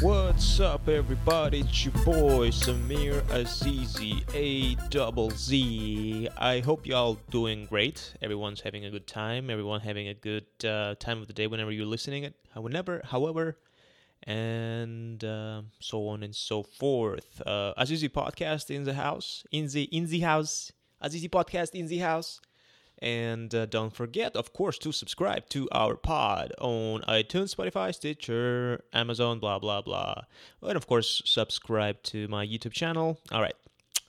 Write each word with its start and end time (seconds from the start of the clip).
What's 0.00 0.60
up, 0.60 0.88
everybody? 0.88 1.58
It's 1.58 1.84
your 1.84 1.92
boy 2.04 2.50
Samir 2.50 3.20
Azizi, 3.22 4.22
A 4.32 4.76
double 4.90 5.30
Z. 5.30 6.28
I 6.38 6.60
hope 6.60 6.86
y'all 6.86 7.18
doing 7.30 7.66
great. 7.66 8.14
Everyone's 8.22 8.60
having 8.60 8.84
a 8.84 8.90
good 8.90 9.08
time. 9.08 9.50
Everyone 9.50 9.80
having 9.80 10.06
a 10.06 10.14
good 10.14 10.46
uh, 10.64 10.94
time 11.00 11.20
of 11.20 11.26
the 11.26 11.32
day 11.32 11.48
whenever 11.48 11.72
you're 11.72 11.84
listening 11.84 12.22
it. 12.22 12.36
However, 12.54 13.00
however, 13.06 13.58
and 14.22 15.24
uh, 15.24 15.62
so 15.80 16.06
on 16.06 16.22
and 16.22 16.32
so 16.34 16.62
forth. 16.62 17.42
Uh, 17.44 17.74
Azizi 17.76 18.08
podcast 18.08 18.70
in 18.70 18.84
the 18.84 18.94
house, 18.94 19.42
in 19.50 19.66
the 19.66 19.82
in 19.82 20.06
the 20.06 20.20
house. 20.20 20.70
Azizi 21.02 21.28
podcast 21.28 21.74
in 21.74 21.88
the 21.88 21.98
house. 21.98 22.40
And 23.00 23.54
uh, 23.54 23.66
don't 23.66 23.94
forget, 23.94 24.34
of 24.34 24.52
course, 24.52 24.78
to 24.78 24.92
subscribe 24.92 25.48
to 25.50 25.68
our 25.70 25.94
pod 25.94 26.52
on 26.58 27.02
iTunes, 27.02 27.54
Spotify, 27.54 27.94
Stitcher, 27.94 28.82
Amazon, 28.92 29.38
blah, 29.38 29.58
blah, 29.58 29.82
blah. 29.82 30.22
And 30.62 30.76
of 30.76 30.86
course, 30.86 31.22
subscribe 31.24 32.02
to 32.04 32.26
my 32.28 32.44
YouTube 32.44 32.72
channel. 32.72 33.18
All 33.30 33.40
right. 33.40 33.54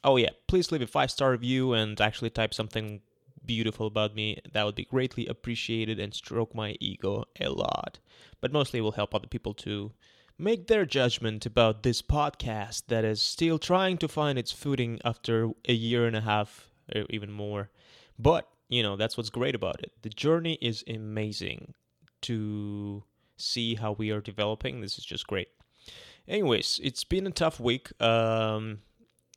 Oh, 0.03 0.17
yeah. 0.17 0.31
Please 0.47 0.71
leave 0.71 0.81
a 0.81 0.87
five 0.87 1.11
star 1.11 1.31
review 1.31 1.73
and 1.73 1.99
actually 2.01 2.31
type 2.31 2.53
something 2.53 3.01
beautiful 3.45 3.87
about 3.87 4.15
me. 4.15 4.39
That 4.53 4.65
would 4.65 4.75
be 4.75 4.85
greatly 4.85 5.27
appreciated 5.27 5.99
and 5.99 6.13
stroke 6.13 6.55
my 6.55 6.75
ego 6.79 7.25
a 7.39 7.49
lot. 7.49 7.99
But 8.41 8.51
mostly 8.51 8.79
it 8.79 8.83
will 8.83 8.93
help 8.93 9.13
other 9.13 9.27
people 9.27 9.53
to 9.55 9.91
make 10.37 10.67
their 10.67 10.85
judgment 10.85 11.45
about 11.45 11.83
this 11.83 12.01
podcast 12.01 12.83
that 12.87 13.03
is 13.03 13.21
still 13.21 13.59
trying 13.59 13.97
to 13.97 14.07
find 14.07 14.39
its 14.39 14.51
footing 14.51 14.99
after 15.03 15.49
a 15.67 15.73
year 15.73 16.07
and 16.07 16.15
a 16.15 16.21
half, 16.21 16.69
or 16.95 17.05
even 17.09 17.31
more. 17.31 17.69
But 18.17 18.47
you 18.69 18.83
know 18.83 18.95
that's 18.95 19.17
what's 19.17 19.29
great 19.29 19.55
about 19.55 19.81
it. 19.81 19.91
The 20.01 20.09
journey 20.09 20.57
is 20.61 20.83
amazing 20.87 21.73
to 22.21 23.03
see 23.37 23.75
how 23.75 23.93
we 23.93 24.11
are 24.11 24.21
developing. 24.21 24.81
This 24.81 24.97
is 24.97 25.05
just 25.05 25.27
great. 25.27 25.49
Anyways 26.27 26.79
it's 26.83 27.03
been 27.03 27.27
a 27.27 27.31
tough 27.31 27.59
week. 27.59 27.89
Um 28.01 28.79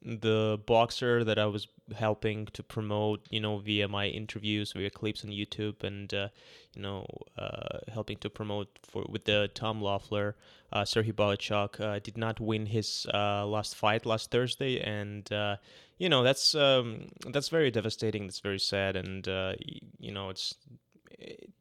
the 0.05 0.61
boxer 0.67 1.25
that 1.25 1.39
i 1.39 1.47
was 1.47 1.69
helping 1.95 2.47
to 2.47 2.63
promote 2.63 3.21
you 3.31 3.41
know 3.41 3.59
via 3.59 3.87
my 3.87 4.07
interviews 4.07 4.73
via 4.73 4.91
clips 4.91 5.25
on 5.25 5.31
youtube 5.31 5.83
and 5.85 6.13
uh, 6.15 6.29
you 6.75 6.83
know 6.83 7.07
uh, 7.39 7.79
helping 7.93 8.17
to 8.17 8.31
promote 8.31 8.69
for 8.83 9.05
with 9.09 9.25
the 9.25 9.49
tom 9.55 9.81
loeffler 9.81 10.35
uh, 10.73 10.83
serhii 10.83 11.13
bohachuk 11.13 11.81
uh, 11.81 11.99
did 12.01 12.17
not 12.17 12.41
win 12.41 12.67
his 12.67 13.07
uh, 13.15 13.47
last 13.47 13.77
fight 13.77 14.07
last 14.07 14.31
thursday 14.31 14.81
and 14.81 15.33
uh, 15.33 15.57
you 15.99 16.09
know 16.09 16.25
that's 16.25 16.57
um, 16.57 17.11
that's 17.29 17.49
very 17.49 17.71
devastating. 17.71 18.27
That's 18.27 18.41
very 18.41 18.59
sad, 18.59 18.97
and 18.97 19.25
you 20.01 20.11
know 20.11 20.31
it's 20.31 20.57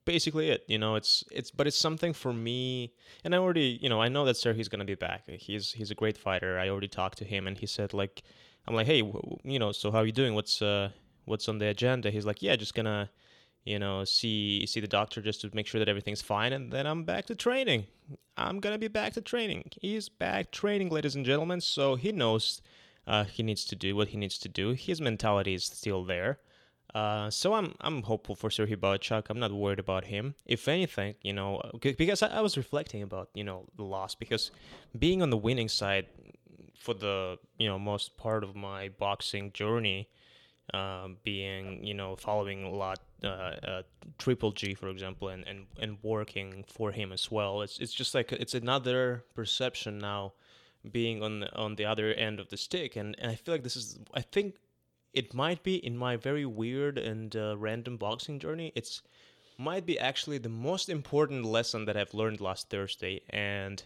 basically 0.05 0.49
it. 0.49 0.63
You 0.67 0.77
know 0.77 0.95
it's 0.95 1.23
it's 1.31 1.51
but 1.51 1.67
it's 1.67 1.77
something 1.77 2.13
for 2.13 2.33
me, 2.33 2.93
and 3.23 3.33
I 3.35 3.37
already 3.37 3.79
you 3.81 3.89
know 3.89 4.01
I 4.01 4.09
know 4.09 4.25
that 4.25 4.35
Serhii's 4.35 4.69
gonna 4.69 4.85
be 4.85 4.95
back. 4.95 5.23
He's 5.27 5.71
he's 5.71 5.91
a 5.91 5.95
great 5.95 6.17
fighter. 6.17 6.59
I 6.59 6.69
already 6.69 6.87
talked 6.87 7.17
to 7.19 7.25
him, 7.25 7.47
and 7.47 7.57
he 7.57 7.65
said 7.65 7.93
like 7.93 8.23
I'm 8.67 8.75
like 8.75 8.87
hey 8.87 9.03
you 9.43 9.59
know 9.59 9.71
so 9.71 9.91
how 9.91 9.99
are 9.99 10.05
you 10.05 10.11
doing? 10.11 10.33
What's 10.33 10.61
uh 10.61 10.89
what's 11.25 11.47
on 11.47 11.57
the 11.57 11.67
agenda? 11.67 12.11
He's 12.11 12.25
like 12.25 12.41
yeah 12.41 12.55
just 12.55 12.73
gonna 12.73 13.09
you 13.63 13.79
know 13.79 14.03
see 14.03 14.65
see 14.65 14.79
the 14.79 14.87
doctor 14.87 15.21
just 15.21 15.41
to 15.41 15.49
make 15.53 15.67
sure 15.67 15.79
that 15.79 15.87
everything's 15.87 16.19
fine 16.19 16.51
and 16.51 16.71
then 16.71 16.87
i'm 16.87 17.03
back 17.03 17.27
to 17.27 17.35
training 17.35 17.85
i'm 18.35 18.59
gonna 18.59 18.79
be 18.79 18.87
back 18.87 19.13
to 19.13 19.21
training 19.21 19.63
he's 19.79 20.09
back 20.09 20.49
training 20.49 20.89
ladies 20.89 21.15
and 21.15 21.27
gentlemen 21.27 21.61
so 21.61 21.93
he 21.93 22.11
knows 22.11 22.59
uh, 23.07 23.23
he 23.23 23.43
needs 23.43 23.65
to 23.65 23.75
do 23.75 23.95
what 23.95 24.09
he 24.09 24.17
needs 24.17 24.37
to 24.39 24.49
do. 24.49 24.71
His 24.71 25.01
mentality 25.01 25.53
is 25.53 25.65
still 25.65 26.03
there. 26.03 26.39
Uh, 26.93 27.29
so 27.29 27.53
I'm 27.53 27.73
I'm 27.79 28.03
hopeful 28.03 28.35
for 28.35 28.49
Serhii 28.49 28.75
Bohachuk. 28.75 29.27
I'm 29.29 29.39
not 29.39 29.51
worried 29.53 29.79
about 29.79 30.05
him. 30.05 30.35
If 30.45 30.67
anything, 30.67 31.15
you 31.21 31.31
know, 31.31 31.61
because 31.79 32.21
I, 32.21 32.27
I, 32.27 32.41
was 32.41 32.57
reflecting 32.57 33.01
about 33.01 33.29
you 33.33 33.45
know 33.45 33.65
the 33.77 33.83
loss 33.83 34.13
because 34.13 34.51
being 34.97 35.21
on 35.21 35.29
the 35.29 35.37
winning 35.37 35.69
side 35.69 36.07
for 36.77 36.93
the 36.93 37.37
you 37.57 37.69
know 37.69 37.79
most 37.79 38.17
part 38.17 38.43
of 38.43 38.55
my 38.55 38.89
boxing 38.89 39.53
journey, 39.53 40.09
uh, 40.73 41.07
being 41.23 41.81
you 41.81 41.93
know 41.93 42.17
following 42.17 42.65
a 42.65 42.69
lot 42.69 42.99
uh, 43.23 43.27
uh, 43.27 43.81
Triple 44.17 44.51
G 44.51 44.73
for 44.73 44.89
example, 44.89 45.29
and, 45.29 45.47
and 45.47 45.67
and 45.79 45.97
working 46.03 46.65
for 46.67 46.91
him 46.91 47.13
as 47.13 47.31
well. 47.31 47.61
It's 47.61 47.79
it's 47.79 47.93
just 47.93 48.13
like 48.13 48.33
it's 48.33 48.53
another 48.53 49.23
perception 49.33 49.97
now 49.97 50.33
being 50.91 51.21
on 51.23 51.41
the, 51.41 51.55
on 51.55 51.75
the 51.75 51.85
other 51.85 52.11
end 52.13 52.39
of 52.39 52.49
the 52.49 52.57
stick 52.57 52.95
and, 52.95 53.15
and 53.19 53.31
i 53.31 53.35
feel 53.35 53.53
like 53.53 53.61
this 53.61 53.75
is 53.75 53.99
i 54.15 54.21
think 54.21 54.55
it 55.13 55.33
might 55.33 55.63
be 55.63 55.75
in 55.75 55.97
my 55.97 56.15
very 56.15 56.45
weird 56.45 56.97
and 56.97 57.35
uh, 57.35 57.55
random 57.57 57.97
boxing 57.97 58.39
journey. 58.39 58.71
It's 58.75 59.01
might 59.57 59.85
be 59.85 59.99
actually 59.99 60.39
the 60.39 60.49
most 60.49 60.89
important 60.89 61.45
lesson 61.45 61.85
that 61.85 61.95
i've 61.95 62.15
learned 62.15 62.41
last 62.41 62.67
thursday 62.71 63.21
and 63.29 63.83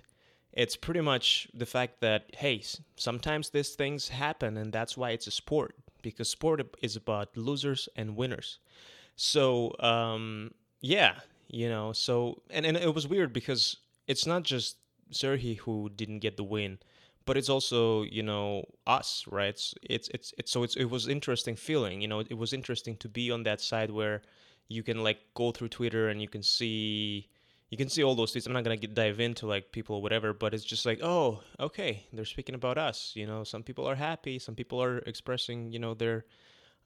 it's 0.53 0.77
pretty 0.77 1.01
much 1.01 1.49
the 1.53 1.65
fact 1.65 1.99
that 1.99 2.23
hey 2.37 2.63
sometimes 2.95 3.49
these 3.49 3.75
things 3.75 4.07
happen 4.07 4.55
and 4.55 4.71
that's 4.71 4.95
why 4.95 5.11
it's 5.11 5.27
a 5.27 5.31
sport 5.31 5.75
because 6.01 6.29
sport 6.29 6.61
is 6.81 6.95
about 6.95 7.35
losers 7.35 7.89
and 7.95 8.15
winners. 8.15 8.59
So 9.15 9.75
um, 9.79 10.51
yeah 10.81 11.15
you 11.47 11.69
know 11.69 11.93
so 11.93 12.41
and, 12.49 12.65
and 12.65 12.77
it 12.77 12.93
was 12.93 13.07
weird 13.07 13.33
because 13.33 13.77
it's 14.07 14.25
not 14.25 14.43
just 14.43 14.77
Serhii 15.11 15.57
who 15.59 15.89
didn't 15.89 16.19
get 16.19 16.37
the 16.37 16.43
win, 16.43 16.79
but 17.25 17.37
it's 17.37 17.49
also 17.49 18.03
you 18.03 18.23
know 18.23 18.65
us, 18.87 19.25
right? 19.29 19.49
It's 19.49 19.73
it's 19.83 20.09
it's, 20.09 20.33
it's 20.37 20.51
so 20.51 20.63
it's, 20.63 20.75
it 20.75 20.85
was 20.85 21.07
interesting 21.07 21.55
feeling. 21.55 22.01
You 22.01 22.07
know, 22.07 22.19
it 22.19 22.37
was 22.37 22.53
interesting 22.53 22.97
to 22.97 23.09
be 23.09 23.31
on 23.31 23.43
that 23.43 23.61
side 23.61 23.91
where 23.91 24.21
you 24.67 24.83
can 24.83 25.03
like 25.03 25.19
go 25.33 25.51
through 25.51 25.69
Twitter 25.69 26.09
and 26.09 26.21
you 26.21 26.27
can 26.27 26.43
see 26.43 27.29
you 27.69 27.77
can 27.77 27.89
see 27.89 28.03
all 28.03 28.15
those 28.15 28.33
tweets. 28.33 28.47
I'm 28.47 28.53
not 28.53 28.63
gonna 28.63 28.77
get, 28.77 28.93
dive 28.93 29.19
into 29.19 29.47
like 29.47 29.71
people 29.71 29.97
or 29.97 30.01
whatever, 30.01 30.33
but 30.33 30.53
it's 30.53 30.63
just 30.63 30.85
like, 30.85 30.99
oh, 31.01 31.41
okay, 31.59 32.05
they're 32.13 32.25
speaking 32.25 32.55
about 32.55 32.77
us. 32.77 33.11
You 33.15 33.25
know, 33.27 33.43
some 33.43 33.63
people 33.63 33.87
are 33.87 33.95
happy, 33.95 34.39
some 34.39 34.55
people 34.55 34.81
are 34.81 34.99
expressing, 34.99 35.71
you 35.71 35.79
know, 35.79 35.93
their 35.93 36.25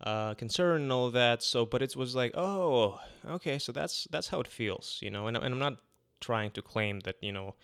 uh, 0.02 0.34
concern 0.36 0.84
and 0.84 0.92
all 0.92 1.12
that. 1.12 1.44
So, 1.44 1.66
but 1.66 1.82
it 1.82 1.96
was 1.96 2.16
like, 2.16 2.32
oh, 2.36 3.00
okay, 3.28 3.60
so 3.60 3.72
that's 3.72 4.08
that's 4.12 4.30
how 4.30 4.40
it 4.40 4.48
feels, 4.48 5.00
you 5.02 5.10
know. 5.10 5.28
And, 5.28 5.38
and 5.38 5.54
I'm 5.54 5.60
not 5.60 5.78
trying 6.22 6.52
to 6.52 6.62
claim 6.62 7.00
that 7.02 7.16
you 7.22 7.32
know 7.32 7.56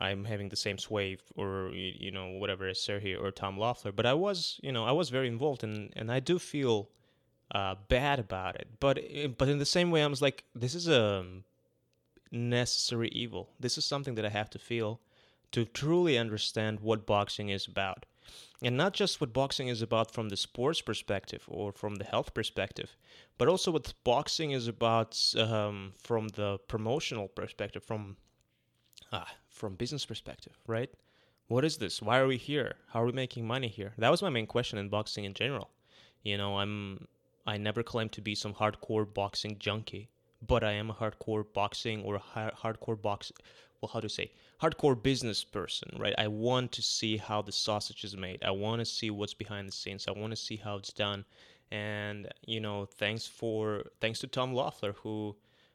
I'm 0.00 0.24
having 0.24 0.48
the 0.48 0.56
same 0.56 0.78
sway 0.78 1.18
or 1.36 1.70
you 1.72 2.10
know 2.10 2.28
whatever 2.30 2.66
as 2.68 2.78
Serhii 2.78 3.20
or 3.20 3.30
Tom 3.30 3.58
Loeffler, 3.58 3.92
but 3.92 4.06
I 4.06 4.14
was 4.14 4.58
you 4.62 4.72
know 4.72 4.84
I 4.84 4.92
was 4.92 5.10
very 5.10 5.28
involved 5.28 5.62
and 5.62 5.92
and 5.94 6.10
I 6.10 6.20
do 6.20 6.38
feel 6.38 6.88
uh, 7.54 7.74
bad 7.88 8.18
about 8.18 8.56
it. 8.56 8.68
But 8.80 8.98
eh, 8.98 9.26
but 9.26 9.48
in 9.48 9.58
the 9.58 9.66
same 9.66 9.90
way, 9.90 10.02
I 10.02 10.06
was 10.06 10.22
like, 10.22 10.44
this 10.54 10.74
is 10.74 10.88
a 10.88 11.24
necessary 12.30 13.08
evil. 13.08 13.50
This 13.58 13.76
is 13.76 13.84
something 13.84 14.14
that 14.14 14.24
I 14.24 14.30
have 14.30 14.50
to 14.50 14.58
feel 14.58 15.00
to 15.52 15.64
truly 15.64 16.16
understand 16.16 16.80
what 16.80 17.06
boxing 17.06 17.48
is 17.48 17.66
about. 17.66 18.06
And 18.62 18.76
not 18.76 18.92
just 18.92 19.20
what 19.20 19.32
boxing 19.32 19.68
is 19.68 19.82
about 19.82 20.12
from 20.12 20.28
the 20.28 20.36
sports 20.36 20.80
perspective 20.80 21.44
or 21.48 21.72
from 21.72 21.96
the 21.96 22.04
health 22.04 22.34
perspective, 22.34 22.96
but 23.38 23.48
also 23.48 23.72
what 23.72 23.92
boxing 24.04 24.52
is 24.52 24.68
about 24.68 25.18
um, 25.36 25.94
from 25.98 26.28
the 26.28 26.58
promotional 26.68 27.26
perspective, 27.26 27.82
from 27.82 28.16
ah, 29.12 29.26
from 29.60 29.74
business 29.74 30.06
perspective, 30.06 30.56
right? 30.66 30.90
What 31.48 31.64
is 31.64 31.76
this? 31.76 32.00
Why 32.00 32.18
are 32.18 32.26
we 32.26 32.36
here? 32.36 32.74
How 32.88 33.02
are 33.02 33.06
we 33.06 33.12
making 33.12 33.46
money 33.46 33.68
here? 33.68 33.92
That 33.98 34.10
was 34.10 34.22
my 34.22 34.30
main 34.30 34.46
question 34.46 34.78
in 34.78 34.88
boxing 34.88 35.24
in 35.24 35.34
general. 35.34 35.70
You 36.22 36.38
know, 36.38 36.58
I'm 36.58 37.06
I 37.46 37.56
never 37.56 37.82
claim 37.82 38.08
to 38.10 38.20
be 38.20 38.34
some 38.34 38.54
hardcore 38.54 39.06
boxing 39.20 39.56
junkie, 39.58 40.08
but 40.52 40.62
I 40.64 40.72
am 40.72 40.90
a 40.90 40.94
hardcore 40.94 41.44
boxing 41.52 42.02
or 42.02 42.20
hardcore 42.62 43.00
box 43.00 43.32
well 43.80 43.90
how 43.92 44.00
to 44.00 44.08
say 44.08 44.30
hardcore 44.60 45.00
business 45.00 45.42
person 45.42 45.88
right 45.98 46.14
i 46.18 46.28
want 46.28 46.70
to 46.72 46.82
see 46.82 47.16
how 47.16 47.40
the 47.40 47.52
sausage 47.52 48.04
is 48.04 48.16
made 48.16 48.42
i 48.44 48.50
want 48.50 48.78
to 48.78 48.84
see 48.84 49.10
what's 49.10 49.34
behind 49.34 49.66
the 49.66 49.72
scenes 49.72 50.06
i 50.06 50.10
want 50.10 50.30
to 50.30 50.36
see 50.36 50.56
how 50.56 50.76
it's 50.76 50.92
done 50.92 51.24
and 51.70 52.28
you 52.46 52.60
know 52.60 52.84
thanks 52.84 53.26
for 53.26 53.84
thanks 54.00 54.18
to 54.18 54.26
tom 54.26 54.52
loeffler 54.52 54.92
who 55.02 55.34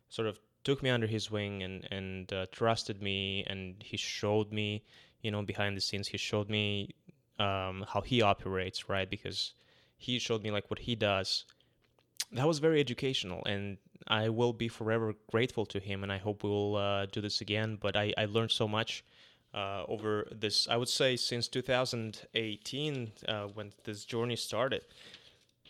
sort 0.09 0.27
of 0.27 0.39
took 0.65 0.83
me 0.83 0.89
under 0.89 1.07
his 1.07 1.31
wing 1.31 1.63
and 1.63 1.87
and 1.91 2.33
uh, 2.33 2.45
trusted 2.51 3.01
me 3.01 3.45
and 3.47 3.81
he 3.81 3.95
showed 3.95 4.51
me 4.51 4.83
you 5.21 5.31
know 5.31 5.41
behind 5.41 5.77
the 5.77 5.81
scenes 5.81 6.07
he 6.09 6.17
showed 6.17 6.49
me 6.49 6.89
um, 7.39 7.85
how 7.87 8.01
he 8.01 8.21
operates 8.21 8.89
right? 8.89 9.09
Because 9.09 9.53
he 9.97 10.19
showed 10.19 10.43
me 10.43 10.51
like 10.51 10.69
what 10.69 10.79
he 10.79 10.95
does. 10.95 11.45
That 12.31 12.47
was 12.47 12.59
very 12.59 12.79
educational 12.81 13.41
and 13.45 13.77
i 14.07 14.29
will 14.29 14.53
be 14.53 14.67
forever 14.67 15.13
grateful 15.31 15.65
to 15.65 15.79
him 15.79 16.03
and 16.03 16.11
i 16.11 16.17
hope 16.17 16.43
we'll 16.43 16.75
uh, 16.75 17.05
do 17.07 17.21
this 17.21 17.41
again 17.41 17.77
but 17.81 17.95
i, 17.95 18.13
I 18.17 18.25
learned 18.25 18.51
so 18.51 18.67
much 18.67 19.03
uh, 19.53 19.83
over 19.87 20.27
this 20.31 20.67
i 20.67 20.77
would 20.77 20.89
say 20.89 21.15
since 21.15 21.47
2018 21.47 23.11
uh, 23.27 23.47
when 23.53 23.71
this 23.83 24.05
journey 24.05 24.35
started 24.35 24.83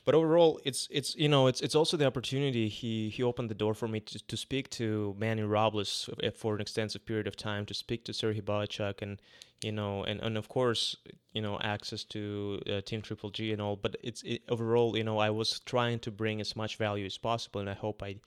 but 0.06 0.16
overall, 0.16 0.60
it's 0.64 0.88
it's 0.92 1.16
you 1.16 1.28
know 1.28 1.48
it's 1.48 1.62
it's 1.62 1.76
also 1.76 1.98
the 1.98 2.06
opportunity. 2.06 2.70
He 2.70 3.10
he 3.10 3.24
opened 3.24 3.50
the 3.50 3.56
door 3.56 3.74
for 3.74 3.88
me 3.88 4.00
to, 4.02 4.20
to 4.28 4.38
speak 4.38 4.70
to 4.72 5.16
Manny 5.18 5.44
Robles 5.44 6.10
for 6.36 6.56
an 6.56 6.62
extensive 6.62 7.06
period 7.06 7.28
of 7.28 7.36
time, 7.36 7.66
to 7.66 7.74
speak 7.74 8.06
to 8.06 8.12
Serhii 8.12 8.42
Bohachuk, 8.42 9.02
and 9.02 9.20
you 9.64 9.72
know, 9.72 10.04
and, 10.04 10.22
and 10.22 10.38
of 10.38 10.48
course, 10.48 10.96
you 11.34 11.42
know, 11.42 11.58
access 11.62 12.04
to 12.04 12.62
uh, 12.72 12.82
Team 12.82 13.02
Triple 13.02 13.32
G 13.32 13.52
and 13.52 13.62
all. 13.62 13.76
But 13.76 13.96
it's 14.04 14.22
it, 14.24 14.44
overall, 14.50 14.98
you 14.98 15.04
know, 15.04 15.18
I 15.18 15.30
was 15.32 15.60
trying 15.62 16.00
to 16.00 16.12
bring 16.12 16.40
as 16.42 16.56
much 16.56 16.78
value 16.78 17.06
as 17.06 17.18
possible, 17.18 17.60
and 17.62 17.70
I 17.70 17.74
hope 17.74 18.04
I 18.04 18.18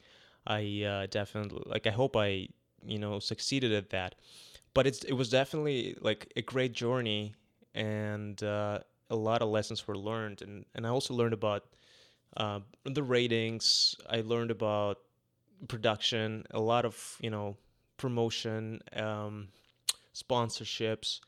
I 0.47 0.83
uh, 0.85 1.07
definitely 1.07 1.63
like 1.67 1.87
I 1.87 1.91
hope 1.91 2.17
I 2.17 2.49
you 2.85 2.99
know 2.99 3.19
succeeded 3.21 3.73
at 3.73 3.91
that. 3.91 4.15
but 4.75 4.87
it's 4.87 5.05
it 5.05 5.13
was 5.15 5.29
definitely 5.31 5.97
like 6.01 6.33
a 6.37 6.43
great 6.43 6.73
journey 6.73 7.35
and 7.75 8.43
uh, 8.43 8.79
a 9.10 9.16
lot 9.16 9.43
of 9.43 9.49
lessons 9.49 9.87
were 9.87 9.96
learned 9.96 10.43
and 10.43 10.64
and 10.75 10.87
I 10.87 10.90
also 10.90 11.14
learned 11.14 11.34
about 11.34 11.64
uh, 12.37 12.60
the 12.84 13.02
ratings 13.02 13.96
I 14.08 14.20
learned 14.20 14.50
about 14.50 14.99
production 15.66 16.44
a 16.50 16.60
lot 16.60 16.84
of 16.84 17.16
you 17.20 17.31
know 17.31 17.56
promotion 17.96 18.81
um, 18.94 19.49
sponsorships 20.14 21.20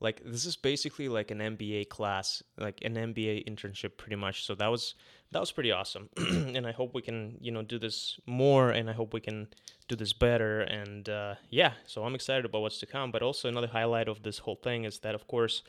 like 0.00 0.22
this 0.24 0.44
is 0.44 0.56
basically 0.56 1.08
like 1.08 1.30
an 1.30 1.38
MBA 1.38 1.88
class, 1.88 2.42
like 2.56 2.78
an 2.82 2.94
MBA 2.94 3.48
internship 3.48 3.96
pretty 3.96 4.16
much. 4.16 4.44
So 4.44 4.54
that 4.54 4.68
was 4.68 4.94
that 5.32 5.40
was 5.40 5.50
pretty 5.50 5.72
awesome. 5.72 6.08
and 6.16 6.66
I 6.66 6.72
hope 6.72 6.94
we 6.94 7.02
can, 7.02 7.36
you 7.40 7.50
know, 7.50 7.62
do 7.62 7.78
this 7.78 8.18
more 8.24 8.70
and 8.70 8.88
I 8.88 8.92
hope 8.92 9.12
we 9.12 9.20
can 9.20 9.48
do 9.88 9.96
this 9.96 10.12
better 10.12 10.60
and 10.60 11.08
uh, 11.08 11.34
yeah, 11.50 11.72
so 11.86 12.04
I'm 12.04 12.14
excited 12.14 12.44
about 12.44 12.62
what's 12.62 12.78
to 12.80 12.86
come, 12.86 13.10
but 13.10 13.22
also 13.22 13.48
another 13.48 13.66
highlight 13.66 14.08
of 14.08 14.22
this 14.22 14.38
whole 14.38 14.56
thing 14.56 14.84
is 14.84 15.00
that 15.00 15.14
of 15.14 15.26
course 15.26 15.62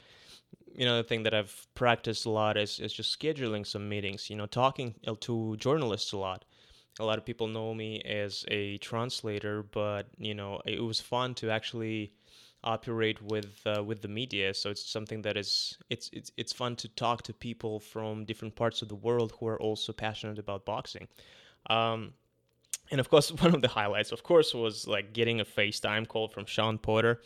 you 0.75 0.85
know 0.85 0.97
the 0.97 1.03
thing 1.03 1.23
that 1.23 1.33
I've 1.33 1.67
practiced 1.75 2.25
a 2.25 2.29
lot 2.29 2.57
is 2.57 2.79
is 2.79 2.93
just 2.93 3.17
scheduling 3.17 3.65
some 3.65 3.89
meetings, 3.89 4.29
you 4.29 4.35
know, 4.35 4.45
talking 4.45 4.95
to 5.21 5.57
journalists 5.57 6.11
a 6.13 6.17
lot. 6.17 6.45
A 6.99 7.05
lot 7.05 7.17
of 7.17 7.25
people 7.25 7.47
know 7.47 7.73
me 7.73 8.01
as 8.01 8.45
a 8.49 8.77
translator, 8.77 9.63
but 9.63 10.07
you 10.17 10.33
know, 10.33 10.61
it 10.65 10.83
was 10.83 10.99
fun 10.99 11.33
to 11.35 11.49
actually 11.49 12.13
operate 12.63 13.21
with 13.21 13.61
uh, 13.65 13.83
with 13.83 14.01
the 14.01 14.07
media. 14.07 14.53
So 14.53 14.69
it's 14.69 14.89
something 14.89 15.21
that 15.23 15.37
is 15.37 15.77
it's 15.89 16.09
it's 16.13 16.31
it's 16.37 16.53
fun 16.53 16.75
to 16.77 16.87
talk 16.89 17.23
to 17.23 17.33
people 17.33 17.79
from 17.79 18.25
different 18.25 18.55
parts 18.55 18.81
of 18.81 18.89
the 18.89 18.95
world 18.95 19.33
who 19.39 19.47
are 19.47 19.59
also 19.59 19.93
passionate 19.93 20.39
about 20.39 20.65
boxing. 20.65 21.07
Um, 21.69 22.13
and 22.91 22.99
of 22.99 23.09
course, 23.09 23.31
one 23.41 23.53
of 23.53 23.61
the 23.61 23.67
highlights, 23.67 24.11
of 24.11 24.23
course, 24.23 24.53
was 24.53 24.87
like 24.87 25.13
getting 25.13 25.39
a 25.39 25.45
FaceTime 25.45 26.07
call 26.07 26.27
from 26.27 26.45
Shawn 26.45 26.77
Porter, 26.77 27.21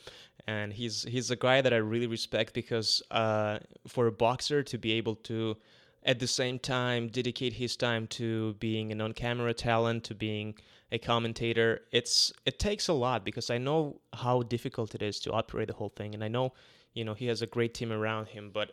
and 0.48 0.74
he's 0.74 1.04
he's 1.04 1.32
a 1.32 1.36
guy 1.36 1.62
that 1.62 1.74
I 1.74 1.78
really 1.78 2.08
respect 2.08 2.54
because 2.54 3.02
uh, 3.12 3.60
for 3.88 4.08
a 4.08 4.12
boxer 4.12 4.64
to 4.64 4.78
be 4.78 4.94
able 4.94 5.16
to 5.16 5.58
at 6.06 6.20
the 6.20 6.28
same 6.28 6.60
time 6.60 7.08
dedicate 7.08 7.54
his 7.54 7.76
time 7.78 8.08
to 8.08 8.54
being 8.56 8.92
an 8.92 9.00
on-camera 9.02 9.54
talent 9.54 10.04
to 10.04 10.14
being 10.14 10.54
a 10.92 10.98
commentator 10.98 11.82
it's 11.92 12.32
it 12.46 12.60
takes 12.60 12.88
a 12.88 12.94
lot 12.94 13.24
because 13.24 13.50
i 13.50 13.58
know 13.58 14.00
how 14.14 14.44
difficult 14.44 14.94
it 14.94 15.02
is 15.02 15.20
to 15.20 15.32
operate 15.32 15.68
the 15.68 15.74
whole 15.74 15.90
thing. 15.90 16.14
And 16.14 16.24
i 16.24 16.28
know 16.28 16.54
you 16.94 17.04
know 17.04 17.14
he 17.14 17.28
has 17.28 17.42
a 17.42 17.48
great 17.48 17.74
team 17.74 17.92
around 17.92 18.28
him 18.28 18.52
but 18.54 18.72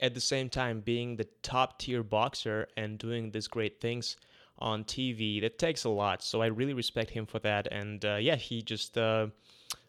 at 0.00 0.14
the 0.14 0.20
same 0.20 0.48
time 0.48 0.80
being 0.80 1.16
the 1.16 1.26
top 1.42 1.78
tier 1.78 2.02
boxer 2.02 2.68
and 2.76 2.98
doing 2.98 3.30
these 3.30 3.48
great 3.48 3.80
things 3.80 4.16
on 4.58 4.84
tv 4.84 5.40
that 5.40 5.58
takes 5.58 5.84
a 5.84 5.88
lot. 5.88 6.22
So 6.22 6.40
i 6.42 6.46
really 6.46 6.74
respect 6.74 7.10
him 7.10 7.26
for 7.26 7.38
that. 7.40 7.68
And 7.70 8.04
uh, 8.04 8.16
yeah 8.16 8.36
he 8.36 8.62
just 8.62 8.96
uh, 8.96 9.28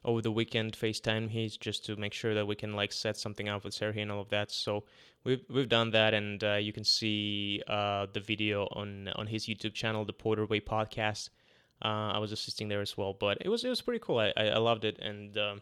over 0.06 0.22
the 0.22 0.32
weekend 0.32 0.74
FaceTime 0.74 1.30
he's 1.30 1.58
just 1.58 1.86
to 1.86 1.96
make 1.96 2.14
sure 2.14 2.34
that 2.34 2.46
we 2.46 2.56
can 2.56 2.74
like 2.74 2.92
set 2.92 3.18
something 3.18 3.50
up 3.50 3.64
with 3.64 3.74
Sergey 3.74 4.02
and 4.02 4.12
all 4.12 4.22
of 4.22 4.30
that. 4.30 4.52
So 4.52 4.84
we've 5.24 5.44
we've 5.50 5.70
done 5.70 5.92
that, 5.92 6.14
and 6.14 6.44
uh, 6.44 6.56
you 6.56 6.74
can 6.74 6.84
see 6.84 7.62
uh, 7.68 8.08
the 8.12 8.20
video 8.20 8.68
on 8.72 9.10
on 9.16 9.28
his 9.28 9.46
YouTube 9.46 9.74
channel, 9.74 10.06
the 10.06 10.14
Porter 10.14 10.46
Way 10.46 10.62
Podcast. 10.62 11.30
Uh, 11.84 12.12
I 12.14 12.18
was 12.18 12.32
assisting 12.32 12.70
there 12.70 12.82
as 12.82 12.98
well, 12.98 13.14
but 13.14 13.38
it 13.42 13.50
was 13.50 13.64
it 13.64 13.70
was 13.70 13.82
pretty 13.82 14.00
cool. 14.00 14.20
I 14.20 14.34
I, 14.36 14.58
loved 14.58 14.86
it, 14.86 14.98
and 15.00 15.38
um, 15.38 15.62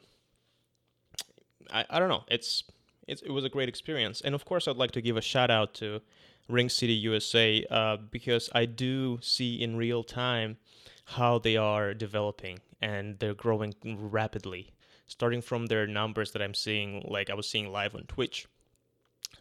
I 1.73 1.85
I 1.89 1.99
don't 1.99 2.09
know. 2.09 2.23
It's 2.27 2.63
it's 3.07 3.21
it 3.23 3.31
was 3.31 3.43
a 3.43 3.49
great 3.49 3.67
experience, 3.67 4.21
and 4.21 4.35
of 4.35 4.45
course 4.45 4.67
I'd 4.67 4.77
like 4.77 4.91
to 4.91 5.01
give 5.01 5.17
a 5.17 5.21
shout 5.21 5.51
out 5.51 5.73
to 5.75 6.01
Ring 6.47 6.69
City 6.69 6.93
USA 6.93 7.65
uh, 7.69 7.97
because 7.97 8.49
I 8.53 8.65
do 8.65 9.19
see 9.21 9.61
in 9.61 9.75
real 9.75 10.03
time 10.03 10.57
how 11.05 11.39
they 11.39 11.57
are 11.57 11.93
developing 11.93 12.59
and 12.85 13.17
they're 13.17 13.33
growing 13.33 13.73
rapidly. 13.83 14.71
Starting 15.07 15.41
from 15.41 15.65
their 15.65 15.87
numbers 15.87 16.31
that 16.31 16.41
I'm 16.41 16.53
seeing, 16.53 17.03
like 17.07 17.29
I 17.29 17.33
was 17.33 17.49
seeing 17.49 17.71
live 17.71 17.95
on 17.95 18.03
Twitch, 18.03 18.47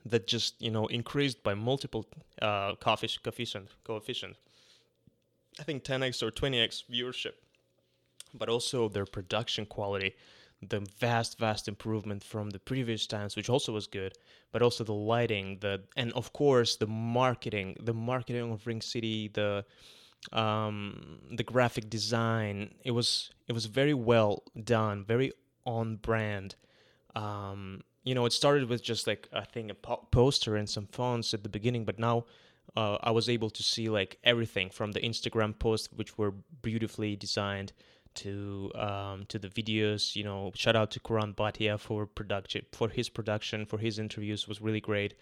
that 0.06 0.26
just 0.26 0.60
you 0.60 0.70
know 0.70 0.86
increased 0.86 1.42
by 1.42 1.54
multiple 1.54 2.06
uh, 2.42 2.74
coefficient 2.76 3.68
coefficient. 3.84 4.36
I 5.60 5.62
think 5.62 5.84
10x 5.84 6.22
or 6.22 6.30
20x 6.30 6.84
viewership, 6.90 7.36
but 8.34 8.48
also 8.48 8.88
their 8.88 9.06
production 9.06 9.64
quality, 9.66 10.14
the 10.68 10.80
vast 10.98 11.38
vast 11.38 11.68
improvement 11.68 12.24
from 12.24 12.50
the 12.50 12.58
previous 12.58 13.06
times, 13.06 13.36
which 13.36 13.48
also 13.48 13.72
was 13.72 13.86
good, 13.86 14.12
but 14.52 14.62
also 14.62 14.84
the 14.84 15.00
lighting, 15.12 15.58
the 15.60 15.82
and 15.96 16.12
of 16.12 16.32
course 16.32 16.76
the 16.76 16.86
marketing, 16.86 17.76
the 17.80 17.94
marketing 17.94 18.52
of 18.52 18.66
Ring 18.66 18.82
City, 18.82 19.28
the 19.28 19.64
um, 20.32 21.20
the 21.30 21.44
graphic 21.44 21.90
design. 21.90 22.74
It 22.84 22.92
was 22.92 23.30
it 23.48 23.52
was 23.52 23.66
very 23.66 23.94
well 23.94 24.42
done, 24.62 25.04
very 25.04 25.32
on 25.64 25.96
brand. 25.96 26.56
Um, 27.14 27.82
you 28.02 28.14
know, 28.14 28.26
it 28.26 28.32
started 28.32 28.68
with 28.68 28.82
just 28.82 29.06
like 29.06 29.28
I 29.32 29.44
think 29.44 29.70
a 29.70 29.74
po- 29.74 30.08
poster 30.10 30.56
and 30.56 30.68
some 30.68 30.86
fonts 30.86 31.34
at 31.34 31.42
the 31.42 31.48
beginning, 31.48 31.84
but 31.84 31.98
now 31.98 32.26
uh, 32.76 32.98
I 33.02 33.10
was 33.10 33.28
able 33.28 33.50
to 33.50 33.62
see 33.62 33.88
like 33.88 34.18
everything 34.24 34.70
from 34.70 34.92
the 34.92 35.00
Instagram 35.00 35.58
posts, 35.58 35.88
which 35.92 36.18
were 36.18 36.32
beautifully 36.62 37.16
designed, 37.16 37.72
to 38.14 38.70
um, 38.74 39.24
to 39.28 39.38
the 39.38 39.48
videos. 39.48 40.16
You 40.16 40.24
know, 40.24 40.52
shout 40.54 40.76
out 40.76 40.90
to 40.92 41.00
Kuran 41.00 41.34
Bhatia 41.34 41.78
for 41.78 42.06
production, 42.06 42.64
for 42.72 42.88
his 42.88 43.08
production, 43.08 43.66
for 43.66 43.78
his 43.78 43.98
interviews 43.98 44.48
was 44.48 44.60
really 44.60 44.80
great, 44.80 45.14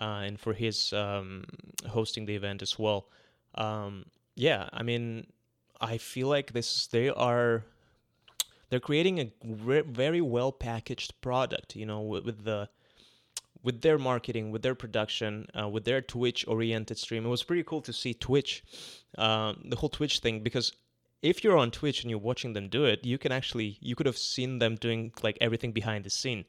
uh, 0.00 0.22
and 0.24 0.38
for 0.38 0.52
his 0.52 0.92
um, 0.92 1.44
hosting 1.88 2.26
the 2.26 2.34
event 2.34 2.62
as 2.62 2.78
well. 2.78 3.08
Um, 3.54 4.04
yeah, 4.38 4.68
I 4.72 4.84
mean, 4.84 5.26
I 5.80 5.98
feel 5.98 6.28
like 6.28 6.52
this 6.52 6.86
they 6.86 7.08
are 7.08 7.64
they're 8.70 8.80
creating 8.80 9.18
a 9.18 9.32
re- 9.44 9.80
very 9.80 10.20
well 10.20 10.52
packaged 10.52 11.20
product. 11.20 11.74
You 11.74 11.86
know, 11.86 12.00
with, 12.02 12.24
with, 12.24 12.44
the 12.44 12.68
with 13.64 13.80
their 13.80 13.98
marketing, 13.98 14.52
with 14.52 14.62
their 14.62 14.76
production, 14.76 15.48
uh, 15.60 15.68
with 15.68 15.84
their 15.84 16.00
Twitch 16.00 16.46
oriented 16.46 16.98
stream. 16.98 17.26
It 17.26 17.28
was 17.28 17.42
pretty 17.42 17.64
cool 17.64 17.82
to 17.82 17.92
see 17.92 18.14
Twitch, 18.14 18.62
um, 19.18 19.64
the 19.64 19.76
whole 19.76 19.88
Twitch 19.88 20.20
thing, 20.20 20.44
because 20.44 20.72
if 21.20 21.42
you're 21.42 21.58
on 21.58 21.72
Twitch 21.72 22.02
and 22.02 22.10
you're 22.10 22.20
watching 22.20 22.52
them 22.52 22.68
do 22.68 22.84
it, 22.84 23.04
you 23.04 23.18
can 23.18 23.32
actually 23.32 23.76
you 23.80 23.96
could 23.96 24.06
have 24.06 24.18
seen 24.18 24.60
them 24.60 24.76
doing 24.76 25.12
like 25.20 25.36
everything 25.40 25.72
behind 25.72 26.04
the 26.04 26.10
scene 26.10 26.44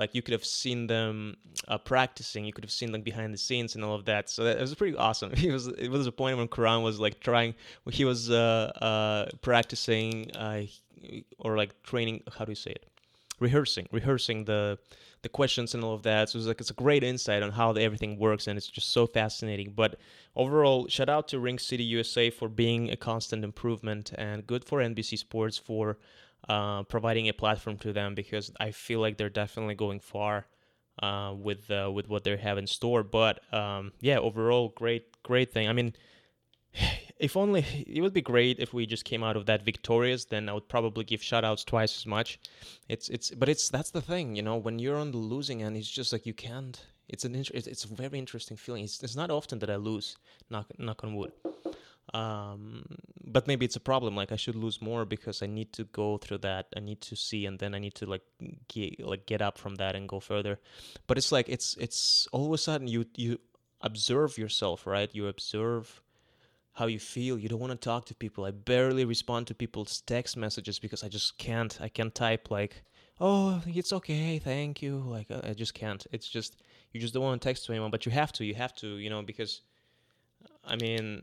like 0.00 0.14
you 0.14 0.22
could 0.22 0.32
have 0.32 0.44
seen 0.44 0.86
them 0.86 1.36
uh, 1.68 1.76
practicing 1.76 2.46
you 2.46 2.54
could 2.54 2.64
have 2.64 2.72
seen 2.72 2.90
like 2.90 3.04
behind 3.04 3.34
the 3.34 3.38
scenes 3.38 3.74
and 3.74 3.84
all 3.84 3.94
of 3.94 4.06
that. 4.06 4.30
So 4.30 4.44
that 4.44 4.56
it 4.56 4.60
was 4.60 4.74
pretty 4.74 4.96
awesome. 4.96 5.30
He 5.44 5.50
was 5.50 5.66
it 5.68 5.90
was 5.90 6.06
a 6.06 6.12
point 6.22 6.38
when 6.38 6.48
Kuran 6.48 6.82
was 6.82 6.98
like 6.98 7.20
trying 7.20 7.54
he 7.90 8.04
was 8.06 8.30
uh, 8.30 8.72
uh, 8.90 9.28
practicing 9.42 10.30
uh, 10.34 10.62
or 11.38 11.56
like 11.56 11.70
training 11.82 12.22
how 12.36 12.46
do 12.46 12.50
you 12.50 12.62
say 12.66 12.72
it? 12.72 12.86
Rehearsing 13.38 13.86
rehearsing 13.92 14.46
the 14.46 14.78
the 15.22 15.28
questions 15.28 15.74
and 15.74 15.84
all 15.84 15.92
of 15.92 16.02
that. 16.04 16.30
So 16.30 16.38
it's 16.38 16.46
like 16.46 16.62
it's 16.62 16.70
a 16.70 16.82
great 16.86 17.04
insight 17.04 17.42
on 17.42 17.50
how 17.50 17.74
the, 17.74 17.82
everything 17.82 18.18
works 18.18 18.46
and 18.46 18.56
it's 18.56 18.72
just 18.78 18.90
so 18.90 19.06
fascinating. 19.06 19.74
But 19.82 19.90
overall 20.34 20.88
shout 20.88 21.10
out 21.10 21.28
to 21.28 21.38
ring 21.38 21.58
city 21.58 21.84
usa 21.84 22.30
for 22.30 22.48
being 22.48 22.90
a 22.90 22.96
constant 22.96 23.44
improvement 23.44 24.12
and 24.16 24.46
good 24.46 24.64
for 24.64 24.78
nbc 24.78 25.18
sports 25.18 25.58
for 25.58 25.98
uh, 26.48 26.82
providing 26.84 27.28
a 27.28 27.32
platform 27.32 27.78
to 27.78 27.92
them 27.92 28.14
because 28.14 28.50
I 28.58 28.70
feel 28.70 29.00
like 29.00 29.16
they're 29.16 29.28
definitely 29.28 29.74
going 29.74 30.00
far 30.00 30.46
uh, 31.02 31.34
with 31.36 31.70
uh, 31.70 31.90
with 31.92 32.08
what 32.08 32.24
they 32.24 32.36
have 32.36 32.58
in 32.58 32.66
store. 32.66 33.02
But 33.02 33.40
um, 33.52 33.92
yeah, 34.00 34.18
overall, 34.18 34.72
great 34.76 35.22
great 35.22 35.52
thing. 35.52 35.68
I 35.68 35.72
mean, 35.72 35.94
if 37.18 37.36
only 37.36 37.64
it 37.86 38.00
would 38.00 38.12
be 38.12 38.22
great 38.22 38.58
if 38.58 38.72
we 38.72 38.86
just 38.86 39.04
came 39.04 39.22
out 39.22 39.36
of 39.36 39.46
that 39.46 39.64
victorious. 39.64 40.24
Then 40.24 40.48
I 40.48 40.52
would 40.52 40.68
probably 40.68 41.04
give 41.04 41.20
shoutouts 41.20 41.64
twice 41.64 41.96
as 41.96 42.06
much. 42.06 42.38
It's 42.88 43.08
it's 43.08 43.30
but 43.30 43.48
it's 43.48 43.68
that's 43.68 43.90
the 43.90 44.02
thing, 44.02 44.36
you 44.36 44.42
know, 44.42 44.56
when 44.56 44.78
you're 44.78 44.98
on 44.98 45.10
the 45.12 45.18
losing 45.18 45.62
end, 45.62 45.76
it's 45.76 45.90
just 45.90 46.12
like 46.12 46.26
you 46.26 46.34
can't. 46.34 46.84
It's 47.08 47.24
an 47.24 47.34
it's, 47.34 47.50
it's 47.50 47.84
a 47.84 47.88
very 47.88 48.20
interesting 48.20 48.56
feeling. 48.56 48.84
It's, 48.84 49.02
it's 49.02 49.16
not 49.16 49.30
often 49.30 49.58
that 49.60 49.70
I 49.70 49.76
lose. 49.76 50.16
Knock 50.48 50.66
knock 50.78 51.02
on 51.02 51.16
wood 51.16 51.32
um, 52.12 52.84
but 53.24 53.46
maybe 53.46 53.64
it's 53.64 53.76
a 53.76 53.80
problem 53.80 54.16
like 54.16 54.32
i 54.32 54.36
should 54.36 54.56
lose 54.56 54.82
more 54.82 55.04
because 55.04 55.42
i 55.42 55.46
need 55.46 55.72
to 55.72 55.84
go 55.84 56.18
through 56.18 56.38
that 56.38 56.66
i 56.76 56.80
need 56.80 57.00
to 57.00 57.14
see 57.14 57.46
and 57.46 57.58
then 57.58 57.74
i 57.74 57.78
need 57.78 57.94
to 57.94 58.06
like 58.06 58.22
get, 58.68 59.00
like 59.00 59.26
get 59.26 59.42
up 59.42 59.58
from 59.58 59.76
that 59.76 59.94
and 59.94 60.08
go 60.08 60.20
further. 60.20 60.58
But 61.06 61.18
it's 61.18 61.32
like 61.32 61.48
it's 61.48 61.76
it's 61.78 62.26
all 62.32 62.46
of 62.46 62.52
a 62.52 62.58
sudden 62.58 62.88
you 62.88 63.06
you 63.16 63.38
observe 63.80 64.38
yourself 64.38 64.86
right? 64.86 65.10
You 65.12 65.26
observe 65.26 66.02
how 66.72 66.86
you 66.86 66.98
feel. 66.98 67.38
You 67.38 67.48
don't 67.48 67.60
want 67.60 67.72
to 67.72 67.76
talk 67.76 68.06
to 68.06 68.14
people. 68.14 68.44
I 68.44 68.52
barely 68.52 69.04
respond 69.04 69.46
to 69.48 69.54
people's 69.54 70.00
text 70.02 70.36
messages 70.36 70.78
because 70.78 71.02
i 71.04 71.08
just 71.08 71.38
can't. 71.38 71.78
I 71.80 71.88
can't 71.88 72.14
type 72.14 72.50
like 72.50 72.82
oh 73.22 73.60
it's 73.66 73.92
okay 73.92 74.38
thank 74.38 74.80
you 74.80 74.96
like 75.06 75.26
i 75.30 75.52
just 75.52 75.74
can't. 75.74 76.06
It's 76.12 76.28
just 76.28 76.62
you 76.92 77.00
just 77.00 77.14
don't 77.14 77.22
want 77.22 77.40
to 77.40 77.48
text 77.48 77.66
to 77.66 77.72
anyone 77.72 77.90
but 77.90 78.06
you 78.06 78.12
have 78.12 78.32
to 78.32 78.44
you 78.44 78.54
have 78.54 78.74
to 78.76 78.96
you 78.96 79.10
know 79.10 79.22
because 79.22 79.62
i 80.64 80.74
mean 80.76 81.22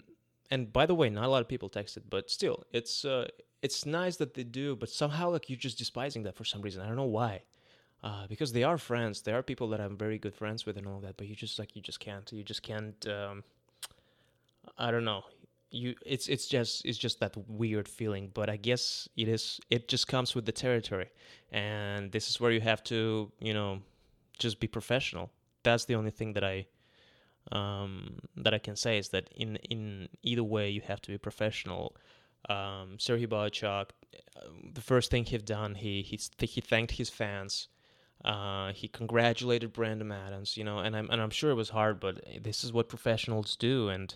and 0.50 0.72
by 0.72 0.86
the 0.86 0.96
way, 0.96 1.10
not 1.10 1.25
a 1.25 1.30
lot 1.30 1.42
of 1.42 1.48
people 1.48 1.70
text 1.70 1.98
it, 1.98 2.04
but 2.10 2.30
still, 2.30 2.63
it's 2.72 3.06
uh, 3.06 3.27
it's 3.62 3.86
nice 3.86 4.18
that 4.18 4.34
they 4.34 4.44
do. 4.44 4.75
But 4.75 4.89
somehow, 4.89 5.30
like 5.32 5.50
you're 5.50 5.58
just 5.60 5.77
despising 5.77 6.24
that 6.24 6.36
for 6.36 6.46
some 6.46 6.62
reason. 6.62 6.82
I 6.82 6.88
don't 6.88 6.96
know 6.98 7.04
why. 7.04 7.44
Uh, 8.04 8.27
because 8.27 8.54
they 8.54 8.63
are 8.63 8.77
friends. 8.77 9.22
They 9.22 9.34
are 9.34 9.42
people 9.44 9.68
that 9.70 9.82
I'm 9.82 9.98
very 9.98 10.20
good 10.20 10.36
friends 10.36 10.66
with 10.66 10.77
and 10.77 10.88
all 10.88 11.00
that. 11.01 11.18
But 11.18 11.27
you 11.27 11.36
just 11.36 11.58
like 11.60 11.75
you 11.75 11.82
just 11.82 12.00
can't. 12.00 12.32
You 12.32 12.44
just 12.44 12.62
can't. 12.63 13.08
Um, 13.08 13.44
I 14.77 14.92
don't 14.92 15.06
know. 15.06 15.24
you 15.72 15.96
it's 16.06 16.27
it's 16.27 16.48
just 16.48 16.86
it's 16.86 16.98
just 16.98 17.20
that 17.20 17.36
weird 17.62 17.88
feeling 17.89 18.32
but 18.34 18.50
i 18.50 18.56
guess 18.56 19.10
it 19.18 19.27
is 19.27 19.60
it 19.70 19.89
just 19.94 20.08
comes 20.08 20.34
with 20.36 20.46
the 20.46 20.51
territory 20.51 21.10
and 21.51 22.12
this 22.13 22.30
is 22.30 22.39
where 22.39 22.51
you 22.51 22.62
have 22.62 22.82
to 22.84 23.30
you 23.48 23.54
know 23.54 23.80
just 24.39 24.60
be 24.62 24.68
professional 24.68 25.30
that's 25.63 25.84
the 25.86 25.96
only 25.96 26.12
thing 26.20 26.32
that 26.34 26.44
i 26.44 26.66
um, 27.51 28.20
that 28.36 28.54
i 28.54 28.58
can 28.58 28.75
say 28.75 28.98
is 28.98 29.10
that 29.10 29.30
in 29.36 29.56
in 29.70 30.10
either 30.24 30.44
way 30.44 30.70
you 30.70 30.82
have 30.82 31.01
to 31.01 31.12
be 31.12 31.18
professional 31.18 31.96
um, 32.50 32.98
Serhii 32.98 33.27
Bohachuk, 33.27 33.89
the 34.74 34.82
first 34.82 35.12
thing 35.12 35.25
he've 35.25 35.44
done, 35.44 35.75
he 35.75 36.01
he 36.01 36.20
he 36.46 36.62
thanked 36.62 36.94
his 36.94 37.10
fans. 37.10 37.68
Uh, 38.24 38.72
he 38.74 38.88
congratulated 38.88 39.74
Brandon 39.74 40.12
Adams, 40.12 40.58
you 40.58 40.63
know, 40.63 40.80
and 40.80 40.96
I'm 40.96 41.10
and 41.10 41.22
I'm 41.22 41.30
sure 41.30 41.51
it 41.51 41.56
was 41.56 41.70
hard, 41.70 42.00
but 42.00 42.24
this 42.42 42.63
is 42.63 42.72
what 42.72 42.89
professionals 42.89 43.56
do, 43.56 43.89
and 43.89 44.16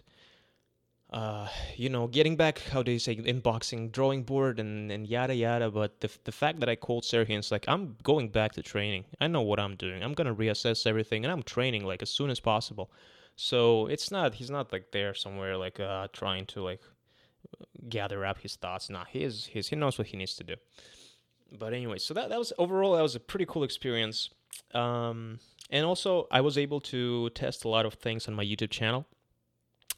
uh, 1.11 1.49
you 1.75 1.89
know, 1.89 2.07
getting 2.07 2.37
back, 2.37 2.59
how 2.59 2.81
do 2.81 2.91
you 2.91 2.99
say, 2.99 3.13
in 3.13 3.41
boxing, 3.41 3.89
drawing 3.89 4.23
board 4.23 4.59
and, 4.59 4.89
and 4.91 5.05
yada 5.07 5.35
yada. 5.35 5.69
But 5.69 5.99
the, 5.99 6.09
the 6.23 6.31
fact 6.31 6.61
that 6.61 6.69
I 6.69 6.77
called 6.77 7.03
Serhii, 7.03 7.37
it's 7.37 7.51
like, 7.51 7.65
I'm 7.67 7.97
going 8.01 8.29
back 8.29 8.53
to 8.53 8.63
training. 8.63 9.03
I 9.19 9.27
know 9.27 9.41
what 9.41 9.59
I'm 9.59 9.75
doing. 9.75 10.03
I'm 10.03 10.13
going 10.13 10.27
to 10.27 10.33
reassess 10.33 10.87
everything 10.87 11.25
and 11.25 11.31
I'm 11.31 11.43
training 11.43 11.83
like 11.85 12.01
as 12.01 12.09
soon 12.09 12.29
as 12.29 12.39
possible. 12.39 12.91
So 13.35 13.87
it's 13.87 14.11
not, 14.11 14.35
he's 14.35 14.49
not 14.49 14.71
like 14.71 14.91
there 14.91 15.13
somewhere 15.13 15.57
like 15.57 15.79
uh, 15.79 16.07
trying 16.13 16.45
to 16.47 16.61
like 16.61 16.81
gather 17.89 18.25
up 18.25 18.39
his 18.39 18.55
thoughts. 18.55 18.89
Nah, 18.89 19.05
he 19.05 19.23
is, 19.23 19.49
he's, 19.51 19.69
he 19.69 19.75
knows 19.75 19.97
what 19.97 20.07
he 20.07 20.17
needs 20.17 20.35
to 20.35 20.43
do. 20.43 20.55
But 21.51 21.73
anyway, 21.73 21.97
so 21.97 22.13
that, 22.13 22.29
that 22.29 22.39
was 22.39 22.53
overall, 22.57 22.95
that 22.95 23.01
was 23.01 23.15
a 23.15 23.19
pretty 23.19 23.45
cool 23.45 23.63
experience. 23.63 24.29
Um, 24.73 25.39
and 25.69 25.85
also, 25.85 26.27
I 26.31 26.41
was 26.41 26.57
able 26.57 26.81
to 26.81 27.29
test 27.31 27.65
a 27.65 27.69
lot 27.69 27.85
of 27.85 27.95
things 27.95 28.27
on 28.27 28.33
my 28.33 28.45
YouTube 28.45 28.69
channel. 28.69 29.05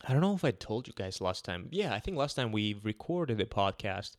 I 0.07 0.11
don't 0.11 0.21
know 0.21 0.35
if 0.35 0.43
I 0.43 0.51
told 0.51 0.87
you 0.87 0.93
guys 0.95 1.21
last 1.21 1.45
time. 1.45 1.67
Yeah, 1.71 1.93
I 1.93 1.99
think 1.99 2.17
last 2.17 2.35
time 2.35 2.51
we 2.51 2.75
recorded 2.83 3.39
a 3.39 3.45
podcast, 3.45 4.17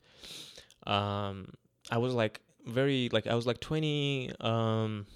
um, 0.86 1.52
I 1.90 1.98
was 1.98 2.14
like 2.14 2.40
very 2.66 3.10
like 3.12 3.26
I 3.26 3.34
was 3.34 3.46
like 3.46 3.60
20 3.60 4.32
um 4.40 5.06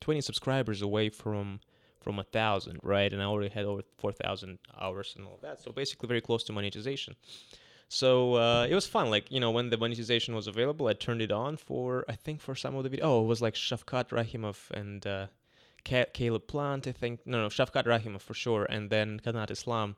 20 0.00 0.20
subscribers 0.20 0.82
away 0.82 1.08
from 1.08 1.60
from 2.04 2.18
a 2.18 2.24
thousand, 2.24 2.78
right? 2.82 3.12
And 3.12 3.20
I 3.22 3.24
already 3.24 3.48
had 3.48 3.64
over 3.64 3.82
4,000 3.98 4.58
hours 4.80 5.14
and 5.16 5.26
all 5.26 5.38
that. 5.42 5.60
So 5.60 5.72
basically, 5.72 6.06
very 6.06 6.20
close 6.20 6.44
to 6.44 6.52
monetization. 6.52 7.16
So 7.88 8.34
uh, 8.34 8.66
it 8.68 8.74
was 8.74 8.86
fun. 8.86 9.10
Like 9.10 9.30
you 9.30 9.40
know, 9.40 9.50
when 9.50 9.70
the 9.70 9.76
monetization 9.76 10.34
was 10.34 10.46
available, 10.46 10.86
I 10.88 10.94
turned 10.94 11.22
it 11.22 11.32
on 11.32 11.56
for 11.56 12.04
I 12.08 12.16
think 12.16 12.40
for 12.40 12.54
some 12.54 12.74
of 12.76 12.82
the 12.84 12.90
video. 12.90 13.06
Oh, 13.06 13.24
it 13.24 13.26
was 13.26 13.42
like 13.42 13.54
Shavkat 13.54 14.08
Rahimov 14.08 14.70
and 14.70 15.06
uh, 15.06 15.26
Caleb 15.84 16.46
Plant, 16.46 16.86
I 16.86 16.92
think. 16.92 17.20
No, 17.26 17.42
no, 17.42 17.48
Shavkat 17.48 17.84
Rahimov 17.84 18.20
for 18.20 18.34
sure, 18.34 18.64
and 18.64 18.90
then 18.90 19.20
Kanat 19.20 19.50
Islam 19.50 19.96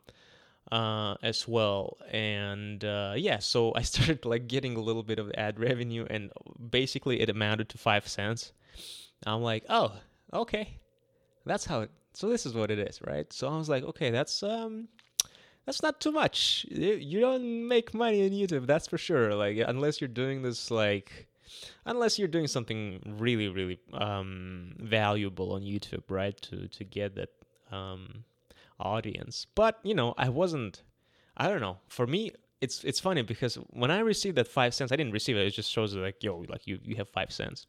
uh, 0.70 1.14
as 1.22 1.46
well. 1.46 1.96
And 2.10 2.84
uh, 2.84 3.14
yeah, 3.16 3.38
so 3.38 3.72
I 3.74 3.82
started 3.92 4.24
like 4.24 4.48
getting 4.48 4.76
a 4.76 4.80
little 4.80 5.02
bit 5.02 5.18
of 5.18 5.30
ad 5.36 5.58
revenue, 5.60 6.06
and 6.08 6.32
basically 6.70 7.20
it 7.20 7.30
amounted 7.30 7.68
to 7.70 7.78
five 7.78 8.08
cents. 8.08 8.52
I'm 9.24 9.42
like, 9.42 9.64
oh, 9.68 9.92
okay, 10.32 10.78
that's 11.46 11.64
how 11.64 11.80
it. 11.80 11.90
So 12.12 12.28
this 12.28 12.46
is 12.46 12.54
what 12.54 12.70
it 12.70 12.78
is, 12.78 13.00
right? 13.06 13.30
So 13.32 13.48
I 13.48 13.56
was 13.56 13.68
like, 13.68 13.84
okay, 13.84 14.10
that's 14.10 14.42
um, 14.42 14.88
that's 15.64 15.82
not 15.82 16.00
too 16.00 16.12
much. 16.12 16.66
You 16.70 17.20
don't 17.20 17.68
make 17.68 17.94
money 17.94 18.24
on 18.24 18.30
YouTube, 18.30 18.66
that's 18.66 18.86
for 18.86 18.98
sure. 18.98 19.34
Like 19.34 19.58
unless 19.66 20.00
you're 20.00 20.08
doing 20.08 20.42
this 20.42 20.70
like 20.70 21.28
unless 21.84 22.18
you're 22.18 22.28
doing 22.28 22.46
something 22.46 23.00
really 23.18 23.48
really 23.48 23.78
um, 23.92 24.72
valuable 24.78 25.52
on 25.52 25.62
youtube 25.62 26.02
right 26.08 26.40
to 26.42 26.68
to 26.68 26.84
get 26.84 27.14
that 27.14 27.30
um, 27.72 28.24
audience 28.80 29.46
but 29.54 29.78
you 29.82 29.94
know 29.94 30.14
i 30.18 30.28
wasn't 30.28 30.82
i 31.36 31.48
don't 31.48 31.60
know 31.60 31.78
for 31.88 32.06
me 32.06 32.30
it's 32.60 32.84
it's 32.84 33.00
funny 33.00 33.22
because 33.22 33.56
when 33.70 33.90
i 33.90 33.98
received 34.00 34.36
that 34.36 34.48
five 34.48 34.74
cents 34.74 34.92
i 34.92 34.96
didn't 34.96 35.12
receive 35.12 35.36
it 35.36 35.46
it 35.46 35.50
just 35.50 35.70
shows 35.70 35.94
like 35.94 36.22
yo 36.22 36.44
like 36.48 36.66
you 36.66 36.78
you 36.82 36.96
have 36.96 37.08
five 37.08 37.32
cents 37.32 37.66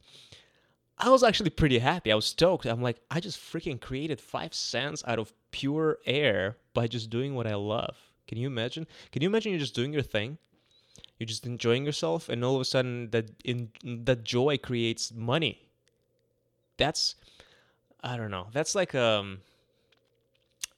i 0.99 1.09
was 1.09 1.23
actually 1.23 1.49
pretty 1.49 1.79
happy. 1.79 2.11
I 2.11 2.15
was 2.15 2.25
stoked. 2.25 2.65
I'm 2.65 2.81
like 2.81 2.99
i 3.11 3.19
just 3.19 3.39
freaking 3.39 3.79
created 3.79 4.19
five 4.21 4.53
cents 4.53 5.03
out 5.07 5.19
of 5.19 5.33
pure 5.51 5.97
air 6.05 6.57
by 6.73 6.87
just 6.87 7.09
doing 7.09 7.35
what 7.35 7.47
i 7.47 7.55
love. 7.55 7.95
Can 8.27 8.37
you 8.37 8.47
imagine? 8.47 8.87
Can 9.11 9.21
you 9.21 9.29
imagine 9.29 9.51
you're 9.51 9.59
just 9.59 9.75
doing 9.75 9.93
your 9.93 10.01
thing? 10.01 10.37
You're 11.17 11.27
just 11.27 11.45
enjoying 11.45 11.85
yourself 11.85 12.29
and 12.29 12.43
all 12.43 12.55
of 12.55 12.61
a 12.61 12.65
sudden 12.65 13.09
that 13.11 13.31
in 13.43 13.69
that 13.83 14.23
joy 14.23 14.57
creates 14.57 15.13
money. 15.13 15.69
That's 16.77 17.15
i 18.03 18.17
don't 18.17 18.31
know. 18.31 18.47
That's 18.53 18.75
like 18.75 18.93
um 18.95 19.39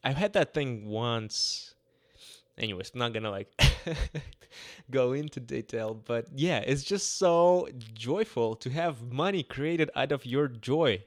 i've 0.04 0.16
had 0.18 0.32
that 0.34 0.54
thing 0.54 0.86
once 0.88 1.76
anyways 2.60 2.92
not 2.96 3.14
gonna 3.14 3.32
like 3.32 3.50
go 4.92 5.14
into 5.14 5.40
detail 5.40 5.94
but 5.94 6.28
yeah 6.36 6.60
it's 6.60 6.84
just 6.84 7.18
so 7.18 7.68
joyful 7.94 8.56
to 8.56 8.70
have 8.70 9.02
money 9.12 9.44
created 9.44 9.90
out 9.96 10.12
of 10.12 10.26
your 10.26 10.48
joy 10.48 11.02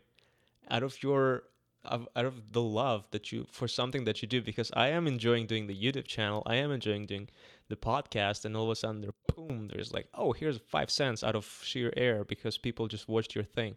out 0.71 0.83
of 0.83 1.03
your 1.03 1.45
out 1.85 2.09
of 2.15 2.53
the 2.53 2.63
love 2.63 3.07
that 3.11 3.33
you 3.33 3.47
for 3.51 3.67
something 3.67 4.05
that 4.05 4.23
you 4.23 4.29
do 4.29 4.41
because 4.41 4.71
I 4.75 4.89
am 4.89 5.07
enjoying 5.07 5.47
doing 5.47 5.67
the 5.67 5.75
YouTube 5.75 6.07
channel. 6.07 6.43
I 6.47 6.57
am 6.57 6.71
enjoying 6.71 7.07
doing 7.07 7.29
the 7.69 7.77
podcast, 7.77 8.45
and 8.45 8.57
all 8.57 8.65
of 8.65 8.71
a 8.71 8.77
sudden, 8.77 9.01
there, 9.01 9.11
boom, 9.35 9.69
there's 9.73 9.93
like, 9.93 10.07
oh, 10.15 10.33
here's 10.33 10.59
five 10.59 10.91
cents 10.91 11.25
out 11.25 11.35
of 11.35 11.61
sheer 11.63 11.93
air 11.97 12.25
because 12.25 12.57
people 12.59 12.87
just 12.87 13.09
watched 13.09 13.35
your 13.35 13.45
thing. 13.45 13.77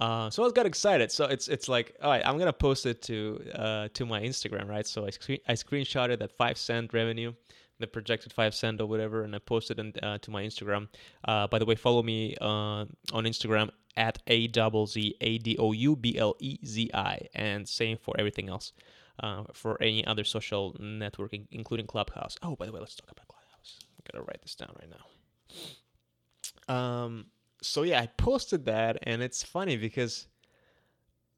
Uh, 0.00 0.28
so 0.30 0.44
I 0.44 0.50
got 0.50 0.66
excited. 0.66 1.12
So 1.12 1.24
it's 1.26 1.48
it's 1.48 1.68
like, 1.68 1.96
all 2.02 2.10
right, 2.10 2.26
I'm 2.26 2.38
gonna 2.38 2.52
post 2.52 2.86
it 2.86 3.02
to 3.02 3.40
uh, 3.54 3.88
to 3.94 4.06
my 4.06 4.20
Instagram, 4.20 4.68
right? 4.68 4.86
So 4.86 5.06
I 5.06 5.10
screen 5.10 5.38
I 5.46 5.52
screenshotted 5.52 6.18
that 6.18 6.32
five 6.32 6.58
cent 6.58 6.92
revenue, 6.92 7.32
the 7.78 7.86
projected 7.86 8.32
five 8.32 8.54
cent 8.54 8.80
or 8.80 8.86
whatever, 8.86 9.22
and 9.22 9.34
I 9.34 9.38
posted 9.38 9.78
it 9.78 9.98
uh, 10.02 10.18
to 10.18 10.30
my 10.30 10.42
Instagram. 10.42 10.88
Uh, 11.24 11.46
by 11.46 11.58
the 11.58 11.64
way, 11.64 11.76
follow 11.76 12.02
me 12.02 12.36
uh, 12.40 12.84
on 13.12 13.24
Instagram 13.24 13.70
at 13.96 14.18
a 14.26 14.48
double 14.48 14.86
z 14.86 15.14
a 15.20 15.38
d 15.38 15.56
o 15.58 15.70
u 15.70 15.94
b 15.94 16.18
l 16.18 16.34
e 16.40 16.58
z 16.64 16.90
i, 16.92 17.28
and 17.34 17.68
same 17.68 17.96
for 17.96 18.14
everything 18.18 18.48
else. 18.48 18.72
Uh, 19.20 19.44
for 19.52 19.80
any 19.80 20.04
other 20.04 20.24
social 20.24 20.72
networking, 20.80 21.46
including 21.52 21.86
Clubhouse. 21.86 22.36
Oh, 22.42 22.56
by 22.56 22.66
the 22.66 22.72
way, 22.72 22.80
let's 22.80 22.96
talk 22.96 23.12
about 23.12 23.28
Clubhouse. 23.28 23.78
I 23.96 24.10
gotta 24.12 24.24
write 24.24 24.42
this 24.42 24.56
down 24.56 24.74
right 24.80 24.90
now. 24.90 26.74
Um, 26.74 27.26
so 27.64 27.82
yeah, 27.82 28.00
I 28.00 28.06
posted 28.06 28.66
that, 28.66 28.98
and 29.02 29.22
it's 29.22 29.42
funny 29.42 29.76
because 29.76 30.26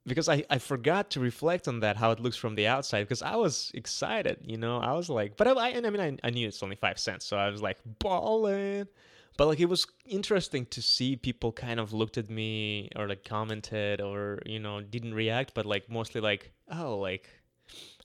because 0.07 0.29
I, 0.29 0.45
I 0.49 0.59
forgot 0.59 1.11
to 1.11 1.21
reflect 1.21 1.67
on 1.67 1.81
that 1.81 1.97
how 1.97 2.13
it 2.13 2.21
looks 2.21 2.37
from 2.37 2.55
the 2.55 2.69
outside 2.69 3.03
because 3.03 3.23
I 3.23 3.35
was 3.37 3.73
excited, 3.75 4.39
you 4.45 4.57
know. 4.57 4.79
I 4.79 4.93
was 4.93 5.11
like, 5.11 5.37
but 5.37 5.49
I, 5.49 5.53
I, 5.53 5.69
I 5.77 5.91
mean 5.91 6.01
I, 6.01 6.17
I 6.27 6.31
knew 6.31 6.47
it's 6.47 6.63
only 6.63 6.77
five 6.77 6.99
cents, 6.99 7.27
so 7.27 7.37
I 7.37 7.51
was 7.51 7.61
like 7.63 7.79
balling. 7.99 8.87
But 9.37 9.49
like 9.49 9.61
it 9.61 9.69
was 9.69 9.87
interesting 10.07 10.65
to 10.67 10.81
see 10.81 11.17
people 11.17 11.53
kind 11.53 11.79
of 11.79 11.93
looked 11.93 12.17
at 12.17 12.31
me 12.31 12.89
or 12.97 13.07
like 13.07 13.25
commented 13.25 14.01
or 14.01 14.41
you 14.47 14.59
know 14.59 14.81
didn't 14.81 15.15
react, 15.15 15.55
but 15.55 15.67
like 15.67 15.91
mostly 15.91 16.21
like 16.21 16.53
oh 16.71 16.99
like 16.99 17.29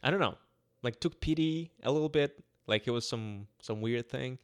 I 0.04 0.12
don't 0.12 0.20
know, 0.20 0.38
like 0.84 1.00
took 1.00 1.22
pity 1.22 1.72
a 1.84 1.92
little 1.92 2.10
bit, 2.10 2.44
like 2.68 2.88
it 2.88 2.92
was 2.92 3.08
some 3.08 3.48
some 3.62 3.80
weird 3.80 4.10
thing. 4.10 4.40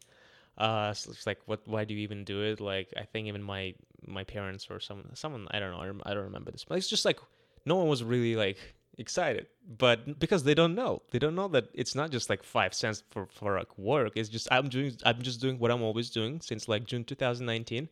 Uh, 0.58 0.94
so 0.94 1.12
it's 1.12 1.28
like 1.28 1.40
what? 1.46 1.62
Why 1.68 1.86
do 1.86 1.94
you 1.94 2.00
even 2.02 2.24
do 2.24 2.42
it? 2.42 2.60
Like 2.60 2.94
I 2.98 3.04
think 3.04 3.28
even 3.28 3.44
my 3.44 3.76
my 4.06 4.24
parents 4.24 4.68
or 4.70 4.80
some 4.80 5.04
someone 5.14 5.48
I 5.52 5.60
don't 5.60 5.72
know 5.72 6.02
I 6.06 6.14
don't 6.14 6.24
remember 6.24 6.52
this, 6.52 6.66
but 6.68 6.78
it's 6.78 6.90
just 6.90 7.06
like 7.06 7.20
no 7.66 7.76
one 7.76 7.88
was 7.88 8.04
really 8.04 8.36
like 8.36 8.58
excited 8.98 9.46
but 9.78 10.20
because 10.20 10.44
they 10.44 10.56
don't 10.56 10.74
know 10.74 11.02
they 11.12 11.20
don't 11.20 11.36
know 11.36 11.48
that 11.48 11.68
it's 11.74 11.94
not 11.94 12.10
just 12.10 12.32
like 12.32 12.42
five 12.42 12.74
cents 12.74 13.04
for 13.12 13.28
for 13.28 13.56
like 13.56 13.78
work 13.78 14.14
it's 14.16 14.28
just 14.28 14.48
i'm 14.52 14.68
doing 14.70 14.96
i'm 15.06 15.22
just 15.22 15.40
doing 15.40 15.60
what 15.60 15.70
i'm 15.70 15.84
always 15.84 16.10
doing 16.10 16.42
since 16.42 16.68
like 16.68 16.84
june 16.84 17.04
2019 17.04 17.88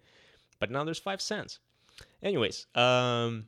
but 0.60 0.72
now 0.72 0.84
there's 0.84 0.98
five 0.98 1.22
cents 1.22 1.60
anyways 2.24 2.66
um 2.74 3.46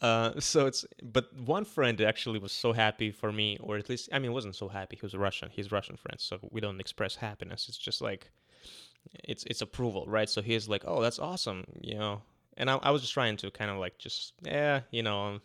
uh, 0.00 0.32
so 0.40 0.66
it's 0.66 0.84
but 1.02 1.32
one 1.38 1.64
friend 1.64 2.00
actually 2.00 2.38
was 2.38 2.52
so 2.52 2.72
happy 2.72 3.10
for 3.10 3.32
me, 3.32 3.58
or 3.60 3.76
at 3.76 3.88
least 3.88 4.08
I 4.12 4.18
mean, 4.18 4.32
wasn't 4.32 4.56
so 4.56 4.68
happy. 4.68 4.96
He 4.96 5.04
was 5.04 5.14
Russian. 5.14 5.50
He's 5.50 5.72
Russian 5.72 5.96
friends, 5.96 6.22
so 6.22 6.38
we 6.50 6.60
don't 6.60 6.80
express 6.80 7.16
happiness. 7.16 7.68
It's 7.68 7.78
just 7.78 8.00
like 8.00 8.30
it's 9.24 9.44
it's 9.44 9.62
approval, 9.62 10.04
right? 10.06 10.28
So 10.28 10.42
he's 10.42 10.68
like, 10.68 10.82
"Oh, 10.86 11.00
that's 11.02 11.18
awesome," 11.18 11.64
you 11.80 11.94
know. 11.94 12.22
And 12.56 12.70
I, 12.70 12.76
I 12.76 12.90
was 12.90 13.02
just 13.02 13.12
trying 13.14 13.36
to 13.38 13.50
kind 13.50 13.70
of 13.70 13.78
like 13.78 13.98
just 13.98 14.34
yeah, 14.42 14.80
you 14.90 15.02
know, 15.02 15.40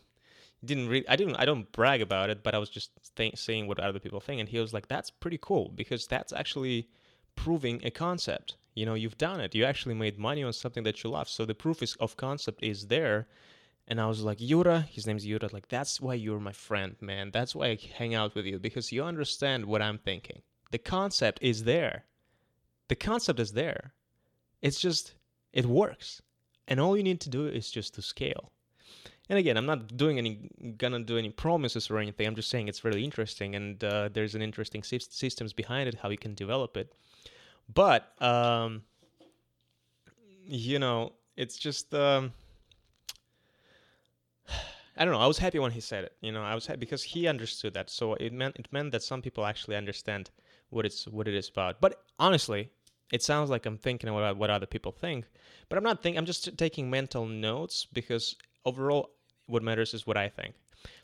didn't 0.64 0.90
really 0.90 1.08
I 1.08 1.16
didn't 1.16 1.36
I 1.38 1.46
don't 1.46 1.72
brag 1.72 2.02
about 2.02 2.30
it, 2.30 2.44
but 2.44 2.56
I 2.56 2.58
was 2.60 2.70
just 2.70 2.92
th- 3.16 3.38
saying 3.38 3.68
what 3.68 3.80
other 3.80 4.00
people 4.00 4.20
think, 4.20 4.40
and 4.40 4.50
he 4.50 4.60
was 4.60 4.74
like, 4.74 4.88
"That's 4.88 5.10
pretty 5.10 5.40
cool 5.42 5.72
because 5.76 6.08
that's 6.08 6.34
actually 6.34 6.90
proving 7.36 7.82
a 7.84 7.92
concept." 7.92 8.56
You 8.76 8.86
know, 8.86 8.94
you've 8.94 9.18
done 9.18 9.42
it. 9.42 9.54
You 9.54 9.66
actually 9.66 9.96
made 9.96 10.18
money 10.18 10.44
on 10.44 10.54
something 10.54 10.84
that 10.84 11.04
you 11.04 11.10
love. 11.10 11.28
So 11.28 11.46
the 11.46 11.54
proof 11.54 11.84
is, 11.84 11.96
of 12.00 12.16
concept 12.16 12.64
is 12.64 12.88
there 12.88 13.28
and 13.92 14.00
I 14.00 14.08
was 14.08 14.22
like, 14.22 14.38
Yura, 14.40 14.88
his 14.90 15.06
name's 15.06 15.26
Yura, 15.26 15.50
like, 15.52 15.68
that's 15.68 16.00
why 16.00 16.14
you're 16.14 16.40
my 16.40 16.54
friend, 16.54 16.96
man. 17.02 17.30
That's 17.30 17.54
why 17.54 17.72
I 17.72 17.78
hang 17.94 18.16
out 18.16 18.36
with 18.36 18.46
you 18.46 18.58
because 18.58 18.90
you 18.94 19.04
understand 19.04 19.66
what 19.66 19.82
I'm 19.82 19.98
thinking. 19.98 20.44
The 20.72 20.78
concept 20.78 21.40
is 21.42 21.66
there. 21.66 22.06
The 22.88 22.96
concept 22.96 23.42
is 23.42 23.52
there. 23.52 23.92
It's 24.62 24.80
just, 24.80 25.16
it 25.52 25.66
works. 25.66 26.22
And 26.70 26.80
all 26.80 26.96
you 26.96 27.04
need 27.04 27.20
to 27.20 27.30
do 27.30 27.48
is 27.48 27.70
just 27.70 27.94
to 27.96 28.02
scale. 28.02 28.54
And 29.28 29.38
again, 29.38 29.58
I'm 29.58 29.66
not 29.66 29.98
doing 29.98 30.18
any 30.18 30.50
gonna 30.78 31.02
do 31.02 31.18
any 31.18 31.30
promises 31.30 31.90
or 31.90 31.98
anything. 32.00 32.26
I'm 32.28 32.36
just 32.36 32.50
saying 32.50 32.70
it's 32.70 32.86
really 32.86 33.04
interesting, 33.04 33.56
and 33.56 33.84
uh, 33.84 34.08
there's 34.14 34.36
an 34.36 34.42
interesting 34.42 34.84
sy- 34.84 35.00
systems 35.00 35.52
behind 35.52 35.90
it, 35.90 35.96
how 35.96 36.10
you 36.10 36.18
can 36.18 36.34
develop 36.34 36.78
it. 36.78 36.94
But 37.74 38.14
um, 38.22 38.84
you 40.46 40.80
know, 40.80 41.12
it's 41.36 41.58
just. 41.58 41.94
Um, 41.94 42.32
I 44.98 45.06
don't 45.06 45.14
know. 45.14 45.20
I 45.20 45.28
was 45.28 45.38
happy 45.38 45.60
when 45.60 45.72
he 45.72 45.80
said 45.80 46.04
it. 46.04 46.14
You 46.22 46.32
know, 46.32 46.44
I 46.44 46.56
was 46.56 46.68
happy 46.68 46.80
because 46.80 47.04
he 47.04 47.28
understood 47.28 47.74
that. 47.74 47.90
So 47.90 48.16
it 48.16 48.34
meant 48.34 48.58
it 48.58 48.68
meant 48.72 48.92
that 48.92 49.04
some 49.04 49.22
people 49.22 49.46
actually 49.46 49.76
understand 49.76 50.30
what 50.70 50.86
it's 50.86 51.08
what 51.08 51.28
it 51.28 51.34
is 51.34 51.50
about. 51.50 51.80
But 51.80 52.04
honestly, 52.20 52.70
it 53.12 53.24
sounds 53.24 53.50
like 53.50 53.66
I'm 53.66 53.78
thinking 53.78 54.10
about 54.10 54.38
what 54.38 54.50
other 54.50 54.66
people 54.66 54.92
think, 54.92 55.26
but 55.70 55.78
I'm 55.78 55.84
not 55.84 56.02
thinking. 56.02 56.18
I'm 56.18 56.26
just 56.26 56.58
taking 56.58 56.90
mental 56.90 57.26
notes 57.26 57.86
because 57.92 58.36
overall, 58.66 59.12
what 59.48 59.64
matters 59.64 59.94
is 59.94 60.06
what 60.08 60.18
I 60.18 60.30
think. 60.30 60.56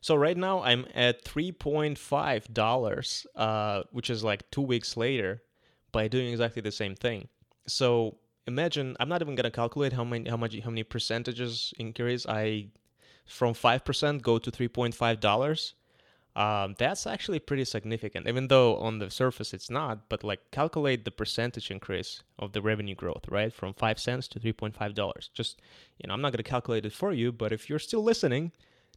So 0.01 0.15
right 0.15 0.37
now 0.37 0.63
I'm 0.63 0.85
at 0.95 1.23
three 1.23 1.51
point 1.51 1.97
five 1.97 2.51
dollars, 2.53 3.27
uh, 3.35 3.83
which 3.91 4.09
is 4.09 4.23
like 4.23 4.49
two 4.51 4.61
weeks 4.61 4.97
later, 4.97 5.41
by 5.91 6.07
doing 6.07 6.27
exactly 6.29 6.61
the 6.61 6.71
same 6.71 6.95
thing. 6.95 7.27
So 7.67 8.17
imagine 8.47 8.95
I'm 8.99 9.09
not 9.09 9.21
even 9.21 9.35
gonna 9.35 9.51
calculate 9.51 9.93
how 9.93 10.03
many 10.03 10.29
how 10.29 10.37
much 10.37 10.57
how 10.59 10.69
many 10.69 10.83
percentages 10.83 11.73
increase 11.77 12.25
I 12.25 12.67
from 13.27 13.53
5% 13.53 14.21
go 14.21 14.37
to 14.37 14.51
$3.5 14.51 15.73
um, 16.35 16.75
that's 16.77 17.07
actually 17.07 17.39
pretty 17.39 17.65
significant 17.65 18.27
even 18.27 18.47
though 18.47 18.77
on 18.77 18.99
the 18.99 19.09
surface 19.09 19.53
it's 19.53 19.69
not 19.69 20.07
but 20.09 20.23
like 20.23 20.39
calculate 20.51 21.03
the 21.05 21.11
percentage 21.11 21.71
increase 21.71 22.23
of 22.39 22.53
the 22.53 22.61
revenue 22.61 22.95
growth 22.95 23.27
right? 23.29 23.53
From 23.53 23.73
5 23.73 23.99
cents 23.99 24.27
to 24.29 24.39
$3.5 24.39 25.29
just 25.33 25.61
you 25.97 26.07
know 26.07 26.13
i'm 26.13 26.21
not 26.21 26.31
going 26.31 26.43
to 26.43 26.43
calculate 26.43 26.85
it 26.85 26.93
for 26.93 27.11
you 27.11 27.31
but 27.31 27.51
if 27.51 27.69
you're 27.69 27.79
still 27.79 28.03
listening 28.03 28.51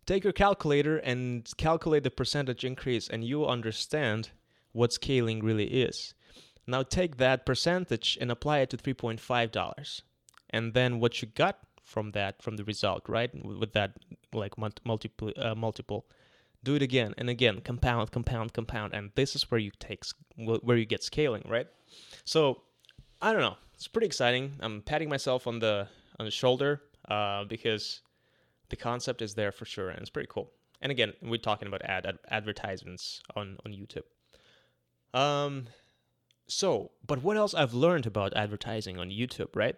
take 0.07 0.25
your 0.25 0.33
calculator 0.33 0.99
and 0.99 1.51
calculate 1.57 2.05
the 2.05 2.11
percentage 2.11 2.65
increase 2.65 3.09
and 3.09 3.25
you 3.25 3.47
understand 3.47 4.31
what 4.73 4.93
scaling 4.93 5.41
really 5.41 5.67
is. 5.67 6.15
Now 6.67 6.83
take 6.83 7.17
that 7.17 7.47
percentage 7.47 8.19
and 8.21 8.31
apply 8.31 8.59
it 8.59 8.71
to 8.71 8.77
$3.5 8.77 10.03
and 10.51 10.75
then 10.75 11.01
what 11.01 11.23
you 11.23 11.29
got 11.29 11.59
from 11.90 12.12
that 12.12 12.40
from 12.42 12.56
the 12.56 12.64
result 12.64 13.02
right? 13.09 13.30
With 13.44 13.73
that 13.73 13.90
like 14.32 14.54
multiple 14.59 15.32
uh, 15.37 15.54
multiple. 15.54 16.06
Do 16.62 16.75
it 16.75 16.82
again 16.82 17.14
and 17.18 17.28
again 17.28 17.61
compound 17.61 18.12
compound 18.12 18.52
compound 18.52 18.94
and 18.94 19.11
this 19.14 19.35
is 19.35 19.50
where 19.50 19.59
you 19.66 19.73
take 19.78 20.04
where 20.37 20.76
you 20.76 20.87
get 20.87 21.02
scaling 21.02 21.44
right? 21.49 21.66
So 22.25 22.62
i 23.20 23.32
don't 23.32 23.42
know. 23.42 23.56
It's 23.75 23.88
pretty 23.88 24.06
exciting. 24.06 24.52
I'm 24.61 24.82
patting 24.82 25.09
myself 25.09 25.47
on 25.47 25.59
the 25.59 25.88
on 26.18 26.26
the 26.26 26.30
shoulder 26.30 26.82
uh, 27.09 27.44
because 27.44 28.02
the 28.68 28.76
concept 28.76 29.23
is 29.23 29.35
there 29.35 29.52
for 29.52 29.64
sure 29.64 29.88
and 29.88 30.00
it's 30.00 30.11
pretty 30.11 30.28
cool. 30.30 30.52
And 30.82 30.92
again 30.92 31.12
we're 31.23 31.47
talking 31.50 31.68
about 31.68 31.82
ad, 31.82 32.06
ad 32.06 32.18
advertisements 32.30 33.20
on 33.35 33.59
on 33.64 33.73
youtube. 33.73 34.09
Um 35.18 35.66
so 36.50 36.90
but 37.06 37.23
what 37.23 37.37
else 37.37 37.54
i've 37.54 37.75
learned 37.75 38.06
about 38.06 38.37
advertising 38.37 38.99
on 38.99 39.09
youtube 39.09 39.54
right 39.54 39.76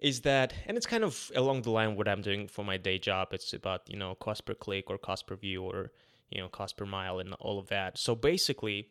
is 0.00 0.22
that 0.22 0.54
and 0.66 0.76
it's 0.76 0.86
kind 0.86 1.04
of 1.04 1.30
along 1.36 1.62
the 1.62 1.70
line 1.70 1.94
what 1.94 2.08
i'm 2.08 2.22
doing 2.22 2.48
for 2.48 2.64
my 2.64 2.76
day 2.76 2.98
job. 2.98 3.28
It's 3.32 3.52
about 3.52 3.82
you 3.88 3.96
know 3.96 4.14
cost 4.14 4.44
per 4.46 4.54
click 4.54 4.90
or 4.90 4.98
cost 4.98 5.26
per 5.26 5.36
view 5.36 5.62
or 5.62 5.92
you 6.30 6.40
know 6.40 6.48
cost 6.48 6.76
per 6.76 6.86
mile 6.86 7.18
and 7.18 7.34
all 7.34 7.58
of 7.58 7.68
that. 7.68 7.98
So 7.98 8.14
basically 8.14 8.88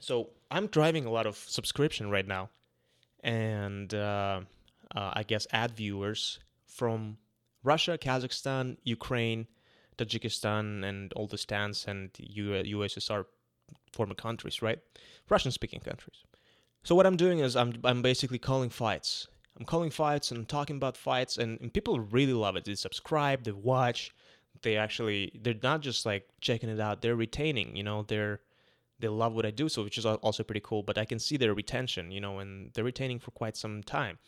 so 0.00 0.30
i'm 0.50 0.66
driving 0.66 1.04
a 1.06 1.10
lot 1.10 1.26
of 1.26 1.36
subscription 1.36 2.10
right 2.10 2.26
now. 2.26 2.50
And 3.22 3.92
uh, 3.94 4.40
uh, 4.94 5.10
i 5.14 5.22
guess 5.22 5.46
ad 5.52 5.72
viewers 5.76 6.40
from 6.66 7.18
russia 7.62 7.98
kazakhstan 7.98 8.78
ukraine 8.84 9.46
tajikistan 9.98 10.84
and 10.84 11.12
all 11.12 11.26
the 11.26 11.38
stands 11.38 11.84
and 11.86 12.10
U- 12.18 12.78
ussr 12.78 13.26
former 13.92 14.14
countries 14.14 14.62
right? 14.62 14.78
Russian 15.28 15.52
speaking 15.52 15.80
countries. 15.80 16.24
So 16.82 16.94
what 16.94 17.06
i'm 17.06 17.16
doing 17.16 17.38
is 17.40 17.54
i'm, 17.54 17.74
I'm 17.84 18.02
basically 18.02 18.38
calling 18.38 18.70
fights 18.70 19.28
I'm 19.60 19.66
calling 19.66 19.90
fights 19.90 20.30
and 20.30 20.38
I'm 20.38 20.46
talking 20.46 20.76
about 20.76 20.96
fights, 20.96 21.36
and, 21.36 21.60
and 21.60 21.72
people 21.72 22.00
really 22.00 22.32
love 22.32 22.56
it. 22.56 22.64
They 22.64 22.74
subscribe, 22.74 23.44
they 23.44 23.52
watch, 23.52 24.10
they 24.62 24.76
actually 24.76 25.38
they're 25.42 25.54
not 25.62 25.80
just 25.82 26.04
like 26.06 26.28
checking 26.40 26.68
it 26.68 26.80
out. 26.80 27.02
They're 27.02 27.16
retaining. 27.16 27.76
You 27.76 27.82
know, 27.82 28.02
they're 28.02 28.40
they 28.98 29.08
love 29.08 29.34
what 29.34 29.46
I 29.46 29.50
do, 29.50 29.68
so 29.68 29.84
which 29.84 29.98
is 29.98 30.06
also 30.06 30.42
pretty 30.42 30.60
cool. 30.62 30.82
But 30.82 30.98
I 30.98 31.04
can 31.04 31.18
see 31.18 31.36
their 31.36 31.54
retention. 31.54 32.10
You 32.10 32.20
know, 32.20 32.38
and 32.38 32.72
they're 32.72 32.84
retaining 32.84 33.18
for 33.18 33.30
quite 33.32 33.56
some 33.56 33.82
time. 33.82 34.18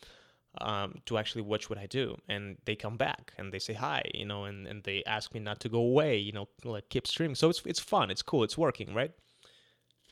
Um, 0.61 1.01
to 1.07 1.17
actually 1.17 1.41
watch 1.41 1.67
what 1.67 1.79
I 1.79 1.87
do. 1.87 2.15
And 2.29 2.57
they 2.65 2.75
come 2.75 2.95
back 2.95 3.33
and 3.39 3.51
they 3.51 3.57
say 3.57 3.73
hi, 3.73 4.03
you 4.13 4.23
know, 4.23 4.43
and, 4.43 4.67
and 4.67 4.83
they 4.83 5.03
ask 5.07 5.33
me 5.33 5.39
not 5.39 5.59
to 5.61 5.67
go 5.67 5.79
away, 5.79 6.19
you 6.19 6.31
know, 6.31 6.47
like 6.63 6.89
keep 6.89 7.07
streaming. 7.07 7.33
So 7.33 7.49
it's 7.49 7.63
it's 7.65 7.79
fun, 7.79 8.11
it's 8.11 8.21
cool, 8.21 8.43
it's 8.43 8.55
working, 8.55 8.93
right? 8.93 9.11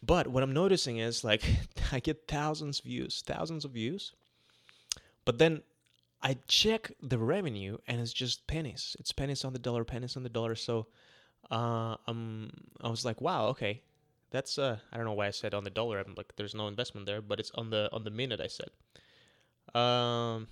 But 0.01 0.27
what 0.29 0.41
I'm 0.41 0.51
noticing 0.51 0.97
is 0.97 1.23
like 1.23 1.43
I 1.91 1.99
get 1.99 2.27
thousands 2.27 2.79
of 2.79 2.85
views, 2.85 3.21
thousands 3.23 3.65
of 3.65 3.71
views, 3.71 4.13
but 5.25 5.37
then 5.37 5.61
I 6.21 6.37
check 6.47 6.91
the 7.01 7.17
revenue 7.17 7.77
and 7.87 7.99
it's 7.99 8.13
just 8.13 8.45
pennies. 8.47 8.95
It's 8.99 9.11
pennies 9.11 9.43
on 9.43 9.53
the 9.53 9.59
dollar, 9.59 9.83
pennies 9.83 10.15
on 10.15 10.23
the 10.23 10.29
dollar. 10.29 10.55
So 10.55 10.87
uh, 11.49 11.95
um, 12.07 12.51
I 12.81 12.89
was 12.89 13.03
like, 13.03 13.21
wow, 13.21 13.47
okay, 13.47 13.81
that's 14.29 14.57
uh, 14.57 14.77
I 14.91 14.97
don't 14.97 15.05
know 15.05 15.13
why 15.13 15.27
I 15.27 15.31
said 15.31 15.53
on 15.53 15.63
the 15.63 15.69
dollar. 15.69 15.99
I'm 15.99 16.13
like, 16.15 16.33
there's 16.35 16.55
no 16.55 16.67
investment 16.67 17.05
there, 17.05 17.21
but 17.21 17.39
it's 17.39 17.51
on 17.55 17.69
the 17.69 17.89
on 17.91 18.03
the 18.03 18.11
minute. 18.11 18.39
I 18.39 18.47
said. 18.47 18.69
Um, 19.73 20.47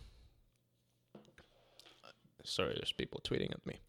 sorry, 2.43 2.73
there's 2.73 2.91
people 2.91 3.21
tweeting 3.23 3.51
at 3.51 3.65
me 3.65 3.79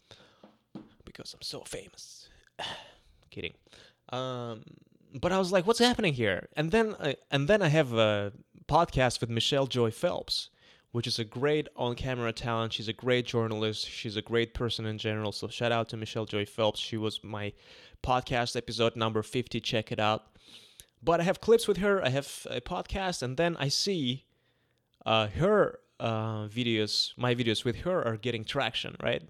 because 1.05 1.33
I'm 1.33 1.41
so 1.41 1.61
famous. 1.61 2.29
Kidding. 3.31 3.53
Um, 4.09 4.63
but 5.13 5.31
I 5.31 5.39
was 5.39 5.51
like, 5.51 5.65
what's 5.65 5.79
happening 5.79 6.13
here? 6.13 6.47
And 6.55 6.71
then 6.71 6.95
I, 6.99 7.15
and 7.31 7.47
then 7.47 7.61
I 7.61 7.69
have 7.69 7.93
a 7.93 8.33
podcast 8.67 9.21
with 9.21 9.29
Michelle 9.29 9.67
Joy 9.67 9.91
Phelps 9.91 10.49
which 10.91 11.07
is 11.07 11.19
a 11.19 11.23
great 11.23 11.67
on 11.75 11.95
camera 11.95 12.33
talent. 12.33 12.73
She's 12.73 12.87
a 12.87 12.93
great 12.93 13.25
journalist. 13.25 13.87
She's 13.87 14.17
a 14.17 14.21
great 14.21 14.53
person 14.53 14.85
in 14.85 14.97
general. 14.97 15.31
So 15.31 15.47
shout 15.47 15.71
out 15.71 15.89
to 15.89 15.97
Michelle 15.97 16.25
Joy 16.25 16.45
Phelps. 16.45 16.79
She 16.79 16.97
was 16.97 17.23
my 17.23 17.53
podcast 18.03 18.55
episode 18.55 18.95
number 18.95 19.23
50. 19.23 19.59
Check 19.61 19.91
it 19.91 19.99
out. 19.99 20.25
But 21.03 21.19
I 21.19 21.23
have 21.23 21.41
clips 21.41 21.67
with 21.67 21.77
her, 21.77 22.03
I 22.05 22.09
have 22.09 22.45
a 22.49 22.61
podcast, 22.61 23.23
and 23.23 23.35
then 23.35 23.57
I 23.59 23.69
see 23.69 24.25
uh, 25.03 25.27
her 25.27 25.79
uh, 25.99 26.47
videos, 26.47 27.13
my 27.17 27.33
videos 27.33 27.65
with 27.65 27.77
her 27.77 28.05
are 28.05 28.17
getting 28.17 28.43
traction, 28.43 28.95
right? 29.01 29.23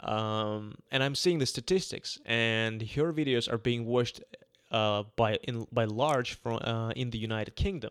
Um, 0.00 0.74
and 0.90 1.02
I'm 1.02 1.14
seeing 1.14 1.38
the 1.38 1.46
statistics, 1.46 2.18
and 2.26 2.82
her 2.82 3.12
videos 3.12 3.50
are 3.50 3.58
being 3.58 3.86
watched 3.86 4.22
uh, 4.70 5.04
by 5.16 5.36
in 5.44 5.66
by 5.72 5.84
large 5.84 6.34
from 6.34 6.56
uh, 6.62 6.90
in 6.90 7.10
the 7.10 7.18
United 7.18 7.56
Kingdom. 7.56 7.90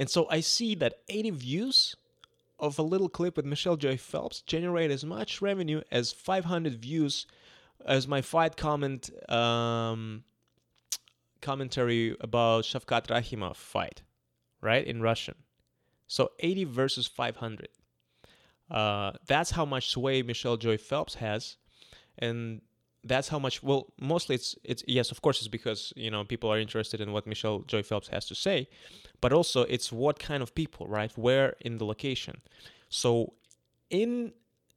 And 0.00 0.08
so 0.08 0.26
I 0.30 0.40
see 0.40 0.74
that 0.76 0.94
80 1.10 1.30
views 1.32 1.94
of 2.58 2.78
a 2.78 2.82
little 2.82 3.10
clip 3.10 3.36
with 3.36 3.44
Michelle 3.44 3.76
Joy 3.76 3.98
Phelps 3.98 4.40
generate 4.40 4.90
as 4.90 5.04
much 5.04 5.42
revenue 5.42 5.82
as 5.92 6.10
500 6.10 6.74
views 6.74 7.26
as 7.84 8.08
my 8.08 8.22
fight 8.22 8.56
comment 8.56 9.10
um, 9.30 10.24
commentary 11.42 12.16
about 12.18 12.64
Shavkat 12.64 13.08
Rahimov 13.08 13.56
fight, 13.56 14.00
right 14.62 14.86
in 14.86 15.02
Russian. 15.02 15.34
So 16.06 16.30
80 16.38 16.64
versus 16.64 17.06
500. 17.06 17.68
Uh, 18.70 19.12
that's 19.26 19.50
how 19.50 19.66
much 19.66 19.90
sway 19.90 20.22
Michelle 20.22 20.56
Joy 20.56 20.78
Phelps 20.78 21.16
has, 21.16 21.58
and 22.18 22.62
that's 23.04 23.28
how 23.28 23.38
much. 23.38 23.62
Well, 23.62 23.92
mostly 24.00 24.36
it's 24.36 24.54
it's 24.64 24.82
yes, 24.86 25.10
of 25.10 25.20
course, 25.20 25.40
it's 25.40 25.48
because 25.48 25.92
you 25.96 26.10
know 26.10 26.24
people 26.24 26.50
are 26.50 26.58
interested 26.58 27.00
in 27.00 27.12
what 27.12 27.26
Michelle 27.26 27.60
Joy 27.60 27.82
Phelps 27.82 28.08
has 28.08 28.26
to 28.26 28.34
say, 28.34 28.68
but 29.20 29.32
also 29.32 29.62
it's 29.62 29.92
what 29.92 30.18
kind 30.18 30.42
of 30.42 30.54
people, 30.54 30.86
right? 30.86 31.16
Where 31.16 31.54
in 31.60 31.78
the 31.78 31.84
location. 31.84 32.40
So 32.88 33.34
in 33.90 34.32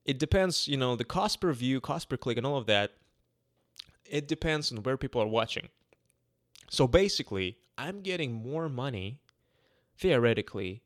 it 0.05 0.19
depends, 0.19 0.67
you 0.67 0.77
know, 0.77 0.95
the 0.95 1.05
cost 1.05 1.39
per 1.39 1.53
view, 1.53 1.79
cost 1.79 2.09
per 2.09 2.17
click, 2.17 2.37
and 2.37 2.45
all 2.45 2.57
of 2.57 2.65
that. 2.67 2.91
It 4.05 4.27
depends 4.27 4.71
on 4.71 4.79
where 4.83 4.97
people 4.97 5.21
are 5.21 5.27
watching. 5.27 5.69
So 6.69 6.87
basically, 6.87 7.57
I'm 7.77 8.01
getting 8.01 8.33
more 8.33 8.69
money 8.69 9.19
theoretically 9.97 10.82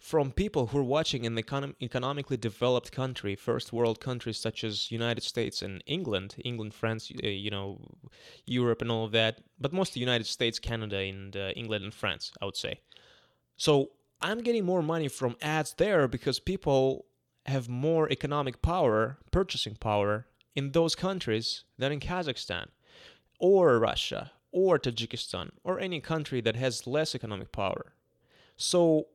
from 0.00 0.32
people 0.32 0.68
who 0.68 0.78
are 0.78 0.82
watching 0.82 1.24
in 1.24 1.34
the 1.34 1.42
econ- 1.42 1.74
economically 1.82 2.38
developed 2.38 2.90
country, 2.90 3.36
first 3.36 3.70
world 3.70 4.00
countries 4.00 4.38
such 4.38 4.64
as 4.64 4.90
United 4.90 5.22
States 5.22 5.60
and 5.60 5.84
England, 5.86 6.36
England, 6.42 6.72
France, 6.72 7.12
uh, 7.22 7.26
you 7.26 7.50
know, 7.50 7.78
Europe 8.46 8.80
and 8.80 8.90
all 8.90 9.04
of 9.04 9.12
that, 9.12 9.42
but 9.60 9.74
mostly 9.74 10.00
United 10.00 10.26
States, 10.26 10.58
Canada, 10.58 10.96
and 10.96 11.36
uh, 11.36 11.50
England 11.54 11.84
and 11.84 11.92
France, 11.92 12.32
I 12.40 12.46
would 12.46 12.56
say. 12.56 12.80
So 13.58 13.90
I'm 14.22 14.40
getting 14.40 14.64
more 14.64 14.82
money 14.82 15.08
from 15.08 15.36
ads 15.42 15.74
there 15.74 16.08
because 16.08 16.40
people 16.40 17.04
have 17.44 17.68
more 17.68 18.10
economic 18.10 18.62
power, 18.62 19.18
purchasing 19.30 19.76
power 19.76 20.26
in 20.56 20.72
those 20.72 20.94
countries 20.94 21.64
than 21.76 21.92
in 21.92 22.00
Kazakhstan 22.00 22.68
or 23.38 23.78
Russia 23.78 24.32
or 24.50 24.78
Tajikistan 24.78 25.50
or 25.62 25.78
any 25.78 26.00
country 26.00 26.40
that 26.40 26.56
has 26.56 26.86
less 26.86 27.14
economic 27.14 27.52
power. 27.52 27.92
So 28.56 29.08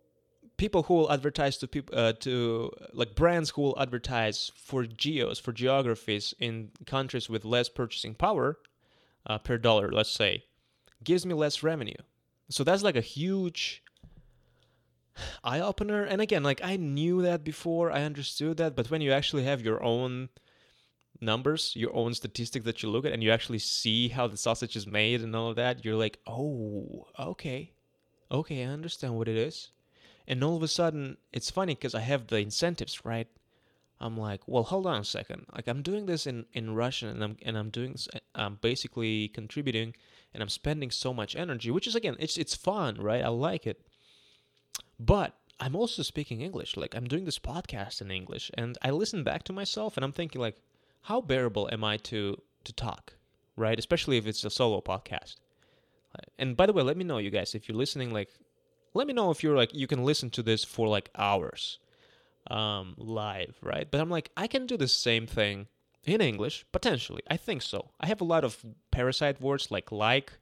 people 0.57 0.83
who 0.83 0.93
will 0.93 1.11
advertise 1.11 1.57
to 1.57 1.67
people 1.67 1.97
uh, 1.97 2.13
to 2.13 2.71
like 2.93 3.15
brands 3.15 3.49
who 3.51 3.61
will 3.61 3.79
advertise 3.79 4.51
for 4.55 4.85
geos 4.85 5.39
for 5.39 5.51
geographies 5.51 6.33
in 6.39 6.71
countries 6.85 7.29
with 7.29 7.43
less 7.43 7.69
purchasing 7.69 8.13
power 8.13 8.57
uh, 9.27 9.37
per 9.37 9.57
dollar 9.57 9.91
let's 9.91 10.11
say 10.11 10.43
gives 11.05 11.25
me 11.25 11.33
less 11.33 11.63
revenue. 11.63 11.93
So 12.49 12.63
that's 12.63 12.83
like 12.83 12.97
a 12.97 13.01
huge 13.01 13.81
eye 15.45 15.61
opener 15.61 16.03
and 16.03 16.21
again 16.21 16.43
like 16.43 16.59
i 16.61 16.75
knew 16.75 17.21
that 17.21 17.41
before 17.41 17.89
i 17.89 18.01
understood 18.01 18.57
that 18.57 18.75
but 18.75 18.91
when 18.91 18.99
you 18.99 19.13
actually 19.13 19.45
have 19.45 19.61
your 19.61 19.81
own 19.81 20.27
numbers 21.21 21.71
your 21.73 21.95
own 21.95 22.13
statistics 22.13 22.65
that 22.65 22.83
you 22.83 22.89
look 22.89 23.05
at 23.05 23.13
and 23.13 23.23
you 23.23 23.31
actually 23.31 23.57
see 23.57 24.09
how 24.09 24.27
the 24.27 24.35
sausage 24.35 24.75
is 24.75 24.85
made 24.85 25.21
and 25.21 25.33
all 25.33 25.51
of 25.51 25.55
that 25.55 25.85
you're 25.85 25.95
like 25.95 26.19
oh 26.27 27.07
okay. 27.17 27.71
Okay 28.29 28.65
i 28.65 28.67
understand 28.67 29.15
what 29.15 29.29
it 29.29 29.37
is 29.37 29.69
and 30.27 30.43
all 30.43 30.55
of 30.55 30.63
a 30.63 30.67
sudden, 30.67 31.17
it's 31.31 31.51
funny 31.51 31.75
because 31.75 31.95
I 31.95 32.01
have 32.01 32.27
the 32.27 32.37
incentives, 32.37 33.05
right? 33.05 33.27
I'm 33.99 34.17
like, 34.17 34.41
well, 34.47 34.63
hold 34.63 34.87
on 34.87 35.01
a 35.01 35.05
second. 35.05 35.45
Like 35.53 35.67
I'm 35.67 35.81
doing 35.81 36.05
this 36.05 36.27
in, 36.27 36.45
in 36.53 36.75
Russian, 36.75 37.09
and 37.09 37.23
I'm 37.23 37.37
and 37.43 37.57
I'm 37.57 37.69
doing, 37.69 37.95
uh, 38.13 38.19
I'm 38.35 38.55
basically 38.55 39.29
contributing, 39.29 39.95
and 40.33 40.43
I'm 40.43 40.49
spending 40.49 40.91
so 40.91 41.13
much 41.13 41.35
energy, 41.35 41.71
which 41.71 41.87
is 41.87 41.95
again, 41.95 42.15
it's 42.19 42.37
it's 42.37 42.55
fun, 42.55 42.95
right? 42.99 43.23
I 43.23 43.29
like 43.29 43.65
it, 43.65 43.81
but 44.99 45.35
I'm 45.59 45.75
also 45.75 46.03
speaking 46.03 46.41
English. 46.41 46.75
Like 46.75 46.95
I'm 46.95 47.07
doing 47.07 47.25
this 47.25 47.39
podcast 47.39 48.01
in 48.01 48.11
English, 48.11 48.51
and 48.55 48.77
I 48.81 48.91
listen 48.91 49.23
back 49.23 49.43
to 49.43 49.53
myself, 49.53 49.95
and 49.95 50.03
I'm 50.03 50.11
thinking 50.11 50.41
like, 50.41 50.57
how 51.03 51.21
bearable 51.21 51.69
am 51.71 51.83
I 51.83 51.97
to 51.97 52.41
to 52.65 52.73
talk, 52.73 53.13
right? 53.55 53.79
Especially 53.79 54.17
if 54.17 54.27
it's 54.27 54.43
a 54.43 54.49
solo 54.49 54.81
podcast. 54.81 55.35
And 56.39 56.55
by 56.55 56.65
the 56.65 56.73
way, 56.73 56.81
let 56.83 56.95
me 56.97 57.03
know, 57.03 57.17
you 57.17 57.29
guys, 57.29 57.55
if 57.55 57.67
you're 57.67 57.77
listening, 57.77 58.11
like 58.11 58.29
let 58.95 59.05
me 59.05 59.13
know 59.13 59.29
if 59.29 59.43
you're 59.43 59.55
like 59.55 59.73
you 59.73 59.85
can 59.85 60.03
listen 60.03 60.31
to 60.31 60.41
this 60.41 60.63
for 60.63 60.87
like 60.87 61.09
hours 61.15 61.77
um, 62.49 62.95
live, 62.97 63.57
right? 63.61 63.89
But 63.89 64.01
I'm 64.01 64.09
like, 64.09 64.31
I 64.37 64.47
can 64.47 64.65
do 64.65 64.77
the 64.77 64.87
same 64.87 65.27
thing 65.27 65.67
in 66.03 66.21
English, 66.21 66.65
potentially. 66.71 67.21
I 67.29 67.37
think 67.37 67.61
so. 67.61 67.89
I 67.99 68.07
have 68.07 68.21
a 68.21 68.25
lot 68.25 68.43
of 68.43 68.63
parasite 68.91 69.41
words 69.41 69.71
like 69.71 69.91
like 69.91 70.33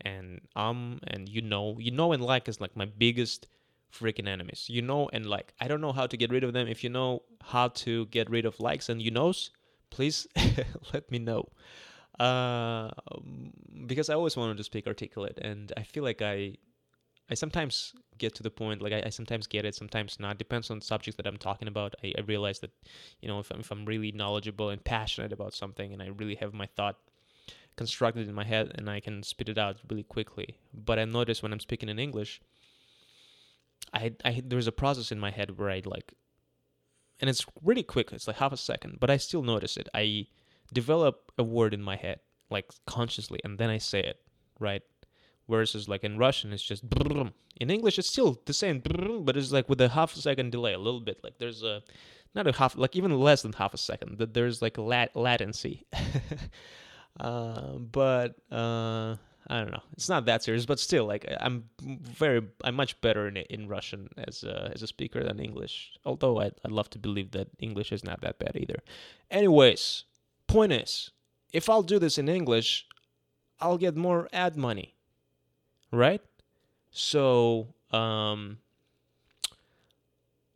and 0.00 0.40
um 0.54 1.00
and 1.06 1.28
you 1.28 1.42
know. 1.42 1.76
You 1.78 1.90
know 1.90 2.12
and 2.12 2.22
like 2.22 2.48
is 2.48 2.60
like 2.60 2.76
my 2.76 2.84
biggest 2.84 3.48
freaking 3.92 4.28
enemies. 4.28 4.66
You 4.68 4.82
know 4.82 5.08
and 5.12 5.26
like. 5.26 5.54
I 5.60 5.68
don't 5.68 5.80
know 5.80 5.92
how 5.92 6.06
to 6.06 6.16
get 6.16 6.30
rid 6.30 6.44
of 6.44 6.52
them. 6.52 6.68
If 6.68 6.84
you 6.84 6.90
know 6.90 7.22
how 7.42 7.68
to 7.68 8.06
get 8.06 8.30
rid 8.30 8.44
of 8.44 8.60
likes 8.60 8.88
and 8.88 9.00
you 9.00 9.10
knows, 9.10 9.50
please 9.90 10.26
let 10.92 11.10
me 11.10 11.18
know. 11.18 11.48
Uh, 12.20 12.90
because 13.86 14.10
I 14.10 14.14
always 14.14 14.36
wanted 14.36 14.56
to 14.56 14.64
speak 14.64 14.88
articulate, 14.88 15.38
and 15.40 15.72
I 15.76 15.84
feel 15.84 16.02
like 16.02 16.20
I 16.20 16.56
I 17.30 17.34
sometimes 17.34 17.92
get 18.16 18.34
to 18.36 18.42
the 18.42 18.50
point, 18.50 18.80
like 18.80 18.92
I, 18.92 19.02
I, 19.06 19.08
sometimes 19.10 19.46
get 19.46 19.64
it, 19.64 19.74
sometimes 19.74 20.18
not. 20.18 20.38
Depends 20.38 20.70
on 20.70 20.78
the 20.78 20.84
subjects 20.84 21.16
that 21.16 21.26
I'm 21.26 21.36
talking 21.36 21.68
about. 21.68 21.94
I, 22.02 22.14
I 22.16 22.22
realize 22.22 22.60
that, 22.60 22.70
you 23.20 23.28
know, 23.28 23.38
if 23.38 23.50
I'm, 23.50 23.60
if 23.60 23.70
I'm 23.70 23.84
really 23.84 24.12
knowledgeable 24.12 24.70
and 24.70 24.82
passionate 24.82 25.32
about 25.32 25.54
something, 25.54 25.92
and 25.92 26.02
I 26.02 26.06
really 26.06 26.36
have 26.36 26.54
my 26.54 26.66
thought 26.66 26.96
constructed 27.76 28.28
in 28.28 28.34
my 28.34 28.44
head, 28.44 28.72
and 28.74 28.88
I 28.88 29.00
can 29.00 29.22
spit 29.22 29.48
it 29.48 29.58
out 29.58 29.76
really 29.88 30.02
quickly. 30.02 30.56
But 30.72 30.98
I 30.98 31.04
notice 31.04 31.42
when 31.42 31.52
I'm 31.52 31.60
speaking 31.60 31.88
in 31.88 31.98
English, 31.98 32.40
I, 33.92 34.12
I 34.24 34.42
there's 34.44 34.66
a 34.66 34.72
process 34.72 35.12
in 35.12 35.18
my 35.18 35.30
head 35.30 35.58
where 35.58 35.70
I 35.70 35.82
like, 35.84 36.14
and 37.20 37.28
it's 37.30 37.44
really 37.62 37.82
quick. 37.82 38.12
It's 38.12 38.26
like 38.26 38.36
half 38.36 38.52
a 38.52 38.56
second, 38.56 38.98
but 39.00 39.10
I 39.10 39.16
still 39.16 39.42
notice 39.42 39.76
it. 39.76 39.88
I 39.94 40.26
develop 40.72 41.32
a 41.38 41.42
word 41.42 41.74
in 41.74 41.82
my 41.82 41.96
head, 41.96 42.20
like 42.50 42.66
consciously, 42.86 43.40
and 43.44 43.58
then 43.58 43.70
I 43.70 43.78
say 43.78 44.00
it, 44.00 44.20
right? 44.58 44.82
Versus 45.48 45.88
like 45.88 46.04
in 46.04 46.18
Russian 46.18 46.52
it's 46.52 46.62
just 46.62 46.84
in 47.60 47.70
English 47.70 47.98
it's 47.98 48.08
still 48.08 48.40
the 48.44 48.52
same 48.52 48.82
but 49.22 49.36
it's 49.36 49.52
like 49.52 49.68
with 49.68 49.80
a 49.80 49.88
half 49.88 50.14
second 50.14 50.52
delay 50.52 50.74
a 50.74 50.78
little 50.78 51.00
bit. 51.00 51.20
Like 51.22 51.38
there's 51.38 51.62
a 51.62 51.82
not 52.34 52.46
a 52.46 52.52
half 52.52 52.76
like 52.76 52.94
even 52.96 53.18
less 53.18 53.42
than 53.42 53.52
half 53.52 53.74
a 53.74 53.78
second 53.78 54.18
that 54.18 54.34
there's 54.34 54.62
like 54.62 54.78
lat- 54.78 55.16
latency. 55.16 55.86
Uh, 57.18 57.78
but 57.78 58.36
uh, 58.52 59.16
I 59.48 59.60
don't 59.60 59.72
know. 59.72 59.82
It's 59.94 60.08
not 60.08 60.26
that 60.26 60.42
serious 60.44 60.66
but 60.66 60.78
still 60.78 61.04
like 61.04 61.26
I'm 61.40 61.64
very 61.80 62.42
I'm 62.62 62.76
much 62.76 63.00
better 63.00 63.26
in 63.26 63.38
in 63.38 63.66
Russian 63.66 64.08
as 64.18 64.44
a, 64.44 64.70
as 64.72 64.82
a 64.82 64.86
speaker 64.86 65.24
than 65.24 65.40
English 65.40 65.92
although 66.04 66.38
I'd, 66.38 66.54
I'd 66.64 66.70
love 66.70 66.90
to 66.90 66.98
believe 66.98 67.32
that 67.32 67.48
English 67.58 67.90
is 67.90 68.04
not 68.04 68.20
that 68.20 68.38
bad 68.38 68.56
either. 68.56 68.76
Anyways 69.30 70.04
point 70.46 70.72
is 70.72 71.10
if 71.52 71.68
I'll 71.68 71.82
do 71.82 71.98
this 71.98 72.18
in 72.18 72.28
English 72.28 72.86
I'll 73.58 73.78
get 73.78 73.96
more 73.96 74.28
ad 74.32 74.56
money 74.56 74.94
right? 75.92 76.20
So, 76.90 77.74
um, 77.90 78.58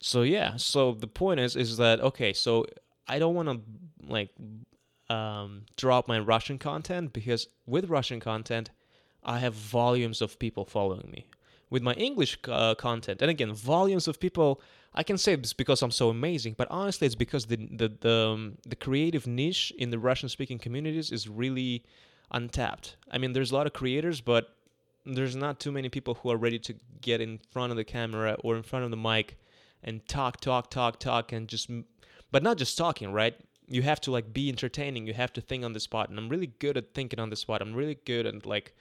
so 0.00 0.22
yeah. 0.22 0.56
So 0.56 0.92
the 0.92 1.06
point 1.06 1.40
is, 1.40 1.56
is 1.56 1.76
that 1.76 2.00
okay? 2.00 2.32
So 2.32 2.66
I 3.06 3.18
don't 3.18 3.34
want 3.34 3.48
to 3.48 3.60
like 4.06 4.30
um, 5.08 5.62
drop 5.76 6.08
my 6.08 6.18
Russian 6.18 6.58
content 6.58 7.12
because 7.12 7.48
with 7.66 7.88
Russian 7.88 8.20
content, 8.20 8.70
I 9.22 9.38
have 9.38 9.54
volumes 9.54 10.20
of 10.20 10.38
people 10.38 10.64
following 10.64 11.10
me. 11.10 11.26
With 11.70 11.82
my 11.82 11.94
English 11.94 12.38
uh, 12.48 12.74
content, 12.74 13.22
and 13.22 13.30
again, 13.30 13.52
volumes 13.54 14.06
of 14.06 14.20
people. 14.20 14.60
I 14.94 15.02
can 15.02 15.16
say 15.16 15.36
this 15.36 15.54
because 15.54 15.80
I'm 15.80 15.90
so 15.90 16.10
amazing, 16.10 16.54
but 16.58 16.68
honestly, 16.70 17.06
it's 17.06 17.14
because 17.14 17.46
the 17.46 17.56
the 17.56 17.88
the, 17.88 18.16
um, 18.28 18.58
the 18.68 18.76
creative 18.76 19.26
niche 19.26 19.72
in 19.78 19.88
the 19.88 19.98
Russian-speaking 19.98 20.58
communities 20.58 21.10
is 21.10 21.28
really 21.30 21.82
untapped. 22.30 22.96
I 23.10 23.16
mean, 23.16 23.32
there's 23.32 23.52
a 23.52 23.54
lot 23.54 23.66
of 23.66 23.72
creators, 23.72 24.20
but 24.20 24.54
there's 25.04 25.36
not 25.36 25.58
too 25.58 25.72
many 25.72 25.88
people 25.88 26.14
who 26.14 26.30
are 26.30 26.36
ready 26.36 26.58
to 26.60 26.74
get 27.00 27.20
in 27.20 27.40
front 27.50 27.70
of 27.70 27.76
the 27.76 27.84
camera 27.84 28.36
or 28.44 28.56
in 28.56 28.62
front 28.62 28.84
of 28.84 28.90
the 28.90 28.96
mic 28.96 29.38
and 29.82 30.06
talk 30.06 30.40
talk 30.40 30.70
talk 30.70 30.98
talk 30.98 31.32
and 31.32 31.48
just 31.48 31.70
but 32.30 32.42
not 32.42 32.56
just 32.56 32.78
talking 32.78 33.12
right? 33.12 33.34
You 33.66 33.82
have 33.82 34.00
to 34.02 34.10
like 34.10 34.32
be 34.32 34.48
entertaining. 34.48 35.06
You 35.06 35.14
have 35.14 35.32
to 35.34 35.40
think 35.40 35.64
on 35.64 35.72
the 35.72 35.80
spot. 35.80 36.08
And 36.10 36.18
i'm 36.18 36.28
really 36.28 36.52
good 36.58 36.76
at 36.76 36.94
thinking 36.94 37.18
on 37.18 37.30
the 37.30 37.36
spot. 37.36 37.62
I'm 37.62 37.74
really 37.74 37.98
good 38.04 38.26
at 38.26 38.46
like 38.46 38.74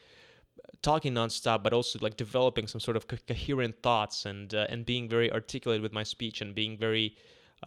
talking 0.82 1.14
nonstop 1.14 1.64
but 1.64 1.74
also 1.74 1.98
like 2.02 2.18
developing 2.18 2.68
some 2.68 2.80
sort 2.80 2.98
of 2.98 3.08
co- 3.08 3.18
coherent 3.28 3.82
thoughts 3.82 4.26
and 4.26 4.54
uh, 4.54 4.68
and 4.70 4.86
being 4.86 5.10
very 5.10 5.32
articulate 5.32 5.82
with 5.82 5.94
my 5.94 6.04
speech 6.04 6.42
and 6.42 6.54
being 6.54 6.78
very 6.78 7.16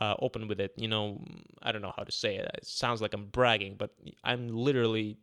uh, 0.00 0.14
open 0.20 0.46
with 0.48 0.60
it. 0.60 0.72
You 0.76 0.88
know 0.88 1.20
i 1.62 1.72
don't 1.72 1.82
know 1.82 1.94
how 1.96 2.04
to 2.04 2.12
say 2.12 2.36
it. 2.36 2.48
It 2.54 2.66
sounds 2.66 3.02
like 3.02 3.14
i'm 3.14 3.26
bragging 3.26 3.74
but 3.76 3.90
i'm 4.22 4.48
literally 4.48 5.18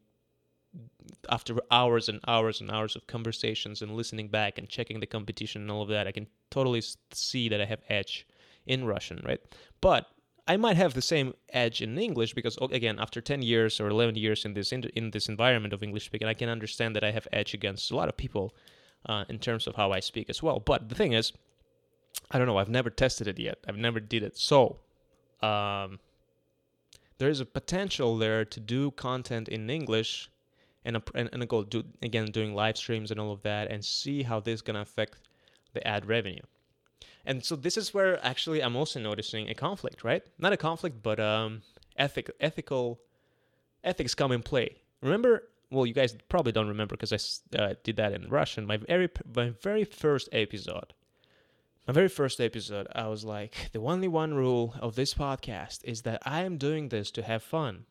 after 1.30 1.56
hours 1.70 2.10
and 2.10 2.20
hours 2.28 2.62
and 2.62 2.72
hours 2.72 2.96
of 2.96 3.08
conversations 3.08 3.82
and 3.82 3.96
listening 3.96 4.28
back 4.28 4.58
and 4.58 4.70
checking 4.70 5.00
the 5.00 5.06
competition 5.06 5.62
and 5.62 5.72
all 5.72 5.82
of 5.82 5.90
that, 5.90 6.08
I 6.08 6.12
can 6.12 6.28
totally 6.50 6.82
see 7.12 7.50
that 7.50 7.62
I 7.62 7.66
have 7.66 7.82
edge 7.90 8.28
in 8.66 8.86
Russian, 8.86 9.22
right? 9.26 9.42
But 9.82 10.08
I 10.48 10.58
might 10.58 10.78
have 10.78 10.94
the 10.94 11.02
same 11.02 11.34
edge 11.50 11.82
in 11.82 11.98
English 11.98 12.34
because 12.34 12.58
again, 12.58 13.00
after 13.00 13.22
10 13.22 13.42
years 13.42 13.80
or 13.80 13.88
11 13.88 14.16
years 14.16 14.46
in 14.46 14.54
this 14.54 14.72
in, 14.72 14.84
in 14.96 15.12
this 15.12 15.30
environment 15.30 15.74
of 15.74 15.84
English 15.84 16.06
speaking, 16.06 16.28
I 16.28 16.34
can 16.34 16.50
understand 16.50 16.96
that 16.96 17.04
I 17.04 17.12
have 17.12 17.28
edge 17.32 17.54
against 17.54 17.92
a 17.92 17.96
lot 17.96 18.10
of 18.10 18.18
people 18.18 18.56
uh, 19.06 19.26
in 19.30 19.40
terms 19.40 19.68
of 19.68 19.76
how 19.76 19.92
I 19.92 20.00
speak 20.00 20.30
as 20.30 20.42
well. 20.42 20.60
But 20.60 20.90
the 20.90 20.96
thing 20.96 21.14
is, 21.14 21.34
I 22.32 22.38
don't 22.38 22.48
know. 22.48 22.58
I've 22.58 22.70
never 22.70 22.90
tested 22.90 23.28
it 23.28 23.40
yet. 23.40 23.60
I've 23.68 23.78
never 23.78 24.00
did 24.00 24.24
it. 24.24 24.38
So, 24.38 24.80
um, 25.42 26.00
there 27.18 27.30
is 27.30 27.40
a 27.40 27.46
potential 27.46 28.18
there 28.18 28.44
to 28.46 28.60
do 28.60 28.92
content 28.92 29.48
in 29.48 29.70
English 29.70 30.31
and 30.86 30.98
a, 30.98 31.04
and, 31.16 31.30
and 31.32 31.44
a 31.44 31.46
goal 31.46 31.64
do 31.64 31.84
again 32.02 32.26
doing 32.26 32.56
live 32.56 32.78
streams 32.78 33.12
and 33.12 33.20
all 33.20 33.32
of 33.32 33.42
that 33.44 33.70
and 33.70 33.84
see 33.84 34.24
how 34.24 34.40
this 34.40 34.56
is 34.56 34.62
going 34.62 34.76
to 34.76 34.82
affect 34.82 35.18
the 35.74 35.86
ad 35.88 36.06
revenue. 36.06 36.42
And 37.26 37.44
so 37.46 37.56
this 37.56 37.78
is 37.78 37.94
where 37.94 38.24
actually 38.26 38.64
i'm 38.64 38.76
also 38.76 39.00
noticing 39.00 39.50
a 39.50 39.54
conflict 39.54 40.04
right? 40.04 40.24
Not 40.40 40.54
a 40.54 40.58
conflict 40.58 41.04
but 41.04 41.20
um 41.20 41.62
ethic 41.98 42.32
ethical 42.40 43.00
ethics 43.84 44.16
come 44.16 44.32
in 44.32 44.42
play. 44.42 44.78
Remember 45.02 45.44
well 45.70 45.86
you 45.86 45.94
guys 45.94 46.16
probably 46.30 46.52
don't 46.52 46.68
remember 46.68 46.96
because 46.98 47.14
i 47.14 47.58
uh, 47.62 47.76
did 47.84 47.98
that 47.98 48.14
in 48.14 48.30
russian. 48.30 48.66
My 48.66 48.78
very 48.78 49.10
my 49.36 49.52
very 49.62 49.84
first 49.84 50.30
episode 50.32 50.94
my 51.88 51.94
very 51.94 52.08
first 52.08 52.40
episode 52.40 52.88
i 52.94 53.08
was 53.08 53.26
like 53.26 53.70
the 53.74 53.80
only 53.80 54.08
one 54.08 54.34
rule 54.34 54.76
of 54.80 54.96
this 54.96 55.14
podcast 55.14 55.84
is 55.84 56.04
that 56.04 56.22
i 56.26 56.42
am 56.44 56.58
doing 56.58 56.90
this 56.90 57.10
to 57.12 57.24
have 57.24 57.42
fun 57.42 57.86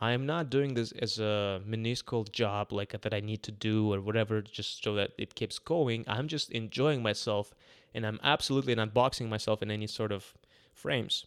I 0.00 0.12
am 0.12 0.26
not 0.26 0.50
doing 0.50 0.74
this 0.74 0.92
as 0.92 1.18
a 1.18 1.60
minuscule 1.64 2.24
job 2.24 2.72
like 2.72 3.00
that 3.00 3.14
I 3.14 3.20
need 3.20 3.42
to 3.44 3.52
do 3.52 3.92
or 3.92 4.00
whatever 4.00 4.42
just 4.42 4.82
so 4.82 4.94
that 4.94 5.12
it 5.16 5.34
keeps 5.34 5.58
going. 5.58 6.04
I'm 6.08 6.28
just 6.28 6.50
enjoying 6.50 7.02
myself 7.02 7.54
and 7.94 8.04
I'm 8.04 8.18
absolutely 8.22 8.74
not 8.74 8.92
boxing 8.92 9.28
myself 9.28 9.62
in 9.62 9.70
any 9.70 9.86
sort 9.86 10.12
of 10.12 10.34
frames. 10.74 11.26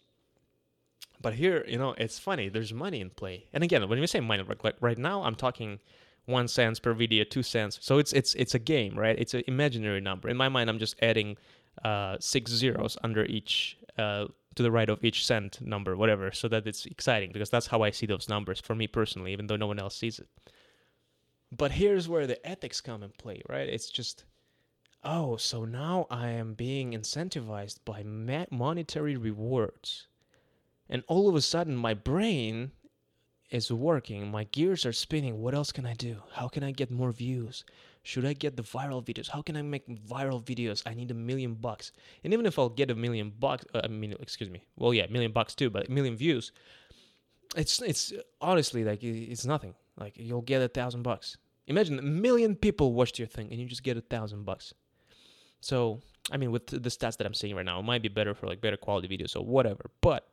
But 1.22 1.36
here, 1.36 1.66
you 1.68 1.78
know, 1.78 1.96
it's 1.98 2.20
funny. 2.20 2.50
There's 2.50 2.74
money 2.74 3.02
in 3.02 3.10
play. 3.10 3.46
And 3.54 3.64
again, 3.64 3.88
when 3.90 4.00
we 4.00 4.08
say 4.08 4.20
money, 4.20 4.44
like 4.64 4.76
right 4.82 4.98
now, 4.98 5.24
I'm 5.24 5.36
talking 5.36 5.80
one 6.26 6.48
cents 6.48 6.80
per 6.80 6.94
video, 6.94 7.24
two 7.24 7.42
cents. 7.42 7.80
So 7.82 7.98
it's 7.98 8.14
it's 8.14 8.36
it's 8.36 8.54
a 8.54 8.60
game, 8.60 9.00
right? 9.00 9.18
It's 9.18 9.34
an 9.34 9.44
imaginary 9.48 10.02
number. 10.02 10.30
In 10.30 10.38
my 10.38 10.50
mind, 10.50 10.70
I'm 10.70 10.78
just 10.78 10.96
adding 11.02 11.38
uh, 11.84 12.18
six 12.20 12.52
zeros 12.52 12.98
under 13.04 13.26
each 13.26 13.78
uh, 13.98 14.26
to 14.58 14.64
the 14.64 14.72
right 14.72 14.90
of 14.90 15.04
each 15.04 15.26
cent 15.26 15.62
number, 15.62 15.96
whatever, 15.96 16.32
so 16.32 16.48
that 16.50 16.68
it's 16.68 16.86
exciting 16.86 17.32
because 17.32 17.50
that's 17.50 17.68
how 17.68 17.82
I 17.82 17.92
see 17.92 18.06
those 18.06 18.28
numbers 18.28 18.60
for 18.60 18.76
me 18.76 18.88
personally, 18.88 19.32
even 19.32 19.48
though 19.48 19.56
no 19.56 19.68
one 19.68 19.80
else 19.80 19.96
sees 19.96 20.20
it. 20.20 20.28
But 21.56 21.72
here's 21.72 22.10
where 22.10 22.28
the 22.28 22.46
ethics 22.46 22.82
come 22.82 23.04
in 23.04 23.12
play, 23.12 23.42
right? 23.48 23.70
It's 23.70 23.90
just 23.90 24.26
oh, 25.04 25.38
so 25.38 25.64
now 25.64 26.06
I 26.10 26.30
am 26.30 26.54
being 26.54 26.92
incentivized 26.92 27.80
by 27.86 28.04
monetary 28.04 29.16
rewards. 29.16 30.08
And 30.90 31.04
all 31.08 31.30
of 31.30 31.36
a 31.36 31.42
sudden, 31.42 31.76
my 31.78 31.94
brain 31.94 32.72
is 33.50 33.72
working. 33.72 34.30
My 34.30 34.44
gears 34.46 34.86
are 34.86 34.94
spinning. 34.94 35.42
What 35.42 35.54
else 35.54 35.72
can 35.72 35.86
I 35.86 35.94
do? 35.94 36.24
How 36.34 36.48
can 36.48 36.64
I 36.64 36.72
get 36.72 36.92
more 36.92 37.12
views? 37.12 37.64
Should 38.08 38.24
I 38.24 38.32
get 38.32 38.56
the 38.56 38.64
viral 38.64 39.04
videos? 39.04 39.28
How 39.28 39.42
can 39.42 39.58
I 39.58 39.62
make 39.62 39.86
viral 39.90 40.42
videos? 40.42 40.82
I 40.86 40.94
need 40.94 41.12
a 41.12 41.14
million 41.14 41.56
bucks. 41.56 41.92
And 42.24 42.32
even 42.32 42.46
if 42.46 42.58
I'll 42.58 42.70
get 42.70 42.90
a 42.90 42.96
million 42.96 43.34
bucks, 43.38 43.66
uh, 43.76 43.82
I 43.84 43.90
mean, 43.90 44.16
excuse 44.22 44.50
me. 44.50 44.64
Well, 44.78 44.94
yeah, 44.94 45.08
million 45.10 45.34
bucks 45.34 45.54
too, 45.54 45.70
but 45.70 45.90
a 45.90 45.92
million 45.92 46.16
views. 46.16 46.54
It's 47.58 47.82
it's 47.82 48.14
honestly 48.40 48.86
like 48.86 49.04
it's 49.04 49.46
nothing. 49.46 49.74
Like 49.98 50.14
you'll 50.16 50.42
get 50.54 50.62
a 50.62 50.70
thousand 50.70 51.04
bucks. 51.04 51.36
Imagine 51.68 52.00
a 52.00 52.02
million 52.02 52.56
people 52.56 52.94
watched 52.94 53.20
your 53.20 53.28
thing 53.28 53.50
and 53.52 53.60
you 53.60 53.66
just 53.66 53.84
get 53.84 53.98
a 53.98 54.02
thousand 54.02 54.46
bucks. 54.46 54.74
So 55.60 56.00
I 56.32 56.38
mean, 56.38 56.52
with 56.52 56.68
the 56.68 56.90
stats 56.90 57.18
that 57.18 57.28
I'm 57.28 57.34
seeing 57.34 57.58
right 57.58 57.66
now, 57.66 57.78
it 57.78 57.84
might 57.84 58.02
be 58.02 58.08
better 58.08 58.34
for 58.34 58.48
like 58.48 58.62
better 58.62 58.78
quality 58.78 59.10
videos 59.10 59.36
or 59.36 59.44
whatever. 59.44 59.90
But 60.00 60.30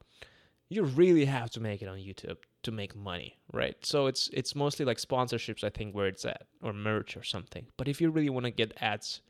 you 0.69 0.85
really 0.85 1.25
have 1.25 1.51
to 1.51 1.61
make 1.61 1.83
it 1.83 1.89
on 1.89 1.99
YouTube 1.99 2.37
to 2.65 2.73
make 2.73 2.95
money, 2.97 3.39
right? 3.53 3.77
So 3.85 4.07
it's 4.07 4.29
it's 4.33 4.55
mostly 4.55 4.85
like 4.85 4.99
sponsorships, 4.99 5.65
I 5.65 5.71
think, 5.71 5.95
where 5.95 6.07
it's 6.07 6.25
at, 6.25 6.47
or 6.63 6.73
merch 6.73 7.17
or 7.17 7.23
something. 7.23 7.67
But 7.77 7.89
if 7.89 8.01
you 8.01 8.11
really 8.11 8.31
want 8.31 8.45
to 8.45 8.51
get 8.51 8.77
ads 8.81 9.21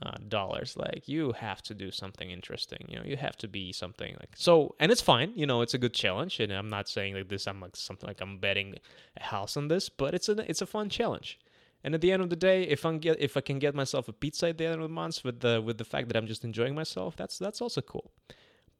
uh, 0.00 0.16
dollars, 0.28 0.76
like 0.76 1.06
you 1.06 1.32
have 1.32 1.62
to 1.62 1.74
do 1.74 1.90
something 1.90 2.30
interesting. 2.30 2.86
You 2.88 2.98
know, 2.98 3.04
you 3.04 3.16
have 3.16 3.36
to 3.38 3.48
be 3.48 3.72
something 3.72 4.16
like 4.20 4.30
so, 4.34 4.74
and 4.80 4.90
it's 4.90 5.02
fine. 5.02 5.32
You 5.34 5.46
know, 5.46 5.60
it's 5.60 5.74
a 5.74 5.78
good 5.78 5.94
challenge, 5.94 6.40
and 6.40 6.52
I'm 6.52 6.70
not 6.70 6.88
saying 6.88 7.14
like 7.14 7.28
this. 7.28 7.46
I'm 7.46 7.60
like 7.60 7.76
something 7.76 8.06
like 8.06 8.20
I'm 8.20 8.38
betting 8.38 8.76
a 9.16 9.22
house 9.22 9.56
on 9.56 9.68
this, 9.68 9.88
but 9.88 10.14
it's 10.14 10.28
a 10.28 10.48
it's 10.48 10.62
a 10.62 10.66
fun 10.66 10.88
challenge. 10.88 11.38
And 11.84 11.94
at 11.94 12.00
the 12.00 12.12
end 12.12 12.22
of 12.22 12.30
the 12.30 12.36
day, 12.36 12.62
if 12.62 12.86
I 12.86 12.96
get 12.96 13.20
if 13.20 13.36
I 13.36 13.40
can 13.40 13.58
get 13.58 13.74
myself 13.74 14.08
a 14.08 14.12
pizza 14.12 14.48
at 14.48 14.58
the 14.58 14.66
end 14.66 14.76
of 14.76 14.82
the 14.82 14.88
month 14.88 15.24
with 15.24 15.40
the 15.40 15.60
with 15.60 15.78
the 15.78 15.84
fact 15.84 16.08
that 16.08 16.16
I'm 16.16 16.26
just 16.26 16.44
enjoying 16.44 16.74
myself, 16.74 17.16
that's 17.16 17.38
that's 17.38 17.60
also 17.60 17.80
cool. 17.80 18.12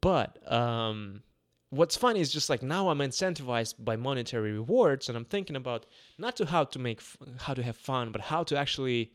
But 0.01 0.51
um, 0.51 1.23
what's 1.73 1.97
funny 1.97 2.21
is 2.21 2.31
just 2.31 2.51
like 2.51 2.63
now 2.63 2.91
I'm 2.91 2.99
incentivized 2.99 3.77
by 3.79 3.97
monetary 3.97 4.53
rewards, 4.53 5.09
and 5.09 5.17
I'm 5.17 5.25
thinking 5.25 5.57
about 5.57 5.87
not 6.19 6.37
to 6.37 6.45
how 6.45 6.65
to 6.65 6.79
make 6.79 7.01
how 7.41 7.55
to 7.55 7.63
have 7.63 7.77
fun, 7.77 8.13
but 8.13 8.21
how 8.21 8.45
to 8.45 8.57
actually 8.59 9.13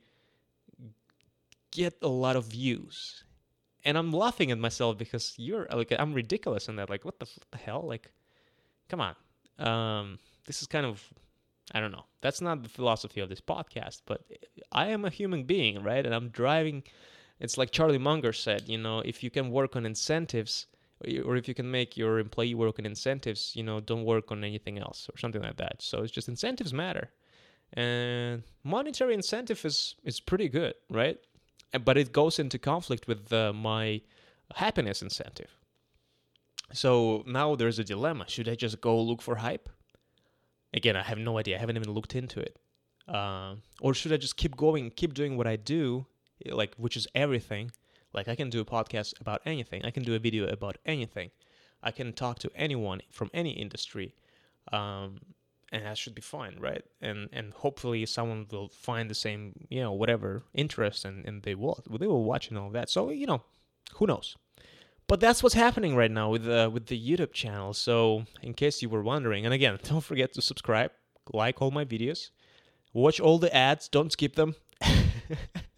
get 1.72 1.94
a 2.02 2.08
lot 2.08 2.36
of 2.36 2.46
views. 2.46 3.24
And 3.86 3.98
I'm 3.98 4.12
laughing 4.12 4.52
at 4.52 4.58
myself 4.58 4.98
because 4.98 5.36
you're 5.38 5.68
like 5.72 5.94
I'm 5.98 6.14
ridiculous 6.14 6.68
in 6.68 6.76
that. 6.78 6.90
Like 6.90 7.06
what 7.06 7.20
the, 7.20 7.26
what 7.26 7.52
the 7.52 7.58
hell? 7.60 7.84
Like, 7.88 8.12
come 8.90 9.02
on. 9.02 9.16
Um, 9.60 10.20
this 10.46 10.62
is 10.62 10.68
kind 10.68 10.86
of 10.86 11.04
I 11.74 11.80
don't 11.80 11.92
know. 11.92 12.06
That's 12.22 12.42
not 12.42 12.64
the 12.64 12.70
philosophy 12.70 13.22
of 13.22 13.30
this 13.30 13.42
podcast, 13.42 14.02
but 14.08 14.22
I 14.72 14.88
am 14.88 15.06
a 15.06 15.12
human 15.12 15.44
being, 15.44 15.84
right? 15.84 16.04
And 16.04 16.16
I'm 16.16 16.30
driving. 16.30 16.84
It's 17.40 17.58
like 17.58 17.70
Charlie 17.70 18.00
Munger 18.00 18.34
said, 18.34 18.68
you 18.68 18.80
know, 18.80 19.02
if 19.02 19.22
you 19.22 19.30
can 19.30 19.52
work 19.52 19.76
on 19.76 19.86
incentives 19.86 20.66
or 21.26 21.36
if 21.36 21.48
you 21.48 21.54
can 21.54 21.70
make 21.70 21.96
your 21.96 22.20
employee 22.20 22.56
work 22.56 22.80
on 22.80 22.86
incentives, 22.86 23.56
you 23.56 23.64
know, 23.64 23.80
don't 23.80 24.06
work 24.06 24.32
on 24.32 24.44
anything 24.44 24.80
else 24.80 25.10
or 25.14 25.18
something 25.18 25.42
like 25.42 25.58
that. 25.58 25.82
So 25.82 26.02
it's 26.04 26.12
just 26.12 26.28
incentives 26.28 26.74
matter. 26.74 27.12
And 27.74 28.44
monetary 28.64 29.14
incentive 29.14 29.64
is 29.66 29.96
is 30.04 30.20
pretty 30.20 30.50
good, 30.50 30.74
right? 30.90 31.18
But 31.84 31.98
it 31.98 32.14
goes 32.14 32.40
into 32.40 32.58
conflict 32.58 33.08
with 33.08 33.32
uh, 33.32 33.54
my 33.54 34.02
happiness 34.56 35.02
incentive. 35.02 35.52
So 36.74 37.24
now 37.28 37.56
there's 37.56 37.80
a 37.80 37.84
dilemma. 37.84 38.26
Should 38.28 38.50
I 38.50 38.56
just 38.56 38.82
go 38.82 39.00
look 39.02 39.22
for 39.22 39.36
hype? 39.36 39.70
Again, 40.74 40.96
I 40.96 41.04
have 41.04 41.18
no 41.18 41.38
idea. 41.38 41.58
I 41.58 41.60
haven't 41.60 41.78
even 41.78 41.92
looked 41.92 42.16
into 42.16 42.40
it. 42.40 42.58
Uh, 43.08 43.56
or 43.82 43.94
should 43.94 44.12
I 44.12 44.18
just 44.18 44.36
keep 44.36 44.56
going, 44.58 44.92
keep 44.92 45.14
doing 45.14 45.38
what 45.38 45.48
I 45.48 45.56
do, 45.56 46.06
like 46.46 46.76
which 46.76 46.98
is 46.98 47.08
everything, 47.16 47.72
like 48.14 48.28
I 48.28 48.36
can 48.36 48.50
do 48.50 48.62
a 48.62 48.66
podcast 48.66 49.20
about 49.20 49.42
anything. 49.46 49.86
I 49.86 49.92
can 49.92 50.04
do 50.04 50.16
a 50.16 50.20
video 50.20 50.48
about 50.48 50.78
anything. 50.86 51.32
I 51.84 51.92
can 51.92 52.14
talk 52.14 52.40
to 52.40 52.52
anyone 52.56 53.02
from 53.12 53.30
any 53.34 53.52
industry. 53.52 54.16
Um, 54.72 55.20
and 55.72 55.86
that 55.86 55.98
should 55.98 56.16
be 56.16 56.22
fine, 56.22 56.58
right? 56.60 56.84
And 57.02 57.30
and 57.34 57.54
hopefully 57.54 58.06
someone 58.06 58.48
will 58.52 58.70
find 58.70 59.10
the 59.10 59.16
same, 59.16 59.54
you 59.70 59.82
know, 59.82 59.92
whatever 59.92 60.44
interest 60.54 61.06
and, 61.06 61.26
and 61.26 61.44
they 61.44 61.56
will 61.56 61.84
they 62.00 62.08
will 62.08 62.24
watch 62.24 62.50
and 62.50 62.58
all 62.58 62.70
that. 62.72 62.90
So, 62.90 63.10
you 63.10 63.28
know, 63.28 63.44
who 63.96 64.08
knows? 64.08 64.36
But 65.08 65.22
that's 65.22 65.42
what's 65.42 65.56
happening 65.56 65.96
right 65.96 66.12
now 66.12 66.30
with 66.30 66.46
the 66.46 66.70
with 66.72 66.88
the 66.88 67.00
YouTube 67.00 67.34
channel. 67.34 67.74
So, 67.74 68.26
in 68.42 68.54
case 68.54 68.82
you 68.82 68.90
were 68.90 69.04
wondering, 69.04 69.46
and 69.46 69.54
again, 69.54 69.80
don't 69.84 70.04
forget 70.04 70.34
to 70.34 70.42
subscribe, 70.42 70.92
like 71.34 71.62
all 71.62 71.72
my 71.72 71.86
videos, 71.86 72.30
watch 72.94 73.20
all 73.20 73.40
the 73.40 73.54
ads, 73.56 73.88
don't 73.88 74.12
skip 74.12 74.36
them. 74.36 74.56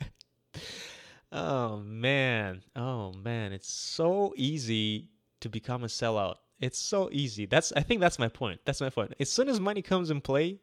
Oh 1.32 1.78
man. 1.78 2.64
Oh 2.76 3.14
man, 3.14 3.54
it's 3.54 3.72
so 3.72 4.34
easy 4.36 5.10
to 5.42 5.50
become 5.50 5.84
a 5.84 5.88
sellout. 5.88 6.36
It's 6.60 6.80
so 6.80 7.10
easy. 7.12 7.46
That's 7.46 7.72
I 7.74 7.82
think 7.82 8.02
that's 8.02 8.20
my 8.20 8.28
point. 8.28 8.62
That's 8.66 8.82
my 8.82 8.90
point. 8.90 9.14
As 9.20 9.30
soon 9.32 9.48
as 9.48 9.60
money 9.60 9.82
comes 9.82 10.10
in 10.10 10.22
play, 10.22 10.60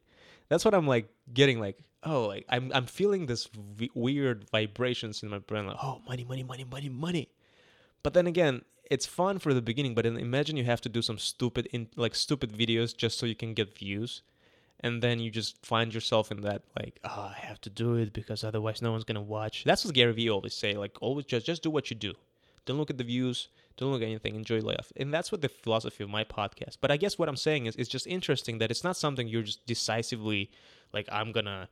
that's 0.49 0.65
what 0.65 0.75
I'm 0.75 0.87
like 0.87 1.09
getting 1.33 1.61
like, 1.61 1.79
oh, 2.03 2.27
like 2.27 2.45
I'm 2.49 2.71
I'm 2.75 2.87
feeling 2.87 3.27
this 3.27 3.47
v- 3.47 3.91
weird 3.95 4.49
vibrations 4.51 5.23
in 5.23 5.31
my 5.31 5.39
brain 5.39 5.67
like, 5.67 5.77
oh, 5.83 6.03
money, 6.07 6.25
money, 6.25 6.43
money, 6.43 6.65
money, 6.65 6.89
money. 6.89 7.29
But 8.03 8.15
then 8.15 8.27
again, 8.27 8.63
it's 8.91 9.07
fun 9.07 9.39
for 9.39 9.55
the 9.55 9.63
beginning, 9.63 9.95
but 9.95 10.05
then 10.05 10.17
imagine 10.17 10.57
you 10.57 10.65
have 10.65 10.81
to 10.83 10.89
do 10.89 11.03
some 11.03 11.19
stupid 11.19 11.67
in 11.73 11.89
like 11.97 12.15
stupid 12.15 12.53
videos 12.53 12.97
just 12.97 13.19
so 13.19 13.27
you 13.27 13.35
can 13.35 13.55
get 13.55 13.77
views 13.79 14.23
and 14.81 15.03
then 15.03 15.19
you 15.19 15.31
just 15.31 15.65
find 15.65 15.95
yourself 15.95 16.31
in 16.31 16.41
that 16.43 16.63
like 16.79 16.99
oh, 17.05 17.33
i 17.35 17.39
have 17.39 17.61
to 17.61 17.71
do 17.71 17.95
it 17.95 18.13
because 18.13 18.45
otherwise 18.45 18.83
no 18.83 18.93
one's 18.93 19.05
gonna 19.05 19.23
watch. 19.23 19.65
That's 19.65 19.85
what 19.85 19.95
gary 19.95 20.13
vee 20.13 20.31
always 20.31 20.55
say 20.55 20.75
like 20.75 20.97
always 21.01 21.27
just 21.27 21.47
just 21.47 21.63
do 21.63 21.71
what 21.71 21.91
you 21.91 21.97
do. 21.97 22.15
Don't 22.65 22.79
look 22.79 22.91
at 22.91 22.99
the 22.99 23.05
views. 23.05 23.49
Don't 23.77 23.93
look 23.93 24.03
at 24.03 24.07
anything. 24.07 24.35
Enjoy 24.35 24.61
life. 24.61 24.93
And 24.97 25.13
that's 25.13 25.31
what 25.31 25.43
the 25.43 25.49
philosophy 25.49 26.05
of 26.05 26.11
my 26.11 26.25
podcast 26.25 26.77
but 26.81 26.91
i 26.91 26.97
guess 26.97 27.19
what 27.19 27.29
i'm 27.29 27.37
saying 27.37 27.67
is 27.67 27.77
it's 27.77 27.89
just 27.89 28.07
interesting 28.07 28.59
that 28.59 28.71
it's 28.71 28.85
not 28.85 28.97
something 28.97 29.29
you're 29.29 29.43
just 29.43 29.67
decisively 29.67 30.51
like 30.93 31.09
i'm 31.11 31.33
gonna 31.33 31.69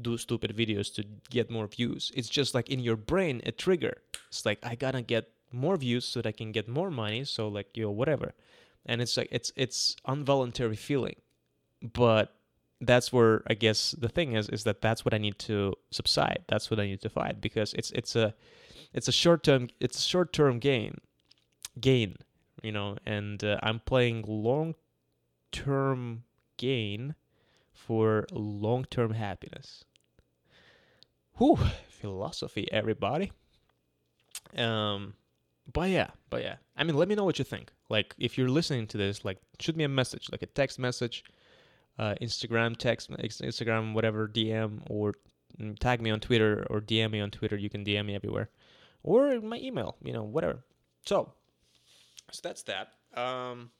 do 0.00 0.16
stupid 0.16 0.56
videos 0.56 0.94
to 0.94 1.04
get 1.30 1.50
more 1.50 1.66
views. 1.66 2.12
It's 2.14 2.28
just 2.28 2.54
like 2.54 2.68
in 2.68 2.78
your 2.78 2.94
brain 2.96 3.42
a 3.44 3.52
trigger. 3.52 3.98
It's 4.28 4.46
like 4.46 4.58
i 4.62 4.74
gotta 4.74 5.02
get 5.02 5.30
more 5.52 5.76
views 5.76 6.04
so 6.04 6.22
that 6.22 6.28
i 6.28 6.32
can 6.32 6.52
get 6.52 6.68
more 6.68 6.92
money 6.92 7.24
so 7.24 7.48
like 7.48 7.76
you 7.76 7.84
know 7.84 7.90
whatever. 7.90 8.34
And 8.86 9.00
it's 9.02 9.16
like 9.16 9.28
it's 9.30 9.52
it's 9.56 9.96
involuntary 10.06 10.76
feeling 10.76 11.16
but 11.82 12.34
that's 12.80 13.12
where 13.12 13.42
I 13.46 13.54
guess 13.54 13.92
the 13.92 14.08
thing 14.08 14.32
is 14.34 14.48
is 14.48 14.64
that 14.64 14.80
that's 14.80 15.04
what 15.04 15.14
I 15.14 15.18
need 15.18 15.38
to 15.40 15.74
subside. 15.90 16.44
That's 16.48 16.70
what 16.70 16.80
I 16.80 16.86
need 16.86 17.00
to 17.02 17.10
fight 17.10 17.40
because 17.40 17.74
it's 17.74 17.90
it's 17.92 18.16
a 18.16 18.34
it's 18.92 19.08
a 19.08 19.12
short 19.12 19.42
term 19.42 19.68
it's 19.80 19.98
a 19.98 20.08
short 20.08 20.32
term 20.32 20.58
gain 20.58 20.98
gain 21.80 22.16
you 22.62 22.72
know 22.72 22.96
and 23.06 23.42
uh, 23.44 23.58
I'm 23.62 23.80
playing 23.80 24.24
long 24.26 24.74
term 25.52 26.24
gain 26.56 27.14
for 27.72 28.26
long 28.32 28.84
term 28.84 29.12
happiness. 29.12 29.84
Whew, 31.36 31.58
philosophy, 31.88 32.68
everybody. 32.70 33.32
Um, 34.56 35.14
but 35.72 35.90
yeah, 35.90 36.08
but 36.28 36.42
yeah. 36.42 36.56
I 36.76 36.84
mean, 36.84 36.96
let 36.96 37.08
me 37.08 37.14
know 37.14 37.24
what 37.24 37.38
you 37.38 37.44
think. 37.44 37.72
Like, 37.88 38.14
if 38.18 38.36
you're 38.36 38.48
listening 38.48 38.86
to 38.88 38.98
this, 38.98 39.24
like, 39.24 39.38
shoot 39.58 39.76
me 39.76 39.84
a 39.84 39.88
message, 39.88 40.28
like 40.30 40.42
a 40.42 40.46
text 40.46 40.78
message 40.78 41.24
uh, 42.00 42.14
Instagram, 42.22 42.76
text, 42.76 43.10
Instagram, 43.10 43.92
whatever, 43.92 44.26
DM, 44.26 44.80
or 44.88 45.14
mm, 45.60 45.78
tag 45.78 46.00
me 46.00 46.10
on 46.10 46.18
Twitter 46.18 46.66
or 46.70 46.80
DM 46.80 47.10
me 47.10 47.20
on 47.20 47.30
Twitter. 47.30 47.56
You 47.56 47.68
can 47.68 47.84
DM 47.84 48.06
me 48.06 48.14
everywhere, 48.14 48.48
or 49.02 49.38
my 49.42 49.58
email, 49.58 49.96
you 50.02 50.14
know, 50.14 50.22
whatever. 50.22 50.64
So, 51.04 51.34
so 52.32 52.40
that's 52.42 52.62
that. 52.62 52.92
Um, 53.14 53.70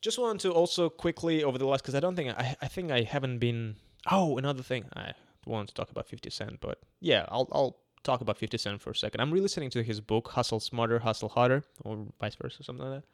just 0.00 0.20
wanted 0.20 0.40
to 0.42 0.52
also 0.52 0.88
quickly 0.88 1.42
over 1.42 1.58
the 1.58 1.66
last 1.66 1.82
because 1.82 1.96
I 1.96 2.00
don't 2.00 2.14
think 2.14 2.30
I 2.30 2.56
I 2.62 2.68
think 2.68 2.92
I 2.92 3.02
haven't 3.02 3.38
been. 3.38 3.74
Oh, 4.08 4.38
another 4.38 4.62
thing 4.62 4.84
I 4.94 5.12
wanted 5.44 5.68
to 5.68 5.74
talk 5.74 5.90
about 5.90 6.06
Fifty 6.06 6.30
Cent, 6.30 6.60
but 6.60 6.78
yeah, 7.00 7.26
I'll 7.28 7.48
I'll 7.50 7.76
talk 8.04 8.20
about 8.20 8.38
Fifty 8.38 8.56
Cent 8.56 8.80
for 8.80 8.90
a 8.90 8.96
second. 8.96 9.20
I'm 9.20 9.32
re-listening 9.32 9.70
to 9.70 9.82
his 9.82 10.00
book 10.00 10.28
Hustle 10.28 10.60
Smarter, 10.60 11.00
Hustle 11.00 11.28
Harder, 11.28 11.64
or 11.80 12.06
vice 12.20 12.36
versa, 12.36 12.62
something 12.62 12.86
like 12.86 13.02
that. 13.02 13.08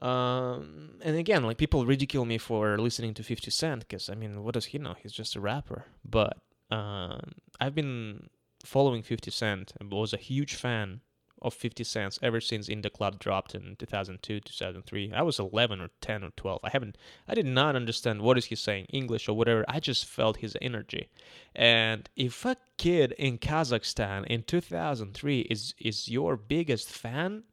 Um, 0.00 0.98
and 1.02 1.16
again, 1.16 1.42
like 1.44 1.56
people 1.56 1.86
ridicule 1.86 2.24
me 2.24 2.38
for 2.38 2.78
listening 2.78 3.14
to 3.14 3.22
50 3.22 3.50
Cent 3.50 3.80
because 3.80 4.10
I 4.10 4.14
mean, 4.14 4.42
what 4.44 4.54
does 4.54 4.66
he 4.66 4.78
know? 4.78 4.94
He's 5.02 5.12
just 5.12 5.36
a 5.36 5.40
rapper. 5.40 5.86
But 6.04 6.38
uh, 6.70 7.18
I've 7.60 7.74
been 7.74 8.28
following 8.64 9.02
50 9.02 9.30
Cent 9.30 9.72
and 9.80 9.90
was 9.90 10.12
a 10.12 10.18
huge 10.18 10.54
fan 10.54 11.00
of 11.42 11.54
50 11.54 11.84
Cent 11.84 12.18
ever 12.22 12.40
since 12.40 12.68
In 12.68 12.82
the 12.82 12.90
Club 12.90 13.18
dropped 13.18 13.54
in 13.54 13.76
2002, 13.76 14.40
2003. 14.40 15.12
I 15.14 15.22
was 15.22 15.38
11 15.38 15.80
or 15.80 15.90
10 16.00 16.24
or 16.24 16.30
12. 16.30 16.60
I 16.64 16.70
haven't, 16.70 16.96
I 17.28 17.34
did 17.34 17.46
not 17.46 17.76
understand 17.76 18.22
what 18.22 18.38
is 18.38 18.46
he 18.46 18.54
saying, 18.54 18.86
English 18.86 19.28
or 19.28 19.36
whatever. 19.36 19.64
I 19.68 19.80
just 19.80 20.06
felt 20.06 20.38
his 20.38 20.56
energy. 20.60 21.08
And 21.54 22.08
if 22.16 22.44
a 22.44 22.56
kid 22.78 23.12
in 23.18 23.38
Kazakhstan 23.38 24.26
in 24.26 24.42
2003 24.42 25.40
is 25.40 25.74
is 25.78 26.08
your 26.08 26.36
biggest 26.36 26.90
fan, 26.90 27.44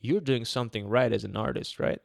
you're 0.00 0.20
doing 0.20 0.44
something 0.44 0.88
right 0.88 1.12
as 1.12 1.24
an 1.24 1.36
artist, 1.36 1.78
right? 1.78 2.00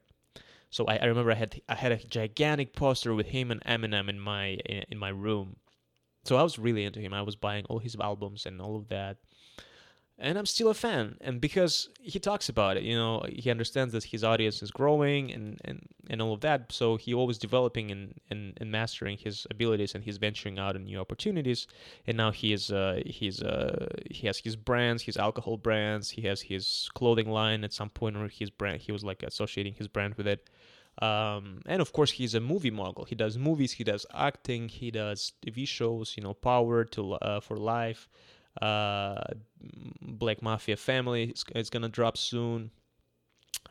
So 0.70 0.86
I, 0.88 0.98
I 0.98 1.06
remember 1.06 1.32
I 1.32 1.36
had 1.36 1.62
I 1.70 1.76
had 1.76 1.92
a 1.92 1.98
gigantic 1.98 2.74
poster 2.76 3.14
with 3.14 3.28
him 3.28 3.52
and 3.52 3.62
Eminem 3.66 4.10
in 4.10 4.20
my 4.20 4.46
in, 4.66 4.84
in 4.92 4.98
my 4.98 5.10
room, 5.10 5.58
So 6.24 6.38
I 6.38 6.44
was 6.44 6.60
really 6.60 6.84
into 6.86 7.00
him. 7.00 7.14
I 7.14 7.22
was 7.24 7.36
buying 7.36 7.66
all 7.66 7.80
his 7.80 7.96
albums 8.00 8.46
and 8.46 8.62
all 8.62 8.76
of 8.78 8.90
that 8.90 9.18
and 10.22 10.38
I'm 10.38 10.46
still 10.46 10.70
a 10.70 10.76
fan. 10.76 11.18
And 11.20 11.42
because 11.42 11.90
he 12.00 12.20
talks 12.20 12.48
about 12.48 12.78
it, 12.78 12.84
you 12.84 12.96
know, 12.96 13.26
he 13.28 13.50
understands 13.50 13.92
that 13.94 14.04
his 14.04 14.24
audience 14.24 14.62
is 14.62 14.70
growing 14.70 15.32
and, 15.32 15.60
and, 15.66 15.90
and 16.12 16.22
all 16.22 16.34
of 16.34 16.42
that. 16.42 16.72
So 16.72 16.96
he 16.96 17.12
always 17.12 17.40
developing 17.40 17.90
and, 17.90 18.14
and, 18.30 18.54
and 18.58 18.72
mastering 18.72 19.18
his 19.18 19.48
abilities 19.50 19.96
and 19.96 20.04
he's 20.04 20.18
venturing 20.18 20.60
out 20.60 20.76
in 20.76 20.84
new 20.84 21.00
opportunities. 21.00 21.66
And 22.06 22.18
now 22.18 22.30
he 22.30 22.54
is 22.54 22.72
uh, 22.72 23.02
he's 23.04 23.42
uh, 23.42 23.88
he 24.12 24.28
has 24.28 24.38
his 24.38 24.56
brands, 24.56 25.02
his 25.02 25.18
alcohol 25.18 25.58
brands. 25.58 26.12
He 26.12 26.22
has 26.22 26.40
his 26.40 26.88
clothing 26.94 27.30
line 27.32 27.64
at 27.64 27.74
some 27.74 27.90
point, 27.90 28.16
or 28.16 28.28
his 28.28 28.52
brand. 28.52 28.82
He 28.82 28.92
was 28.92 29.04
like 29.04 29.24
associating 29.24 29.74
his 29.74 29.88
brand 29.88 30.16
with 30.16 30.28
it. 30.28 30.50
Um, 31.02 31.62
and 31.66 31.82
of 31.82 31.94
course, 31.94 32.12
he's 32.12 32.36
a 32.36 32.40
movie 32.40 32.70
mogul. 32.70 33.06
He 33.06 33.16
does 33.16 33.40
movies, 33.40 33.72
he 33.72 33.84
does 33.84 34.06
acting, 34.14 34.70
he 34.70 34.92
does 34.92 35.32
TV 35.44 35.68
shows. 35.68 36.14
You 36.16 36.22
know, 36.22 36.36
Power 36.36 36.84
to 36.86 37.14
uh, 37.14 37.40
for 37.40 37.58
Life 37.58 38.08
uh, 38.62 39.22
Black 40.02 40.42
Mafia 40.42 40.78
Family 40.78 41.26
is, 41.26 41.44
is 41.56 41.70
gonna 41.70 41.90
drop 41.90 42.18
soon. 42.18 42.72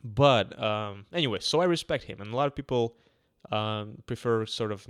But 0.05 0.61
um, 0.63 1.07
anyway, 1.13 1.39
so 1.41 1.61
I 1.61 1.65
respect 1.65 2.05
him, 2.05 2.21
and 2.21 2.33
a 2.33 2.37
lot 2.37 2.47
of 2.47 2.55
people 2.55 2.97
um, 3.51 3.99
prefer 4.07 4.47
sort 4.47 4.73
of, 4.73 4.87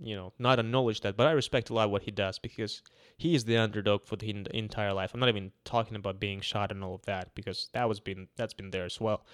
you 0.00 0.14
know, 0.14 0.32
not 0.38 0.58
acknowledge 0.58 1.00
that, 1.00 1.16
but 1.16 1.26
I 1.26 1.32
respect 1.32 1.70
a 1.70 1.74
lot 1.74 1.90
what 1.90 2.02
he 2.02 2.10
does 2.10 2.38
because 2.38 2.82
he 3.16 3.34
is 3.34 3.44
the 3.44 3.56
underdog 3.56 4.04
for 4.04 4.16
the 4.16 4.46
entire 4.52 4.92
life. 4.92 5.12
I'm 5.12 5.20
not 5.20 5.28
even 5.28 5.52
talking 5.64 5.96
about 5.96 6.20
being 6.20 6.40
shot 6.40 6.70
and 6.70 6.84
all 6.84 6.94
of 6.94 7.06
that 7.06 7.34
because 7.34 7.68
that 7.72 7.88
was 7.88 8.00
been 8.00 8.28
that's 8.36 8.54
been 8.54 8.70
there 8.70 8.84
as 8.84 9.00
well. 9.00 9.24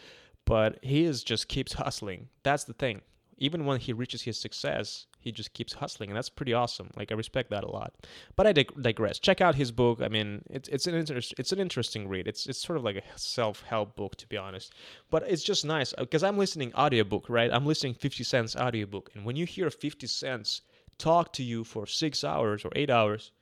But 0.47 0.79
he 0.83 1.05
is 1.05 1.25
just 1.25 1.49
keeps 1.49 1.73
hustling. 1.75 2.29
That's 2.43 2.65
the 2.65 2.75
thing 2.75 3.03
even 3.39 3.65
when 3.65 3.81
he 3.81 3.93
reaches 3.93 4.23
his 4.23 4.39
success, 4.39 5.07
he 5.25 5.33
just 5.33 5.55
keeps 5.55 5.73
hustling, 5.73 6.11
and 6.11 6.17
that's 6.17 6.29
pretty 6.29 6.53
awesome. 6.53 6.91
Like 6.97 7.11
I 7.11 7.15
respect 7.15 7.51
that 7.51 7.65
a 7.65 7.71
lot. 7.71 7.95
But 8.37 8.47
I 8.47 8.53
dig- 8.53 8.83
digress. 8.83 9.19
Check 9.19 9.41
out 9.41 9.55
his 9.55 9.73
book. 9.73 10.01
I 10.03 10.09
mean, 10.09 10.43
it's 10.51 10.69
it's 10.69 10.87
an 10.87 10.95
inter- 10.95 11.21
it's 11.39 11.53
an 11.53 11.59
interesting 11.59 12.09
read. 12.09 12.29
It's 12.29 12.47
it's 12.47 12.61
sort 12.61 12.77
of 12.77 12.85
like 12.85 12.97
a 12.97 13.19
self 13.19 13.63
help 13.63 13.97
book 13.97 14.17
to 14.17 14.29
be 14.29 14.37
honest. 14.37 14.75
But 15.11 15.25
it's 15.27 15.43
just 15.43 15.65
nice 15.65 15.95
uh, 15.97 16.03
because 16.03 16.23
I'm 16.23 16.37
listening 16.39 16.75
audiobook, 16.75 17.29
right? 17.29 17.51
I'm 17.53 17.67
listening 17.67 17.95
50 17.95 18.23
cents 18.23 18.55
audiobook, 18.55 19.11
and 19.15 19.25
when 19.25 19.37
you 19.37 19.47
hear 19.47 19.71
50 19.71 20.07
cents 20.07 20.61
talk 20.99 21.33
to 21.33 21.43
you 21.43 21.65
for 21.65 21.87
six 21.87 22.23
hours 22.23 22.65
or 22.65 22.71
eight 22.77 22.91
hours, 22.91 23.33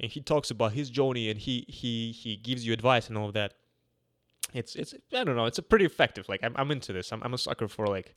and 0.00 0.10
he 0.10 0.20
talks 0.20 0.50
about 0.50 0.72
his 0.72 0.90
journey 0.90 1.30
and 1.30 1.38
he 1.38 1.64
he 1.68 2.12
he 2.12 2.36
gives 2.36 2.66
you 2.66 2.72
advice 2.72 3.08
and 3.08 3.16
all 3.16 3.28
of 3.28 3.34
that. 3.34 3.54
It's 4.54 4.74
it's 4.76 4.94
I 5.12 5.24
don't 5.24 5.36
know. 5.36 5.46
It's 5.46 5.58
a 5.58 5.62
pretty 5.62 5.84
effective. 5.84 6.28
Like 6.28 6.40
I'm 6.42 6.54
I'm 6.56 6.70
into 6.70 6.92
this. 6.92 7.12
I'm 7.12 7.22
I'm 7.22 7.34
a 7.34 7.38
sucker 7.38 7.68
for 7.68 7.86
like 7.86 8.16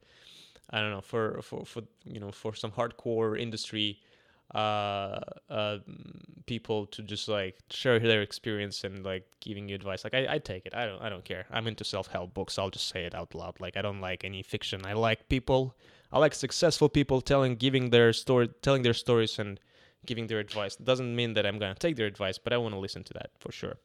I 0.70 0.80
don't 0.80 0.92
know 0.92 1.02
for 1.02 1.42
for 1.42 1.66
for 1.66 1.84
you 2.06 2.20
know 2.20 2.32
for 2.32 2.56
some 2.56 2.72
hardcore 2.72 3.40
industry 3.40 4.00
uh, 4.54 5.20
uh, 5.50 5.78
people 6.46 6.86
to 6.88 7.02
just 7.02 7.28
like 7.28 7.56
share 7.70 8.00
their 8.00 8.22
experience 8.22 8.84
and 8.84 9.04
like 9.06 9.26
giving 9.40 9.70
you 9.70 9.76
advice. 9.76 10.04
Like 10.04 10.14
I, 10.14 10.36
I 10.36 10.38
take 10.40 10.66
it. 10.66 10.76
I 10.76 10.86
don't 10.86 11.02
I 11.02 11.10
don't 11.10 11.24
care. 11.24 11.46
I'm 11.52 11.68
into 11.68 11.84
self 11.84 12.08
help 12.08 12.34
books. 12.34 12.60
I'll 12.60 12.70
just 12.70 12.90
say 12.90 13.06
it 13.06 13.16
out 13.16 13.34
loud. 13.34 13.60
Like 13.60 13.78
I 13.78 13.82
don't 13.82 14.02
like 14.02 14.24
any 14.24 14.44
fiction. 14.44 14.86
I 14.86 14.94
like 14.94 15.30
people. 15.30 15.76
I 16.12 16.20
like 16.20 16.34
successful 16.34 16.90
people 16.90 17.22
telling 17.22 17.56
giving 17.56 17.90
their 17.90 18.12
story 18.14 18.50
telling 18.62 18.82
their 18.82 18.94
stories 18.94 19.40
and 19.40 19.60
giving 20.06 20.28
their 20.28 20.40
advice. 20.40 20.76
Doesn't 20.76 21.16
mean 21.16 21.34
that 21.36 21.46
I'm 21.46 21.58
gonna 21.60 21.76
take 21.76 21.96
their 21.96 22.08
advice, 22.08 22.38
but 22.38 22.52
I 22.52 22.58
want 22.58 22.74
to 22.74 22.80
listen 22.80 23.04
to 23.06 23.14
that 23.14 23.32
for 23.40 23.52
sure. 23.52 23.78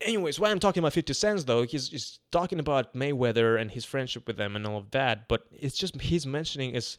Anyways, 0.00 0.38
why 0.38 0.50
I'm 0.50 0.60
talking 0.60 0.80
about 0.80 0.92
50 0.92 1.12
Cents 1.12 1.44
though, 1.44 1.62
he's, 1.62 1.88
he's 1.88 2.20
talking 2.30 2.60
about 2.60 2.94
Mayweather 2.94 3.60
and 3.60 3.70
his 3.70 3.84
friendship 3.84 4.26
with 4.26 4.36
them 4.36 4.54
and 4.54 4.66
all 4.66 4.78
of 4.78 4.90
that, 4.92 5.26
but 5.28 5.46
it's 5.50 5.76
just 5.76 6.00
he's 6.00 6.26
mentioning 6.26 6.74
is 6.74 6.98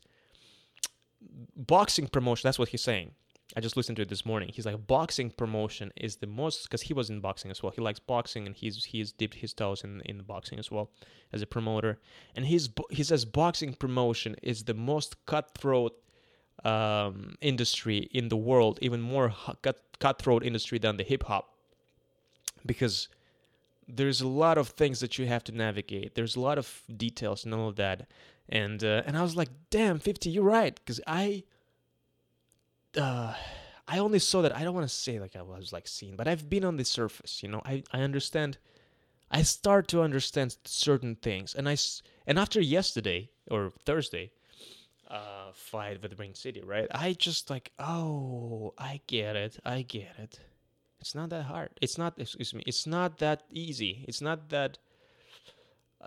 boxing 1.55 2.07
promotion. 2.07 2.47
That's 2.47 2.59
what 2.59 2.69
he's 2.69 2.81
saying. 2.81 3.11
I 3.55 3.61
just 3.61 3.75
listened 3.75 3.95
to 3.95 4.03
it 4.03 4.09
this 4.09 4.25
morning. 4.25 4.51
He's 4.53 4.65
like 4.65 4.85
boxing 4.85 5.31
promotion 5.31 5.91
is 5.95 6.17
the 6.17 6.27
most 6.27 6.63
because 6.63 6.83
he 6.83 6.93
was 6.93 7.09
in 7.09 7.19
boxing 7.19 7.49
as 7.49 7.63
well. 7.63 7.71
He 7.71 7.81
likes 7.81 7.99
boxing 7.99 8.45
and 8.45 8.55
he's 8.55 8.85
he's 8.85 9.11
dipped 9.11 9.35
his 9.35 9.53
toes 9.53 9.83
in 9.83 10.01
in 10.01 10.21
boxing 10.21 10.59
as 10.59 10.69
well 10.69 10.91
as 11.33 11.41
a 11.41 11.47
promoter. 11.47 11.99
And 12.35 12.45
he's 12.45 12.69
he 12.91 13.03
says 13.03 13.25
boxing 13.25 13.73
promotion 13.73 14.35
is 14.43 14.65
the 14.65 14.75
most 14.75 15.25
cutthroat 15.25 15.93
um, 16.63 17.35
industry 17.41 18.07
in 18.11 18.29
the 18.29 18.37
world, 18.37 18.77
even 18.81 19.01
more 19.01 19.33
cut, 19.63 19.81
cutthroat 19.99 20.43
industry 20.43 20.77
than 20.77 20.97
the 20.97 21.03
hip 21.03 21.23
hop 21.23 21.55
because 22.65 23.07
there's 23.87 24.21
a 24.21 24.27
lot 24.27 24.57
of 24.57 24.69
things 24.69 24.99
that 24.99 25.17
you 25.17 25.25
have 25.25 25.43
to 25.45 25.51
navigate. 25.51 26.15
There's 26.15 26.35
a 26.35 26.39
lot 26.39 26.57
of 26.57 26.83
details 26.95 27.45
and 27.45 27.53
all 27.53 27.67
of 27.67 27.75
that. 27.77 28.07
And 28.47 28.83
uh, 28.83 29.03
and 29.05 29.17
I 29.17 29.21
was 29.21 29.35
like, 29.35 29.49
damn, 29.69 29.99
50, 29.99 30.29
you're 30.29 30.43
right. 30.43 30.75
Because 30.75 30.99
I 31.05 31.43
uh, 32.97 33.33
I 33.87 33.99
only 33.99 34.19
saw 34.19 34.41
that. 34.41 34.55
I 34.55 34.63
don't 34.63 34.75
want 34.75 34.87
to 34.87 34.93
say 34.93 35.19
like 35.19 35.35
I 35.35 35.41
was 35.41 35.73
like 35.73 35.87
seen, 35.87 36.15
but 36.15 36.27
I've 36.27 36.49
been 36.49 36.65
on 36.65 36.77
the 36.77 36.85
surface. 36.85 37.41
You 37.43 37.49
know, 37.49 37.61
I 37.65 37.83
I 37.91 38.01
understand. 38.01 38.57
I 39.31 39.43
start 39.43 39.87
to 39.89 40.01
understand 40.01 40.57
certain 40.65 41.15
things, 41.15 41.53
and 41.53 41.69
I 41.69 41.77
and 42.25 42.39
after 42.39 42.59
yesterday 42.59 43.29
or 43.49 43.73
Thursday, 43.85 44.31
uh, 45.07 45.51
fight 45.53 46.01
with 46.01 46.19
Ring 46.19 46.33
City, 46.33 46.61
right? 46.61 46.87
I 46.91 47.13
just 47.13 47.49
like, 47.49 47.71
oh, 47.79 48.73
I 48.77 49.01
get 49.07 49.35
it, 49.35 49.59
I 49.65 49.83
get 49.83 50.13
it. 50.17 50.39
It's 51.01 51.15
not 51.15 51.29
that 51.29 51.43
hard. 51.43 51.71
It's 51.81 51.97
not, 51.97 52.13
excuse 52.17 52.53
me, 52.53 52.63
it's 52.65 52.85
not 52.85 53.19
that 53.19 53.43
easy. 53.51 54.05
It's 54.07 54.21
not 54.21 54.49
that 54.49 54.77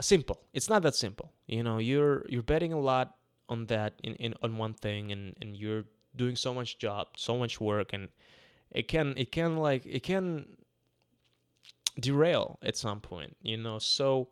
simple. 0.01 0.41
It's 0.53 0.69
not 0.69 0.83
that 0.83 0.95
simple. 0.95 1.33
You 1.47 1.63
know, 1.63 1.79
you're 1.79 2.25
you're 2.29 2.43
betting 2.43 2.73
a 2.73 2.81
lot 2.81 3.17
on 3.49 3.67
that 3.67 3.95
in, 4.03 4.15
in 4.17 4.35
on 4.43 4.57
one 4.57 4.75
thing 4.75 5.13
and, 5.13 5.35
and 5.41 5.57
you're 5.57 5.85
doing 6.17 6.37
so 6.37 6.55
much 6.55 6.79
job, 6.79 7.09
so 7.17 7.39
much 7.39 7.61
work 7.61 7.93
and 7.93 8.09
it 8.71 8.89
can 8.89 9.15
it 9.17 9.33
can 9.33 9.57
like 9.57 9.85
it 9.87 10.03
can 10.03 10.47
derail 11.99 12.59
at 12.63 12.77
some 12.77 13.01
point, 13.01 13.37
you 13.43 13.57
know. 13.57 13.79
So 13.79 14.29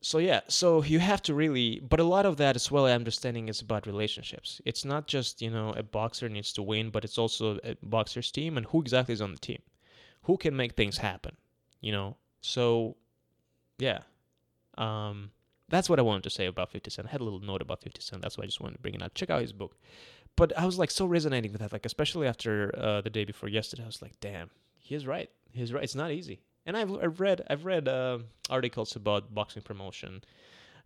so 0.00 0.18
yeah 0.18 0.40
so 0.48 0.82
you 0.82 0.98
have 0.98 1.20
to 1.22 1.34
really 1.34 1.80
but 1.80 1.98
a 1.98 2.04
lot 2.04 2.24
of 2.24 2.36
that 2.36 2.54
as 2.54 2.70
well 2.70 2.86
I 2.86 2.92
understanding 2.92 3.48
is 3.48 3.60
about 3.60 3.86
relationships. 3.86 4.60
It's 4.64 4.84
not 4.84 5.06
just 5.06 5.42
you 5.42 5.50
know 5.50 5.72
a 5.76 5.82
boxer 5.82 6.28
needs 6.28 6.52
to 6.54 6.62
win 6.62 6.90
but 6.90 7.04
it's 7.04 7.18
also 7.18 7.58
a 7.64 7.76
boxer's 7.82 8.30
team 8.30 8.56
and 8.56 8.66
who 8.66 8.80
exactly 8.80 9.12
is 9.12 9.20
on 9.20 9.32
the 9.32 9.38
team. 9.38 9.62
Who 10.22 10.36
can 10.36 10.56
make 10.56 10.74
things 10.74 10.98
happen 10.98 11.36
you 11.80 11.92
know? 11.92 12.16
So 12.40 12.96
yeah 13.78 14.00
um 14.76 15.30
that's 15.68 15.90
what 15.90 15.98
i 15.98 16.02
wanted 16.02 16.22
to 16.22 16.30
say 16.30 16.46
about 16.46 16.70
50 16.70 16.90
cent. 16.90 17.08
I 17.08 17.10
had 17.10 17.20
a 17.20 17.24
little 17.24 17.40
note 17.40 17.62
about 17.62 17.82
50 17.82 18.00
cent 18.00 18.22
that's 18.22 18.38
why 18.38 18.44
i 18.44 18.46
just 18.46 18.60
wanted 18.60 18.74
to 18.76 18.82
bring 18.82 18.94
it 18.94 19.02
out 19.02 19.14
check 19.14 19.30
out 19.30 19.40
his 19.40 19.52
book. 19.52 19.76
But 20.36 20.56
i 20.56 20.64
was 20.64 20.78
like 20.78 20.90
so 20.92 21.06
resonating 21.06 21.52
with 21.52 21.60
that 21.60 21.72
like 21.72 21.86
especially 21.86 22.28
after 22.28 22.72
uh, 22.78 23.00
the 23.00 23.10
day 23.10 23.24
before 23.24 23.48
yesterday 23.48 23.82
i 23.82 23.86
was 23.86 24.00
like 24.00 24.20
damn 24.20 24.50
he's 24.88 25.06
right. 25.06 25.30
He's 25.52 25.72
right. 25.72 25.84
It's 25.84 25.94
not 25.94 26.10
easy 26.10 26.40
and 26.68 26.76
I've, 26.76 26.92
I've 27.02 27.18
read 27.18 27.40
I've 27.48 27.64
read 27.64 27.88
uh, 27.88 28.18
articles 28.50 28.94
about 28.94 29.34
boxing 29.34 29.62
promotion 29.62 30.22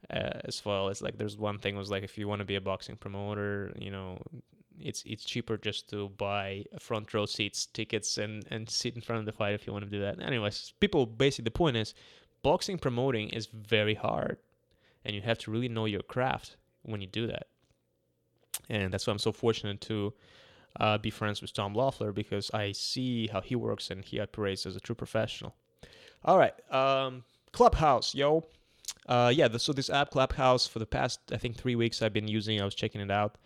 uh, 0.08 0.38
as 0.44 0.64
well. 0.64 0.88
It's 0.88 1.02
like 1.02 1.18
there's 1.18 1.36
one 1.36 1.58
thing 1.58 1.76
was 1.76 1.90
like 1.90 2.04
if 2.04 2.16
you 2.16 2.28
want 2.28 2.38
to 2.38 2.44
be 2.44 2.54
a 2.54 2.60
boxing 2.60 2.96
promoter, 2.96 3.72
you 3.76 3.90
know, 3.90 4.22
it's 4.78 5.02
it's 5.04 5.24
cheaper 5.24 5.58
just 5.58 5.90
to 5.90 6.08
buy 6.10 6.64
front 6.78 7.12
row 7.12 7.26
seats, 7.26 7.66
tickets, 7.66 8.16
and 8.16 8.44
and 8.48 8.70
sit 8.70 8.94
in 8.94 9.00
front 9.00 9.18
of 9.18 9.26
the 9.26 9.32
fight 9.32 9.54
if 9.54 9.66
you 9.66 9.72
want 9.72 9.84
to 9.84 9.90
do 9.90 10.00
that. 10.00 10.22
Anyways, 10.22 10.72
people 10.78 11.04
basically 11.04 11.44
the 11.44 11.50
point 11.50 11.76
is, 11.76 11.94
boxing 12.42 12.78
promoting 12.78 13.28
is 13.30 13.46
very 13.46 13.94
hard, 13.94 14.38
and 15.04 15.16
you 15.16 15.22
have 15.22 15.38
to 15.38 15.50
really 15.50 15.68
know 15.68 15.86
your 15.86 16.02
craft 16.02 16.56
when 16.82 17.00
you 17.00 17.08
do 17.08 17.26
that. 17.26 17.48
And 18.68 18.92
that's 18.92 19.08
why 19.08 19.10
I'm 19.10 19.18
so 19.18 19.32
fortunate 19.32 19.80
to 19.82 20.14
uh, 20.78 20.98
be 20.98 21.10
friends 21.10 21.42
with 21.42 21.52
Tom 21.52 21.74
Loeffler 21.74 22.12
because 22.12 22.52
I 22.54 22.70
see 22.70 23.26
how 23.26 23.40
he 23.40 23.56
works 23.56 23.90
and 23.90 24.04
he 24.04 24.20
operates 24.20 24.64
as 24.64 24.76
a 24.76 24.80
true 24.80 24.94
professional. 24.94 25.56
All 26.24 26.38
right. 26.38 26.54
Um, 26.72 27.24
Clubhouse, 27.52 28.14
yo. 28.14 28.44
Uh, 29.06 29.32
yeah, 29.34 29.48
so 29.56 29.72
this 29.72 29.90
app 29.90 30.10
Clubhouse 30.10 30.66
for 30.66 30.78
the 30.78 30.86
past 30.86 31.20
I 31.32 31.36
think 31.36 31.56
three 31.56 31.74
weeks 31.74 32.02
I've 32.02 32.12
been 32.12 32.28
using. 32.28 32.60
I 32.60 32.64
was 32.64 32.74
checking 32.74 33.00
it 33.00 33.10
out. 33.10 33.36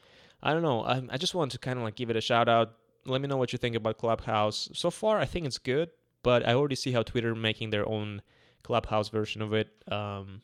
I 0.43 0.53
don't 0.53 0.62
know. 0.62 0.83
I, 0.83 1.03
I 1.11 1.17
just 1.17 1.35
wanted 1.35 1.53
to 1.53 1.59
kind 1.59 1.79
of 1.79 1.85
like 1.85 1.97
give 1.97 2.11
it 2.11 2.17
a 2.17 2.21
shout 2.21 2.49
out. 2.49 2.75
Let 3.07 3.21
me 3.21 3.29
know 3.29 3.37
what 3.37 3.53
you 3.53 3.59
think 3.59 3.77
about 3.77 3.99
Clubhouse. 3.99 4.69
So 4.75 4.91
far, 4.91 5.19
I 5.19 5.25
think 5.25 5.47
it's 5.47 5.59
good, 5.59 5.91
but 6.23 6.47
I 6.47 6.55
already 6.55 6.75
see 6.75 6.93
how 6.93 7.03
Twitter 7.03 7.35
making 7.35 7.71
their 7.71 7.89
own 7.89 8.21
Clubhouse 8.62 9.09
version 9.09 9.41
of 9.41 9.55
it. 9.55 9.71
Um, 9.91 10.43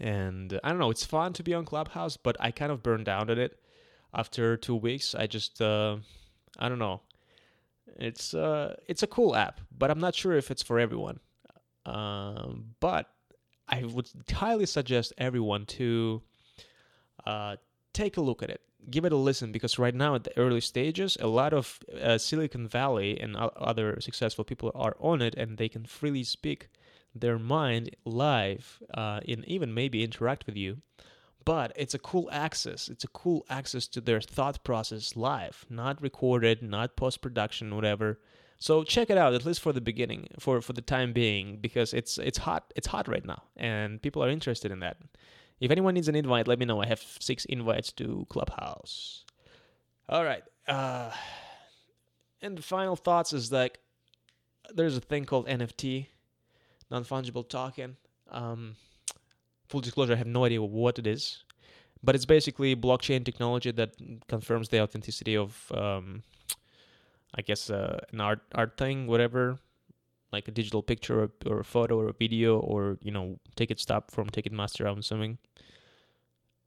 and 0.00 0.58
I 0.64 0.70
don't 0.70 0.78
know. 0.78 0.90
It's 0.90 1.04
fun 1.04 1.32
to 1.34 1.42
be 1.42 1.54
on 1.54 1.64
Clubhouse, 1.64 2.16
but 2.16 2.36
I 2.40 2.50
kind 2.50 2.72
of 2.72 2.82
burned 2.82 3.08
out 3.08 3.30
at 3.30 3.38
it 3.38 3.60
after 4.12 4.56
two 4.56 4.74
weeks. 4.74 5.14
I 5.14 5.26
just 5.28 5.62
uh, 5.62 5.98
I 6.58 6.68
don't 6.68 6.78
know. 6.78 7.02
It's 7.96 8.34
uh, 8.34 8.76
it's 8.86 9.02
a 9.02 9.06
cool 9.06 9.34
app, 9.34 9.60
but 9.76 9.90
I'm 9.90 10.00
not 10.00 10.14
sure 10.14 10.36
if 10.36 10.50
it's 10.50 10.62
for 10.62 10.78
everyone. 10.78 11.20
Um, 11.86 12.74
but 12.80 13.06
I 13.68 13.84
would 13.84 14.08
highly 14.30 14.66
suggest 14.66 15.12
everyone 15.18 15.66
to 15.66 16.22
uh, 17.26 17.56
take 17.92 18.16
a 18.16 18.20
look 18.20 18.42
at 18.42 18.50
it, 18.50 18.60
give 18.90 19.04
it 19.04 19.12
a 19.12 19.16
listen, 19.16 19.52
because 19.52 19.78
right 19.78 19.94
now 19.94 20.14
at 20.14 20.24
the 20.24 20.36
early 20.38 20.60
stages, 20.60 21.16
a 21.20 21.26
lot 21.26 21.52
of 21.52 21.78
uh, 22.02 22.18
Silicon 22.18 22.68
Valley 22.68 23.18
and 23.20 23.36
other 23.36 24.00
successful 24.00 24.44
people 24.44 24.70
are 24.74 24.96
on 25.00 25.22
it, 25.22 25.34
and 25.36 25.56
they 25.56 25.68
can 25.68 25.84
freely 25.84 26.24
speak 26.24 26.68
their 27.14 27.38
mind 27.38 27.96
live, 28.04 28.82
uh, 28.94 29.20
and 29.26 29.44
even 29.46 29.74
maybe 29.74 30.04
interact 30.04 30.46
with 30.46 30.56
you. 30.56 30.78
But 31.48 31.72
it's 31.76 31.94
a 31.94 31.98
cool 31.98 32.28
access. 32.30 32.90
It's 32.90 33.04
a 33.04 33.08
cool 33.08 33.46
access 33.48 33.88
to 33.88 34.02
their 34.02 34.20
thought 34.20 34.62
process 34.64 35.16
live, 35.16 35.64
not 35.70 36.02
recorded, 36.02 36.62
not 36.62 36.94
post 36.94 37.22
production, 37.22 37.74
whatever. 37.74 38.20
So 38.58 38.84
check 38.84 39.08
it 39.08 39.16
out 39.16 39.32
at 39.32 39.46
least 39.46 39.60
for 39.60 39.72
the 39.72 39.80
beginning, 39.80 40.28
for 40.38 40.60
for 40.60 40.74
the 40.74 40.82
time 40.82 41.14
being, 41.14 41.56
because 41.56 41.94
it's 41.94 42.18
it's 42.18 42.36
hot. 42.36 42.70
It's 42.76 42.86
hot 42.86 43.08
right 43.08 43.24
now, 43.24 43.44
and 43.56 44.02
people 44.02 44.22
are 44.22 44.28
interested 44.28 44.70
in 44.70 44.80
that. 44.80 44.98
If 45.58 45.70
anyone 45.70 45.94
needs 45.94 46.08
an 46.08 46.16
invite, 46.16 46.46
let 46.48 46.58
me 46.58 46.66
know. 46.66 46.82
I 46.82 46.86
have 46.86 47.00
six 47.18 47.46
invites 47.46 47.92
to 47.92 48.26
Clubhouse. 48.28 49.24
All 50.06 50.24
right. 50.24 50.44
Uh, 50.66 51.10
and 52.42 52.58
the 52.58 52.62
final 52.62 52.94
thoughts 52.94 53.32
is 53.32 53.50
like 53.50 53.78
there's 54.74 54.98
a 54.98 55.00
thing 55.00 55.24
called 55.24 55.46
NFT, 55.46 56.08
non 56.90 57.04
fungible 57.06 57.48
token. 57.48 57.96
Um, 58.30 58.76
full 59.68 59.80
disclosure, 59.80 60.14
I 60.14 60.16
have 60.16 60.26
no 60.26 60.44
idea 60.44 60.62
what 60.62 60.98
it 60.98 61.06
is, 61.06 61.44
but 62.02 62.14
it's 62.14 62.26
basically 62.26 62.74
blockchain 62.76 63.24
technology 63.24 63.70
that 63.72 63.94
confirms 64.28 64.68
the 64.68 64.80
authenticity 64.80 65.36
of, 65.36 65.70
um, 65.74 66.22
I 67.34 67.42
guess, 67.42 67.70
uh, 67.70 68.00
an 68.12 68.20
art 68.20 68.40
art 68.54 68.76
thing, 68.76 69.06
whatever, 69.06 69.58
like 70.32 70.48
a 70.48 70.50
digital 70.50 70.82
picture 70.82 71.22
or, 71.24 71.30
or 71.46 71.60
a 71.60 71.64
photo 71.64 71.98
or 71.98 72.08
a 72.08 72.12
video 72.12 72.58
or 72.58 72.98
you 73.02 73.10
know 73.10 73.38
ticket 73.56 73.80
stop 73.80 74.10
from 74.10 74.28
Ticketmaster. 74.30 74.90
I'm 74.90 74.98
assuming. 74.98 75.38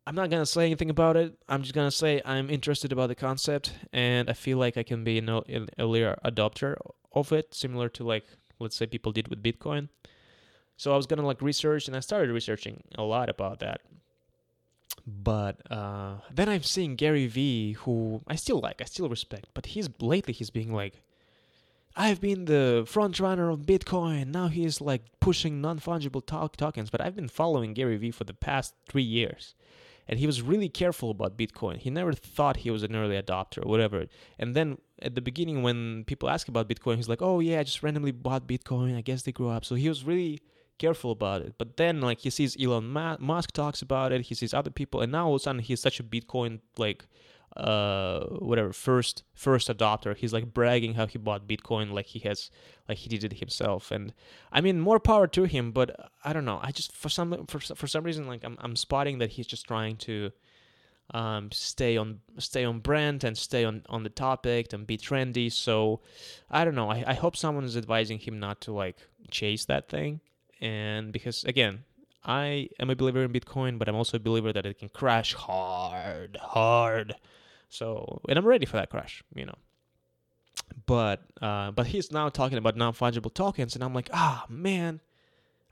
I'm 0.07 0.15
not 0.15 0.31
gonna 0.31 0.47
say 0.47 0.65
anything 0.65 0.89
about 0.89 1.15
it. 1.15 1.37
I'm 1.47 1.61
just 1.61 1.75
gonna 1.75 1.91
say 1.91 2.21
I'm 2.25 2.49
interested 2.49 2.91
about 2.91 3.07
the 3.07 3.15
concept, 3.15 3.73
and 3.93 4.29
I 4.29 4.33
feel 4.33 4.57
like 4.57 4.75
I 4.75 4.83
can 4.83 5.03
be 5.03 5.19
an, 5.19 5.69
earlier 5.77 6.19
adopter 6.25 6.75
of 7.13 7.31
it, 7.31 7.53
similar 7.53 7.87
to 7.89 8.03
like 8.03 8.25
let's 8.59 8.75
say 8.75 8.85
people 8.85 9.11
did 9.11 9.27
with 9.27 9.43
Bitcoin. 9.43 9.89
So 10.82 10.91
I 10.91 10.97
was 10.97 11.05
gonna 11.05 11.27
like 11.27 11.43
research, 11.43 11.88
and 11.88 11.95
I 11.95 11.99
started 11.99 12.34
researching 12.34 12.82
a 12.95 13.03
lot 13.03 13.29
about 13.29 13.59
that. 13.59 13.82
But 15.05 15.71
uh, 15.71 16.15
then 16.34 16.49
I'm 16.49 16.63
seeing 16.63 16.95
Gary 16.95 17.27
Vee, 17.27 17.73
who 17.73 18.21
I 18.27 18.36
still 18.36 18.59
like, 18.59 18.82
I 18.82 18.86
still 18.86 19.07
respect, 19.07 19.49
but 19.53 19.67
he's 19.67 19.89
lately 19.99 20.34
he's 20.34 20.49
being 20.49 20.73
like, 20.73 21.03
I've 21.95 22.19
been 22.19 22.45
the 22.45 22.84
front 22.88 23.19
runner 23.19 23.51
of 23.51 23.59
Bitcoin. 23.59 24.29
Now 24.29 24.47
he's 24.47 24.82
like 24.82 25.03
pushing 25.19 25.61
non 25.61 25.79
fungible 25.79 26.25
talk 26.25 26.57
tokens. 26.57 26.89
But 26.89 27.01
I've 27.01 27.15
been 27.15 27.27
following 27.27 27.75
Gary 27.75 27.97
Vee 27.97 28.09
for 28.09 28.23
the 28.23 28.34
past 28.34 28.73
three 28.89 29.03
years 29.03 29.53
and 30.07 30.17
he 30.17 30.25
was 30.25 30.41
really 30.41 30.67
careful 30.67 31.11
about 31.11 31.38
Bitcoin. 31.38 31.77
He 31.77 31.91
never 31.91 32.11
thought 32.13 32.57
he 32.57 32.71
was 32.71 32.82
an 32.82 32.95
early 32.95 33.21
adopter 33.21 33.63
or 33.63 33.69
whatever. 33.69 34.07
And 34.39 34.55
then 34.55 34.79
at 34.99 35.13
the 35.13 35.21
beginning, 35.21 35.61
when 35.61 36.05
people 36.05 36.27
ask 36.27 36.47
about 36.47 36.67
Bitcoin, 36.67 36.95
he's 36.95 37.07
like, 37.07 37.21
"Oh 37.21 37.39
yeah, 37.39 37.59
I 37.59 37.63
just 37.63 37.84
randomly 37.84 38.11
bought 38.11 38.47
Bitcoin. 38.47 38.97
I 38.97 39.01
guess 39.01 39.21
they 39.21 39.32
grew 39.32 39.49
up." 39.49 39.63
So 39.63 39.75
he 39.75 39.88
was 39.88 40.03
really 40.03 40.41
careful 40.82 41.11
about 41.11 41.41
it. 41.41 41.53
But 41.57 41.77
then, 41.77 42.01
like, 42.01 42.19
he 42.21 42.29
sees 42.29 42.57
Elon 42.61 42.88
Musk 43.19 43.51
talks 43.51 43.82
about 43.82 44.11
it. 44.11 44.21
He 44.29 44.36
sees 44.36 44.53
other 44.53 44.71
people, 44.71 45.01
and 45.01 45.11
now 45.11 45.27
all 45.27 45.36
of 45.36 45.41
a 45.41 45.43
sudden, 45.43 45.61
he's 45.61 45.82
such 45.82 45.99
a 45.99 46.03
Bitcoin 46.03 46.59
like 46.77 47.05
uh 47.57 48.21
whatever 48.39 48.71
first 48.71 49.23
first 49.34 49.67
adopter. 49.67 50.15
He's 50.15 50.32
like 50.32 50.53
bragging 50.53 50.93
how 50.93 51.05
he 51.05 51.17
bought 51.17 51.47
bitcoin 51.47 51.91
like 51.91 52.05
he 52.05 52.19
has 52.19 52.49
like 52.88 52.97
he 52.97 53.09
did 53.09 53.25
it 53.25 53.39
himself. 53.39 53.91
And 53.91 54.13
i 54.51 54.61
mean 54.61 54.79
more 54.79 54.99
power 54.99 55.27
to 55.27 55.43
him 55.43 55.71
but 55.71 56.11
i 56.23 56.32
don't 56.32 56.45
know. 56.45 56.59
I 56.63 56.71
just 56.71 56.93
for 56.93 57.09
some 57.09 57.45
for, 57.47 57.59
for 57.59 57.88
some 57.88 58.05
reason 58.05 58.25
like 58.25 58.45
i'm, 58.45 58.57
I'm 58.61 58.75
spotting 58.77 59.17
that 59.17 59.32
he's 59.32 59.47
just 59.47 59.67
trying 59.67 59.97
to 59.97 60.32
um 61.13 61.51
stay 61.51 61.97
on 61.97 62.19
stay 62.38 62.63
on 62.63 62.79
brand 62.79 63.25
and 63.25 63.38
stay 63.38 63.65
on 63.65 63.84
on 63.89 64.03
the 64.03 64.09
topic 64.09 64.71
and 64.71 64.88
be 64.88 64.97
trendy. 64.97 65.51
So 65.51 65.99
i 66.49 66.63
don't 66.63 66.75
know. 66.75 66.89
I, 66.89 67.03
I 67.05 67.13
hope 67.15 67.36
someone 67.36 67.65
is 67.65 67.75
advising 67.75 68.19
him 68.19 68.39
not 68.39 68.61
to 68.61 68.71
like 68.71 68.95
chase 69.29 69.65
that 69.65 69.89
thing 69.89 70.21
and 70.62 71.12
because 71.12 71.43
again 71.43 71.84
I 72.24 72.70
am 72.80 72.89
a 72.89 72.95
believer 72.95 73.24
in 73.24 73.34
Bitcoin, 73.34 73.80
but 73.80 73.89
I'm 73.89 73.95
also 73.95 74.18
a 74.18 74.20
believer 74.20 74.53
that 74.53 74.66
it 74.66 74.78
can 74.78 74.89
crash 74.89 75.34
hard, 75.34 76.38
hard. 76.39 77.16
So, 77.70 78.22
and 78.30 78.38
I'm 78.38 78.45
ready 78.45 78.66
for 78.66 78.78
that 78.78 78.89
crash, 78.89 79.24
you 79.34 79.45
know. 79.45 79.55
But 80.86 81.24
uh, 81.41 81.72
but 81.72 81.88
he's 81.88 82.12
now 82.12 82.30
talking 82.30 82.57
about 82.57 82.76
non-fungible 82.76 83.34
tokens, 83.34 83.76
and 83.76 83.84
I'm 83.84 83.93
like, 83.93 84.09
ah, 84.14 84.45
man, 84.49 84.99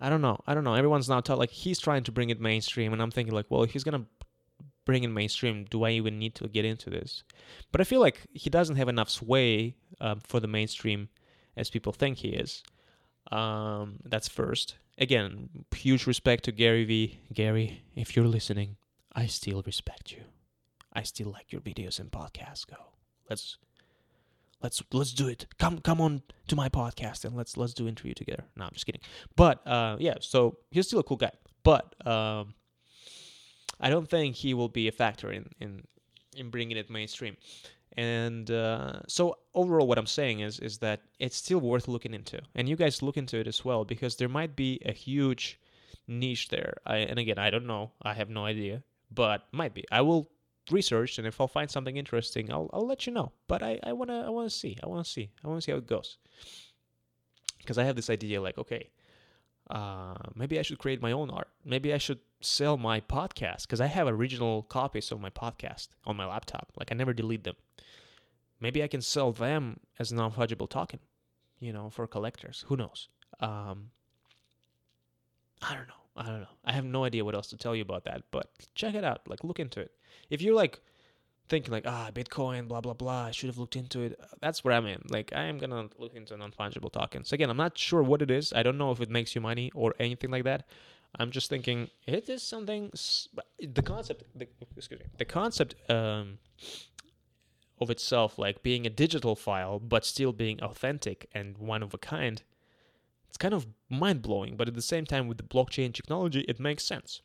I 0.02 0.10
don't 0.10 0.22
know, 0.22 0.40
I 0.48 0.54
don't 0.54 0.64
know. 0.64 0.74
Everyone's 0.74 1.10
now 1.10 1.22
talking 1.22 1.40
like 1.40 1.52
he's 1.52 1.80
trying 1.80 2.04
to 2.04 2.12
bring 2.12 2.30
it 2.30 2.42
mainstream, 2.42 2.94
and 2.94 3.02
I'm 3.02 3.12
thinking 3.12 3.36
like, 3.36 3.46
well, 3.50 3.64
he's 3.64 3.84
gonna 3.84 4.06
bring 4.86 5.04
it 5.04 5.10
mainstream, 5.10 5.66
do 5.70 5.84
I 5.84 5.92
even 5.92 6.18
need 6.18 6.34
to 6.36 6.48
get 6.48 6.66
into 6.66 6.90
this? 6.90 7.24
But 7.72 7.80
I 7.80 7.84
feel 7.84 8.00
like 8.00 8.22
he 8.34 8.50
doesn't 8.50 8.78
have 8.78 8.90
enough 8.90 9.10
sway 9.10 9.76
um, 10.02 10.20
for 10.22 10.40
the 10.40 10.48
mainstream 10.48 11.10
as 11.56 11.70
people 11.70 11.94
think 11.94 12.18
he 12.18 12.30
is. 12.30 12.64
Um, 13.32 14.00
that's 14.04 14.28
first. 14.28 14.76
Again, 14.98 15.50
huge 15.76 16.08
respect 16.08 16.44
to 16.46 16.52
Gary 16.52 16.84
Vee. 16.84 17.20
Gary, 17.34 17.84
if 17.96 18.16
you're 18.16 18.26
listening, 18.28 18.78
I 19.14 19.28
still 19.28 19.62
respect 19.66 20.12
you. 20.12 20.24
I 20.92 21.04
still 21.04 21.32
like 21.32 21.52
your 21.52 21.62
videos 21.62 22.00
and 22.00 22.12
podcasts. 22.12 22.66
Go. 22.68 22.76
Let's 23.30 23.58
let's 24.62 24.84
let's 24.92 25.14
do 25.14 25.28
it. 25.28 25.46
Come 25.58 25.80
come 25.80 26.02
on 26.02 26.24
to 26.48 26.56
my 26.56 26.70
podcast 26.70 27.26
and 27.26 27.36
let's 27.36 27.56
let's 27.58 27.74
do 27.74 27.88
interview 27.88 28.14
together. 28.14 28.44
No, 28.56 28.66
I'm 28.66 28.72
just 28.74 28.86
kidding. 28.86 29.02
But 29.36 29.66
uh, 29.68 29.98
yeah, 30.00 30.16
so 30.20 30.58
he's 30.72 30.88
still 30.88 31.00
a 31.00 31.04
cool 31.04 31.18
guy. 31.18 31.32
But 31.64 31.96
um, 32.06 32.56
I 33.80 33.90
don't 33.90 34.10
think 34.10 34.36
he 34.36 34.54
will 34.54 34.70
be 34.70 34.88
a 34.88 34.92
factor 34.92 35.32
in 35.32 35.50
in 35.60 35.84
in 36.36 36.50
bringing 36.50 36.78
it 36.78 36.90
mainstream. 36.90 37.38
And 38.00 38.50
uh, 38.50 39.02
so 39.10 39.36
overall, 39.54 39.86
what 39.86 39.98
I'm 39.98 40.08
saying 40.08 40.40
is 40.40 40.58
is 40.60 40.78
that 40.78 41.02
it's 41.20 41.36
still 41.36 41.60
worth 41.60 41.90
looking 41.90 42.14
into, 42.14 42.40
and 42.56 42.70
you 42.70 42.78
guys 42.78 43.02
look 43.02 43.18
into 43.18 43.38
it 43.38 43.46
as 43.46 43.66
well 43.66 43.84
because 43.84 44.16
there 44.16 44.30
might 44.30 44.56
be 44.56 44.80
a 44.86 44.94
huge 44.94 45.60
niche 46.08 46.48
there. 46.48 46.76
I, 46.86 47.00
and 47.00 47.20
again, 47.20 47.38
I 47.38 47.50
don't 47.50 47.68
know. 47.68 47.92
I 48.02 48.14
have 48.14 48.30
no 48.30 48.46
idea, 48.46 48.84
but 49.12 49.50
might 49.52 49.74
be. 49.74 49.84
I 49.92 50.00
will 50.00 50.32
research, 50.72 51.18
and 51.18 51.28
if 51.28 51.42
I'll 51.42 51.50
find 51.50 51.70
something 51.70 51.98
interesting, 51.98 52.50
I'll 52.54 52.70
I'll 52.72 52.88
let 52.88 53.06
you 53.06 53.12
know. 53.12 53.34
But 53.50 53.64
I 53.64 53.78
I 53.84 53.92
wanna 53.92 54.24
I 54.26 54.30
wanna 54.30 54.50
see 54.50 54.78
I 54.82 54.88
wanna 54.88 55.04
see 55.04 55.30
I 55.44 55.50
wanna 55.50 55.60
see 55.60 55.74
how 55.74 55.80
it 55.80 55.88
goes 55.88 56.20
because 57.58 57.78
I 57.78 57.84
have 57.84 57.98
this 57.98 58.10
idea 58.10 58.42
like 58.42 58.58
okay, 58.58 58.92
uh, 59.70 60.16
maybe 60.36 60.58
I 60.58 60.62
should 60.64 60.80
create 60.80 61.02
my 61.02 61.12
own 61.12 61.30
art. 61.30 61.50
Maybe 61.64 61.94
I 61.94 61.98
should 61.98 62.20
sell 62.42 62.78
my 62.78 63.02
podcast 63.02 63.64
because 63.64 63.82
I 63.82 63.88
have 63.88 64.08
original 64.08 64.64
copies 64.64 65.12
of 65.12 65.22
my 65.22 65.30
podcast 65.30 65.90
on 66.06 66.16
my 66.16 66.26
laptop. 66.26 66.72
Like 66.78 66.92
I 66.92 66.96
never 66.96 67.14
delete 67.14 67.44
them. 67.44 67.56
Maybe 68.60 68.84
I 68.84 68.88
can 68.88 69.02
sell 69.02 69.32
them 69.32 69.80
as 70.00 70.12
non 70.12 70.32
fungible 70.32 70.70
token, 70.70 71.00
you 71.60 71.72
know, 71.72 71.90
for 71.90 72.08
collectors. 72.08 72.66
Who 72.68 72.78
knows? 72.78 73.10
Um, 73.40 73.92
I 75.62 75.76
don't 75.76 75.88
know. 75.88 75.94
I 76.18 76.26
don't 76.26 76.42
know. 76.42 76.48
I 76.66 76.74
have 76.74 76.86
no 76.86 77.06
idea 77.06 77.24
what 77.24 77.36
else 77.36 77.48
to 77.50 77.58
tell 77.58 77.76
you 77.76 77.82
about 77.82 78.06
that, 78.06 78.24
but 78.32 78.50
check 78.76 78.96
it 78.96 79.04
out. 79.04 79.22
Like, 79.28 79.44
look 79.44 79.60
into 79.60 79.80
it. 79.80 79.92
If 80.30 80.42
you're 80.42 80.56
like 80.56 80.82
thinking 81.50 81.72
like, 81.72 81.86
ah, 81.88 82.10
Bitcoin, 82.14 82.68
blah 82.68 82.82
blah 82.82 82.94
blah, 82.94 83.26
I 83.26 83.32
should 83.32 83.48
have 83.48 83.58
looked 83.58 83.76
into 83.76 84.02
it. 84.02 84.20
That's 84.42 84.64
where 84.64 84.74
I'm 84.74 84.86
in. 84.86 85.02
Like, 85.10 85.32
I 85.36 85.44
am 85.44 85.58
gonna 85.58 85.90
look 85.98 86.16
into 86.16 86.38
non-fungible 86.38 86.92
tokens. 86.92 87.34
Again, 87.34 87.50
I'm 87.50 87.58
not 87.58 87.78
sure 87.78 88.04
what 88.04 88.22
it 88.22 88.32
is. 88.32 88.54
I 88.54 88.64
don't 88.64 88.78
know 88.78 88.92
if 88.92 89.02
it 89.02 89.10
makes 89.10 89.36
you 89.36 89.42
money 89.42 89.72
or 89.76 89.94
anything 90.00 90.32
like 90.32 90.44
that. 90.46 90.68
I'm 91.18 91.32
just 91.32 91.50
thinking 91.50 91.90
it 92.06 92.30
is 92.30 92.44
something. 92.44 92.92
The 93.60 93.82
concept, 93.82 94.24
the, 94.36 94.48
excuse 94.78 95.00
me, 95.00 95.06
the 95.18 95.26
concept 95.26 95.76
um, 95.90 96.38
of 97.82 97.90
itself, 97.90 98.38
like 98.38 98.62
being 98.62 98.86
a 98.86 98.90
digital 98.90 99.36
file 99.36 99.80
but 99.80 100.06
still 100.06 100.32
being 100.32 100.62
authentic 100.62 101.28
and 101.34 101.58
one 101.58 101.82
of 101.82 101.94
a 101.94 101.98
kind 101.98 102.44
it's 103.30 103.38
kind 103.38 103.54
of 103.54 103.68
mind 103.90 104.24
blowing, 104.24 104.56
but 104.56 104.68
at 104.68 104.74
the 104.74 104.82
same 104.82 105.06
time, 105.06 105.28
with 105.28 105.38
the 105.38 105.44
blockchain 105.44 105.94
technology, 105.94 106.42
it 106.48 106.60
makes 106.60 106.84
sense. 106.84 107.22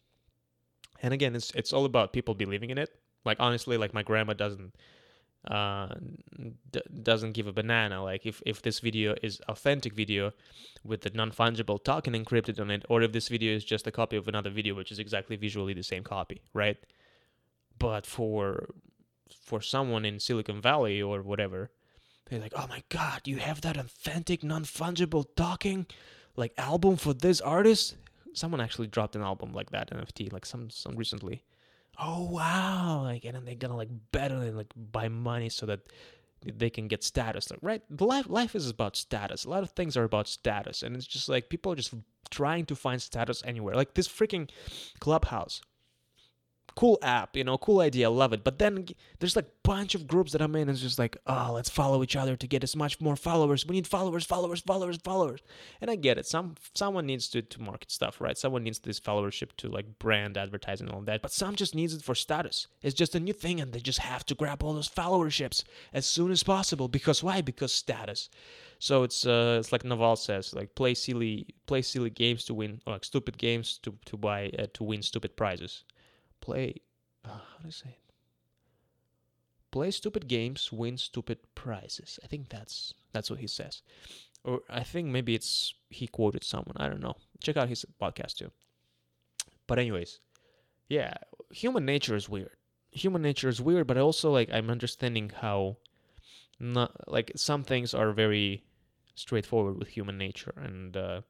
And 1.02 1.14
again, 1.14 1.34
it's 1.34 1.50
it's 1.52 1.72
all 1.72 1.86
about 1.86 2.12
people 2.12 2.34
believing 2.34 2.70
in 2.70 2.78
it. 2.78 2.90
Like 3.24 3.38
honestly, 3.40 3.76
like 3.76 3.94
my 3.94 4.02
grandma 4.02 4.34
doesn't 4.34 4.74
uh, 5.50 5.94
d- 6.70 6.80
doesn't 7.02 7.32
give 7.32 7.46
a 7.46 7.52
banana. 7.52 8.02
Like 8.02 8.24
if 8.26 8.42
if 8.46 8.62
this 8.62 8.80
video 8.80 9.14
is 9.22 9.40
authentic 9.48 9.92
video 9.92 10.32
with 10.84 11.02
the 11.02 11.10
non 11.10 11.30
fungible 11.30 11.82
token 11.82 12.14
encrypted 12.14 12.60
on 12.60 12.70
it, 12.70 12.84
or 12.88 13.02
if 13.02 13.12
this 13.12 13.28
video 13.28 13.54
is 13.54 13.64
just 13.64 13.86
a 13.86 13.90
copy 13.90 14.16
of 14.16 14.28
another 14.28 14.50
video 14.50 14.74
which 14.74 14.90
is 14.90 14.98
exactly 14.98 15.36
visually 15.36 15.74
the 15.74 15.82
same 15.82 16.02
copy, 16.02 16.42
right? 16.54 16.78
But 17.78 18.06
for 18.06 18.70
for 19.42 19.60
someone 19.60 20.04
in 20.04 20.20
Silicon 20.20 20.60
Valley 20.60 21.02
or 21.02 21.22
whatever, 21.22 21.70
they're 22.26 22.40
like, 22.40 22.54
oh 22.56 22.66
my 22.66 22.82
god, 22.88 23.22
you 23.26 23.36
have 23.36 23.60
that 23.62 23.76
authentic, 23.76 24.42
non 24.42 24.64
fungible 24.64 25.26
talking 25.36 25.86
like 26.36 26.52
album 26.56 26.96
for 26.96 27.12
this 27.12 27.40
artist? 27.40 27.96
Someone 28.32 28.60
actually 28.60 28.88
dropped 28.88 29.14
an 29.14 29.22
album 29.22 29.52
like 29.52 29.70
that 29.70 29.90
NFT, 29.90 30.32
like 30.32 30.46
some 30.46 30.70
some 30.70 30.96
recently. 30.96 31.42
Oh 31.98 32.30
wow! 32.30 33.02
Like 33.02 33.24
and 33.24 33.34
then 33.34 33.44
they're 33.44 33.54
gonna 33.54 33.76
like 33.76 33.90
bet 34.12 34.32
on 34.32 34.42
it, 34.42 34.54
like 34.54 34.72
buy 34.76 35.08
money 35.08 35.48
so 35.48 35.66
that 35.66 35.80
they 36.44 36.70
can 36.70 36.88
get 36.88 37.04
status. 37.04 37.50
Like 37.50 37.60
right, 37.62 37.82
life 38.00 38.26
life 38.28 38.54
is 38.54 38.68
about 38.68 38.96
status. 38.96 39.44
A 39.44 39.50
lot 39.50 39.62
of 39.62 39.70
things 39.70 39.96
are 39.96 40.04
about 40.04 40.28
status, 40.28 40.82
and 40.82 40.96
it's 40.96 41.06
just 41.06 41.28
like 41.28 41.48
people 41.48 41.72
are 41.72 41.76
just 41.76 41.94
trying 42.30 42.66
to 42.66 42.76
find 42.76 43.00
status 43.00 43.42
anywhere. 43.44 43.74
Like 43.74 43.94
this 43.94 44.08
freaking 44.08 44.50
clubhouse. 45.00 45.60
Cool 46.76 46.98
app, 47.02 47.36
you 47.36 47.44
know, 47.44 47.56
cool 47.58 47.80
idea, 47.80 48.10
love 48.10 48.32
it. 48.32 48.42
But 48.42 48.58
then 48.58 48.86
there's 49.18 49.36
like 49.36 49.46
a 49.46 49.68
bunch 49.68 49.94
of 49.94 50.06
groups 50.06 50.32
that 50.32 50.42
I'm 50.42 50.54
in, 50.56 50.62
and 50.62 50.70
it's 50.70 50.80
just 50.80 50.98
like, 50.98 51.16
oh, 51.26 51.52
let's 51.54 51.70
follow 51.70 52.02
each 52.02 52.16
other 52.16 52.36
to 52.36 52.46
get 52.46 52.64
as 52.64 52.74
much 52.74 53.00
more 53.00 53.16
followers. 53.16 53.66
We 53.66 53.74
need 53.74 53.86
followers, 53.86 54.24
followers, 54.24 54.60
followers, 54.60 54.98
followers. 55.02 55.40
And 55.80 55.90
I 55.90 55.96
get 55.96 56.18
it. 56.18 56.26
Some 56.26 56.54
someone 56.74 57.06
needs 57.06 57.28
to 57.28 57.42
to 57.42 57.62
market 57.62 57.90
stuff, 57.90 58.20
right? 58.20 58.36
Someone 58.36 58.64
needs 58.64 58.78
this 58.80 59.00
followership 59.00 59.50
to 59.58 59.68
like 59.68 59.98
brand 59.98 60.36
advertising 60.36 60.86
and 60.86 60.94
all 60.94 61.02
that. 61.02 61.22
But 61.22 61.32
some 61.32 61.54
just 61.54 61.74
needs 61.74 61.94
it 61.94 62.02
for 62.02 62.14
status. 62.14 62.66
It's 62.82 62.94
just 62.94 63.14
a 63.14 63.20
new 63.20 63.32
thing, 63.32 63.60
and 63.60 63.72
they 63.72 63.80
just 63.80 64.00
have 64.00 64.26
to 64.26 64.34
grab 64.34 64.62
all 64.62 64.74
those 64.74 64.88
followerships 64.88 65.64
as 65.92 66.06
soon 66.06 66.30
as 66.30 66.42
possible. 66.42 66.88
Because 66.88 67.22
why? 67.22 67.40
Because 67.40 67.72
status. 67.72 68.28
So 68.78 69.02
it's 69.04 69.24
uh, 69.24 69.58
it's 69.60 69.72
like 69.72 69.84
Naval 69.84 70.16
says, 70.16 70.54
like 70.54 70.74
play 70.74 70.94
silly 70.94 71.46
play 71.66 71.82
silly 71.82 72.10
games 72.10 72.44
to 72.46 72.54
win, 72.54 72.80
or 72.86 72.94
like 72.94 73.04
stupid 73.04 73.38
games 73.38 73.78
to 73.82 73.94
to 74.06 74.16
buy 74.16 74.50
uh, 74.58 74.66
to 74.74 74.84
win 74.84 75.02
stupid 75.02 75.36
prizes 75.36 75.84
play 76.44 76.74
uh, 77.24 77.30
how 77.30 77.58
do 77.62 77.68
I 77.68 77.70
say 77.70 77.88
it? 77.88 78.00
Play 79.70 79.90
stupid 79.90 80.28
games, 80.28 80.70
win 80.70 80.98
stupid 80.98 81.38
prizes. 81.54 82.18
I 82.22 82.26
think 82.26 82.48
that's 82.48 82.94
that's 83.12 83.30
what 83.30 83.40
he 83.40 83.46
says. 83.46 83.82
Or 84.44 84.60
I 84.68 84.82
think 84.84 85.08
maybe 85.08 85.34
it's 85.34 85.74
he 85.88 86.06
quoted 86.06 86.44
someone. 86.44 86.76
I 86.76 86.88
don't 86.88 87.00
know. 87.00 87.16
Check 87.42 87.56
out 87.56 87.68
his 87.68 87.84
podcast 88.00 88.36
too. 88.36 88.50
But 89.66 89.78
anyways, 89.78 90.20
yeah, 90.88 91.14
human 91.50 91.86
nature 91.86 92.14
is 92.14 92.28
weird. 92.28 92.56
Human 92.92 93.22
nature 93.22 93.48
is 93.48 93.60
weird, 93.60 93.86
but 93.86 93.96
also 93.96 94.30
like 94.30 94.50
I'm 94.52 94.70
understanding 94.70 95.32
how 95.40 95.78
not 96.60 96.92
like 97.08 97.32
some 97.34 97.64
things 97.64 97.94
are 97.94 98.12
very 98.12 98.64
straightforward 99.14 99.78
with 99.78 99.88
human 99.88 100.18
nature 100.18 100.52
and 100.56 100.96
uh, 100.96 101.20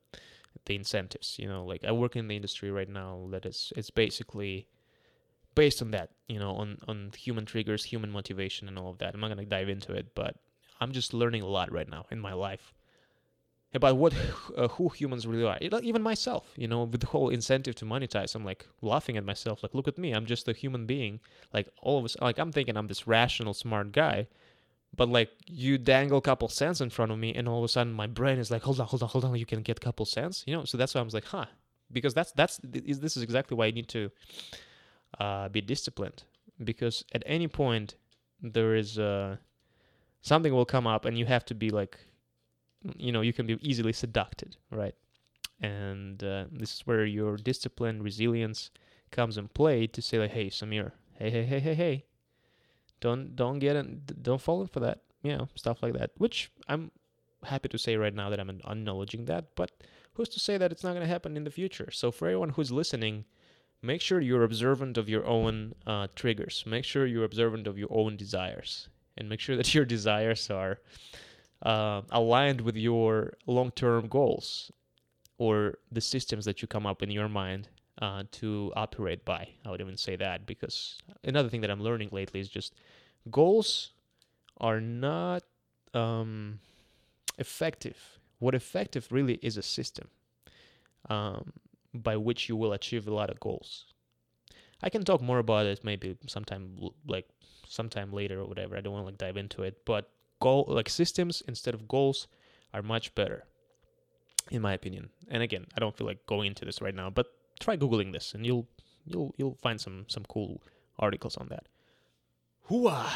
the 0.66 0.74
incentives. 0.74 1.38
You 1.38 1.48
know, 1.48 1.64
like 1.64 1.84
I 1.84 1.92
work 1.92 2.16
in 2.16 2.28
the 2.28 2.36
industry 2.36 2.70
right 2.70 2.88
now 2.88 3.28
that 3.30 3.46
is 3.46 3.72
it's 3.76 3.90
basically 3.90 4.68
based 5.54 5.82
on 5.82 5.90
that, 5.92 6.10
you 6.28 6.38
know, 6.38 6.52
on 6.56 6.78
on 6.88 7.10
human 7.16 7.44
triggers, 7.44 7.84
human 7.84 8.10
motivation, 8.10 8.68
and 8.68 8.78
all 8.78 8.90
of 8.90 8.98
that. 8.98 9.14
I'm 9.14 9.20
not 9.20 9.28
gonna 9.28 9.44
dive 9.44 9.68
into 9.68 9.92
it, 9.92 10.14
but 10.14 10.36
I'm 10.80 10.92
just 10.92 11.14
learning 11.14 11.42
a 11.42 11.46
lot 11.46 11.72
right 11.72 11.88
now 11.88 12.06
in 12.10 12.20
my 12.20 12.32
life 12.32 12.74
about 13.74 13.96
what 13.96 14.14
uh, 14.56 14.68
who 14.68 14.88
humans 14.88 15.26
really 15.26 15.44
are. 15.44 15.58
Even 15.60 16.02
myself, 16.02 16.52
you 16.56 16.68
know, 16.68 16.84
with 16.84 17.00
the 17.00 17.06
whole 17.08 17.28
incentive 17.28 17.74
to 17.76 17.84
monetize, 17.84 18.34
I'm 18.34 18.44
like 18.44 18.66
laughing 18.82 19.16
at 19.16 19.24
myself. 19.24 19.62
Like, 19.62 19.74
look 19.74 19.88
at 19.88 19.98
me, 19.98 20.12
I'm 20.12 20.26
just 20.26 20.48
a 20.48 20.52
human 20.52 20.86
being. 20.86 21.20
Like 21.52 21.68
all 21.82 21.98
of 21.98 22.04
us, 22.04 22.16
like 22.20 22.38
I'm 22.38 22.52
thinking 22.52 22.76
I'm 22.76 22.86
this 22.86 23.06
rational, 23.06 23.52
smart 23.52 23.92
guy, 23.92 24.28
but 24.96 25.08
like 25.08 25.30
you 25.46 25.76
dangle 25.76 26.18
a 26.18 26.22
couple 26.22 26.48
cents 26.48 26.80
in 26.80 26.90
front 26.90 27.10
of 27.10 27.18
me, 27.18 27.34
and 27.34 27.48
all 27.48 27.58
of 27.58 27.64
a 27.64 27.68
sudden 27.68 27.92
my 27.92 28.06
brain 28.06 28.38
is 28.38 28.50
like, 28.50 28.62
hold 28.62 28.80
on, 28.80 28.86
hold 28.86 29.02
on, 29.02 29.08
hold 29.08 29.24
on, 29.24 29.34
you 29.36 29.46
can 29.46 29.62
get 29.62 29.78
a 29.78 29.80
couple 29.80 30.06
cents, 30.06 30.44
you 30.46 30.56
know. 30.56 30.64
So 30.64 30.78
that's 30.78 30.94
why 30.94 31.00
I 31.00 31.04
was 31.04 31.14
like, 31.14 31.26
huh, 31.26 31.46
because 31.90 32.14
that's 32.14 32.32
that's 32.32 32.60
this 32.62 33.16
is 33.16 33.22
exactly 33.22 33.56
why 33.56 33.66
I 33.66 33.70
need 33.72 33.88
to 33.88 34.10
uh, 35.18 35.48
be 35.48 35.60
disciplined. 35.60 36.24
Because 36.62 37.04
at 37.12 37.22
any 37.26 37.48
point 37.48 37.96
there 38.40 38.74
is 38.74 38.98
uh, 38.98 39.36
something 40.22 40.52
will 40.52 40.64
come 40.64 40.86
up 40.86 41.04
and 41.04 41.18
you 41.18 41.26
have 41.26 41.44
to 41.46 41.54
be 41.54 41.70
like 41.70 41.98
you 42.96 43.10
know 43.10 43.22
you 43.22 43.32
can 43.32 43.46
be 43.46 43.58
easily 43.62 43.92
seduced 43.92 44.58
right? 44.70 44.94
And 45.60 46.22
uh, 46.22 46.44
this 46.52 46.74
is 46.74 46.80
where 46.86 47.04
your 47.04 47.36
discipline 47.36 48.02
resilience 48.02 48.70
comes 49.10 49.38
in 49.38 49.48
play 49.48 49.86
to 49.86 50.02
say 50.02 50.18
like 50.18 50.32
hey 50.32 50.48
samir 50.50 50.92
hey 51.18 51.30
hey 51.30 51.44
hey 51.44 51.60
hey 51.60 51.74
hey. 51.74 52.04
Don't 53.00 53.34
don't 53.36 53.58
get 53.58 53.76
in 53.76 54.02
don't 54.22 54.40
fall 54.40 54.62
in 54.62 54.68
for 54.68 54.80
that 54.80 55.00
you 55.22 55.36
know 55.36 55.48
stuff 55.54 55.82
like 55.82 55.94
that 55.94 56.10
which 56.18 56.50
i'm 56.68 56.90
happy 57.44 57.68
to 57.68 57.78
say 57.78 57.96
right 57.96 58.14
now 58.14 58.30
that 58.30 58.40
i'm 58.40 58.48
acknowledging 58.50 59.26
that 59.26 59.54
but 59.54 59.70
who's 60.14 60.28
to 60.30 60.40
say 60.40 60.56
that 60.56 60.72
it's 60.72 60.82
not 60.82 60.90
going 60.90 61.02
to 61.02 61.12
happen 61.12 61.36
in 61.36 61.44
the 61.44 61.50
future? 61.50 61.90
So 61.90 62.10
for 62.10 62.26
everyone 62.26 62.50
who's 62.50 62.72
listening 62.72 63.24
make 63.84 64.00
sure 64.00 64.20
you're 64.20 64.44
observant 64.44 64.96
of 64.96 65.08
your 65.08 65.24
own 65.26 65.74
uh, 65.86 66.08
triggers. 66.14 66.64
Make 66.66 66.84
sure 66.84 67.06
you're 67.06 67.24
observant 67.24 67.66
of 67.66 67.78
your 67.78 67.88
own 67.90 68.16
desires, 68.16 68.88
and 69.16 69.28
make 69.28 69.40
sure 69.40 69.56
that 69.56 69.74
your 69.76 69.84
desires 69.84 70.50
are 70.50 70.78
uh, 71.62 72.02
aligned 72.10 72.60
with 72.62 72.76
your 72.76 73.34
long-term 73.46 74.08
goals 74.08 74.72
or 75.38 75.78
the 75.92 76.00
systems 76.00 76.44
that 76.44 76.62
you 76.62 76.68
come 76.68 76.86
up 76.86 77.02
in 77.02 77.10
your 77.10 77.28
mind 77.28 77.68
uh, 78.00 78.22
to 78.32 78.72
operate 78.76 79.24
by. 79.24 79.48
I 79.64 79.70
would 79.70 79.80
even 79.80 79.96
say 79.96 80.16
that 80.16 80.46
because 80.46 80.98
another 81.22 81.48
thing 81.48 81.60
that 81.62 81.70
I'm 81.70 81.82
learning 81.82 82.08
lately 82.12 82.40
is 82.40 82.48
just 82.48 82.74
goals 83.30 83.90
are 84.58 84.80
not 84.80 85.42
um, 85.92 86.60
effective. 87.38 87.96
What 88.38 88.54
effective 88.54 89.08
really 89.10 89.34
is 89.42 89.56
a 89.56 89.62
system. 89.62 90.08
Um, 91.08 91.52
by 91.94 92.16
which 92.16 92.48
you 92.48 92.56
will 92.56 92.72
achieve 92.72 93.06
a 93.06 93.14
lot 93.14 93.30
of 93.30 93.40
goals. 93.40 93.86
I 94.82 94.90
can 94.90 95.04
talk 95.04 95.22
more 95.22 95.38
about 95.38 95.66
it 95.66 95.84
maybe 95.84 96.16
sometime 96.26 96.76
like 97.06 97.26
sometime 97.68 98.12
later 98.12 98.40
or 98.40 98.46
whatever. 98.46 98.76
I 98.76 98.80
don't 98.80 98.92
want 98.92 99.04
to 99.04 99.10
like 99.10 99.18
dive 99.18 99.36
into 99.36 99.62
it, 99.62 99.84
but 99.84 100.10
goal 100.40 100.66
like 100.68 100.88
systems 100.88 101.42
instead 101.48 101.74
of 101.74 101.88
goals 101.88 102.26
are 102.74 102.82
much 102.82 103.14
better 103.14 103.44
in 104.50 104.60
my 104.60 104.72
opinion. 104.72 105.08
And 105.28 105.42
again, 105.42 105.66
I 105.76 105.80
don't 105.80 105.96
feel 105.96 106.06
like 106.06 106.26
going 106.26 106.48
into 106.48 106.64
this 106.64 106.82
right 106.82 106.94
now, 106.94 107.08
but 107.08 107.26
try 107.60 107.76
googling 107.76 108.12
this 108.12 108.34
and 108.34 108.44
you'll 108.44 108.66
you'll 109.06 109.34
you'll 109.38 109.58
find 109.62 109.80
some 109.80 110.04
some 110.08 110.24
cool 110.28 110.62
articles 110.98 111.36
on 111.36 111.48
that. 111.48 111.66
Hooah. 112.68 113.08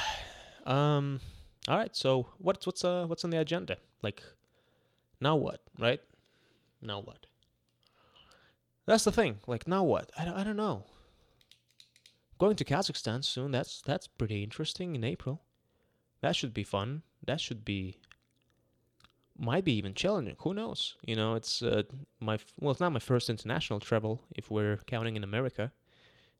Um 0.64 1.20
all 1.66 1.76
right, 1.76 1.94
so 1.94 2.28
what's 2.38 2.64
what's 2.66 2.84
uh 2.84 3.04
what's 3.06 3.24
on 3.24 3.30
the 3.30 3.40
agenda? 3.40 3.76
Like 4.02 4.22
now 5.20 5.36
what, 5.36 5.60
right? 5.78 6.00
Now 6.80 7.00
what? 7.00 7.26
That's 8.88 9.04
the 9.04 9.12
thing. 9.12 9.36
Like 9.46 9.68
now 9.68 9.84
what? 9.84 10.10
I 10.18 10.24
don't, 10.24 10.34
I 10.34 10.44
don't 10.44 10.56
know. 10.56 10.84
Going 12.38 12.56
to 12.56 12.64
Kazakhstan 12.64 13.22
soon. 13.22 13.50
That's 13.50 13.82
that's 13.82 14.06
pretty 14.06 14.42
interesting 14.42 14.94
in 14.94 15.04
April. 15.04 15.42
That 16.22 16.34
should 16.34 16.54
be 16.54 16.64
fun. 16.64 17.02
That 17.26 17.38
should 17.38 17.66
be 17.66 17.98
might 19.38 19.66
be 19.66 19.74
even 19.74 19.92
challenging. 19.92 20.36
Who 20.38 20.54
knows? 20.54 20.96
You 21.02 21.16
know, 21.16 21.34
it's 21.34 21.60
uh, 21.60 21.82
my 22.18 22.38
well, 22.58 22.70
it's 22.70 22.80
not 22.80 22.94
my 22.94 22.98
first 22.98 23.28
international 23.28 23.78
travel 23.78 24.22
if 24.34 24.50
we're 24.50 24.78
counting 24.86 25.16
in 25.16 25.22
America 25.22 25.70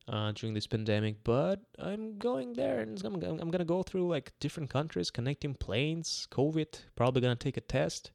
uh, 0.09 0.33
during 0.33 0.55
this 0.55 0.67
pandemic, 0.67 1.23
but 1.25 1.61
I'm 1.79 2.17
going 2.17 2.55
there 2.55 2.81
and 2.81 2.99
I'm, 3.05 3.23
I'm 3.23 3.51
gonna 3.51 3.67
go 3.67 3.83
through 3.83 4.09
like 4.09 4.33
different 4.41 4.71
countries, 4.71 5.11
connecting 5.11 5.53
planes, 5.53 6.27
COVID. 6.31 6.81
Probably 6.97 7.21
gonna 7.21 7.37
take 7.37 7.59
a 7.59 7.61
test. 7.61 8.11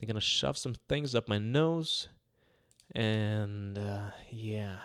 They're 0.00 0.08
gonna 0.08 0.20
shove 0.20 0.58
some 0.58 0.74
things 0.88 1.14
up 1.14 1.28
my 1.28 1.38
nose 1.38 2.08
and 2.94 3.78
uh, 3.78 4.10
yeah, 4.30 4.76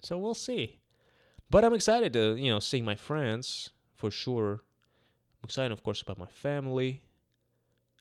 so 0.00 0.18
we'll 0.18 0.34
see. 0.34 0.78
But 1.50 1.64
I'm 1.64 1.74
excited 1.74 2.12
to 2.12 2.36
you 2.36 2.50
know 2.50 2.60
see 2.60 2.82
my 2.82 2.94
friends 2.94 3.70
for 3.94 4.10
sure. 4.10 4.62
I'm 5.42 5.44
excited, 5.44 5.72
of 5.72 5.82
course, 5.82 6.02
about 6.02 6.18
my 6.18 6.26
family. 6.26 7.02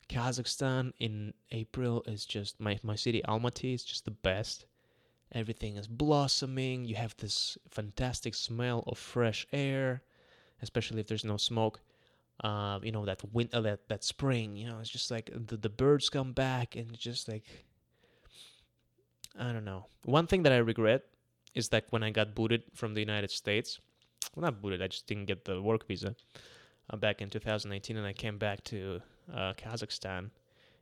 Kazakhstan 0.10 0.94
in 1.00 1.34
April 1.52 2.04
is 2.08 2.26
just 2.26 2.60
my 2.60 2.80
my 2.84 2.96
city 2.96 3.22
Almaty 3.28 3.74
is 3.74 3.84
just 3.84 4.06
the 4.06 4.12
best. 4.12 4.66
Everything 5.34 5.76
is 5.76 5.88
blossoming. 5.88 6.86
You 6.86 6.96
have 6.96 7.16
this 7.18 7.58
fantastic 7.70 8.34
smell 8.34 8.84
of 8.88 8.98
fresh 8.98 9.46
air, 9.52 10.02
especially 10.62 11.02
if 11.02 11.08
there's 11.08 11.26
no 11.26 11.36
smoke. 11.36 11.82
Uh, 12.42 12.80
you 12.84 12.92
know 12.92 13.06
that 13.06 13.22
wind, 13.34 13.50
uh, 13.54 13.62
that 13.62 13.90
that 13.90 14.04
spring. 14.04 14.56
You 14.56 14.68
know, 14.68 14.80
it's 14.80 14.90
just 14.90 15.12
like 15.12 15.30
the 15.34 15.58
the 15.58 15.70
birds 15.70 16.10
come 16.10 16.32
back 16.32 16.76
and 16.76 16.98
just 16.98 17.28
like 17.28 17.66
I 19.40 19.52
don't 19.52 19.66
know. 19.66 19.86
One 20.04 20.28
thing 20.28 20.44
that 20.44 20.52
I 20.52 20.58
regret 20.58 21.04
is 21.54 21.70
that 21.70 21.86
when 21.92 22.04
I 22.04 22.10
got 22.10 22.36
booted 22.36 22.64
from 22.74 22.94
the 22.94 23.00
United 23.00 23.32
States, 23.32 23.80
well, 24.36 24.44
not 24.44 24.62
booted, 24.62 24.82
I 24.82 24.88
just 24.88 25.08
didn't 25.08 25.26
get 25.26 25.46
the 25.46 25.62
work 25.62 25.88
visa 25.88 26.16
uh, 26.90 26.98
back 26.98 27.22
in 27.22 27.30
2018 27.30 27.98
and 27.98 28.06
I 28.06 28.14
came 28.14 28.38
back 28.38 28.64
to 28.66 29.02
uh, 29.34 29.54
Kazakhstan, 29.54 30.30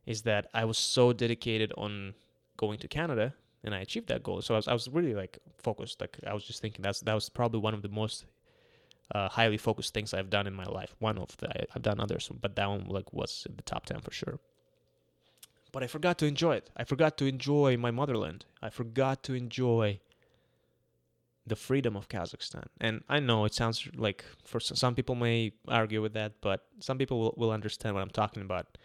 is 0.05 0.21
that 0.23 0.47
I 0.53 0.65
was 0.65 0.77
so 0.77 1.13
dedicated 1.13 1.73
on 1.77 2.13
going 2.57 2.79
to 2.79 2.87
Canada 2.87 3.33
and 3.63 3.73
I 3.73 3.79
achieved 3.79 4.07
that 4.07 4.23
goal. 4.23 4.41
So 4.41 4.53
I 4.53 4.57
was, 4.57 4.67
I 4.67 4.73
was 4.73 4.87
really 4.87 5.13
like 5.13 5.39
focused. 5.57 5.99
Like 5.99 6.17
I 6.25 6.33
was 6.33 6.43
just 6.43 6.61
thinking 6.61 6.83
that's 6.83 7.01
that 7.01 7.13
was 7.13 7.29
probably 7.29 7.59
one 7.59 7.73
of 7.73 7.81
the 7.81 7.89
most 7.89 8.25
uh, 9.13 9.29
highly 9.29 9.57
focused 9.57 9.93
things 9.93 10.13
I've 10.13 10.29
done 10.29 10.47
in 10.47 10.53
my 10.53 10.65
life. 10.65 10.95
One 10.99 11.17
of 11.17 11.35
the 11.37 11.49
I've 11.75 11.81
done 11.81 11.99
others, 11.99 12.29
but 12.41 12.55
that 12.55 12.67
one 12.69 12.85
like 12.87 13.11
was 13.11 13.45
in 13.49 13.55
the 13.55 13.63
top 13.63 13.85
ten 13.85 14.01
for 14.01 14.11
sure. 14.11 14.39
But 15.75 15.83
I 15.83 15.87
forgot 15.87 16.17
to 16.19 16.25
enjoy 16.25 16.55
it. 16.55 16.69
I 16.77 16.85
forgot 16.85 17.17
to 17.17 17.25
enjoy 17.25 17.75
my 17.75 17.91
motherland. 17.91 18.45
I 18.61 18.69
forgot 18.69 19.23
to 19.23 19.33
enjoy 19.33 19.99
the 21.45 21.57
freedom 21.57 21.97
of 21.97 22.07
Kazakhstan. 22.07 22.67
And 22.79 23.03
I 23.09 23.19
know 23.19 23.43
it 23.43 23.53
sounds 23.53 23.85
like 23.93 24.23
for 24.45 24.61
some 24.61 24.95
people 24.95 25.15
may 25.15 25.51
argue 25.67 26.01
with 26.01 26.13
that, 26.13 26.39
but 26.39 26.65
some 26.79 26.97
people 26.97 27.19
will, 27.19 27.33
will 27.35 27.51
understand 27.51 27.93
what 27.93 28.03
I'm 28.03 28.09
talking 28.09 28.41
about. 28.41 28.77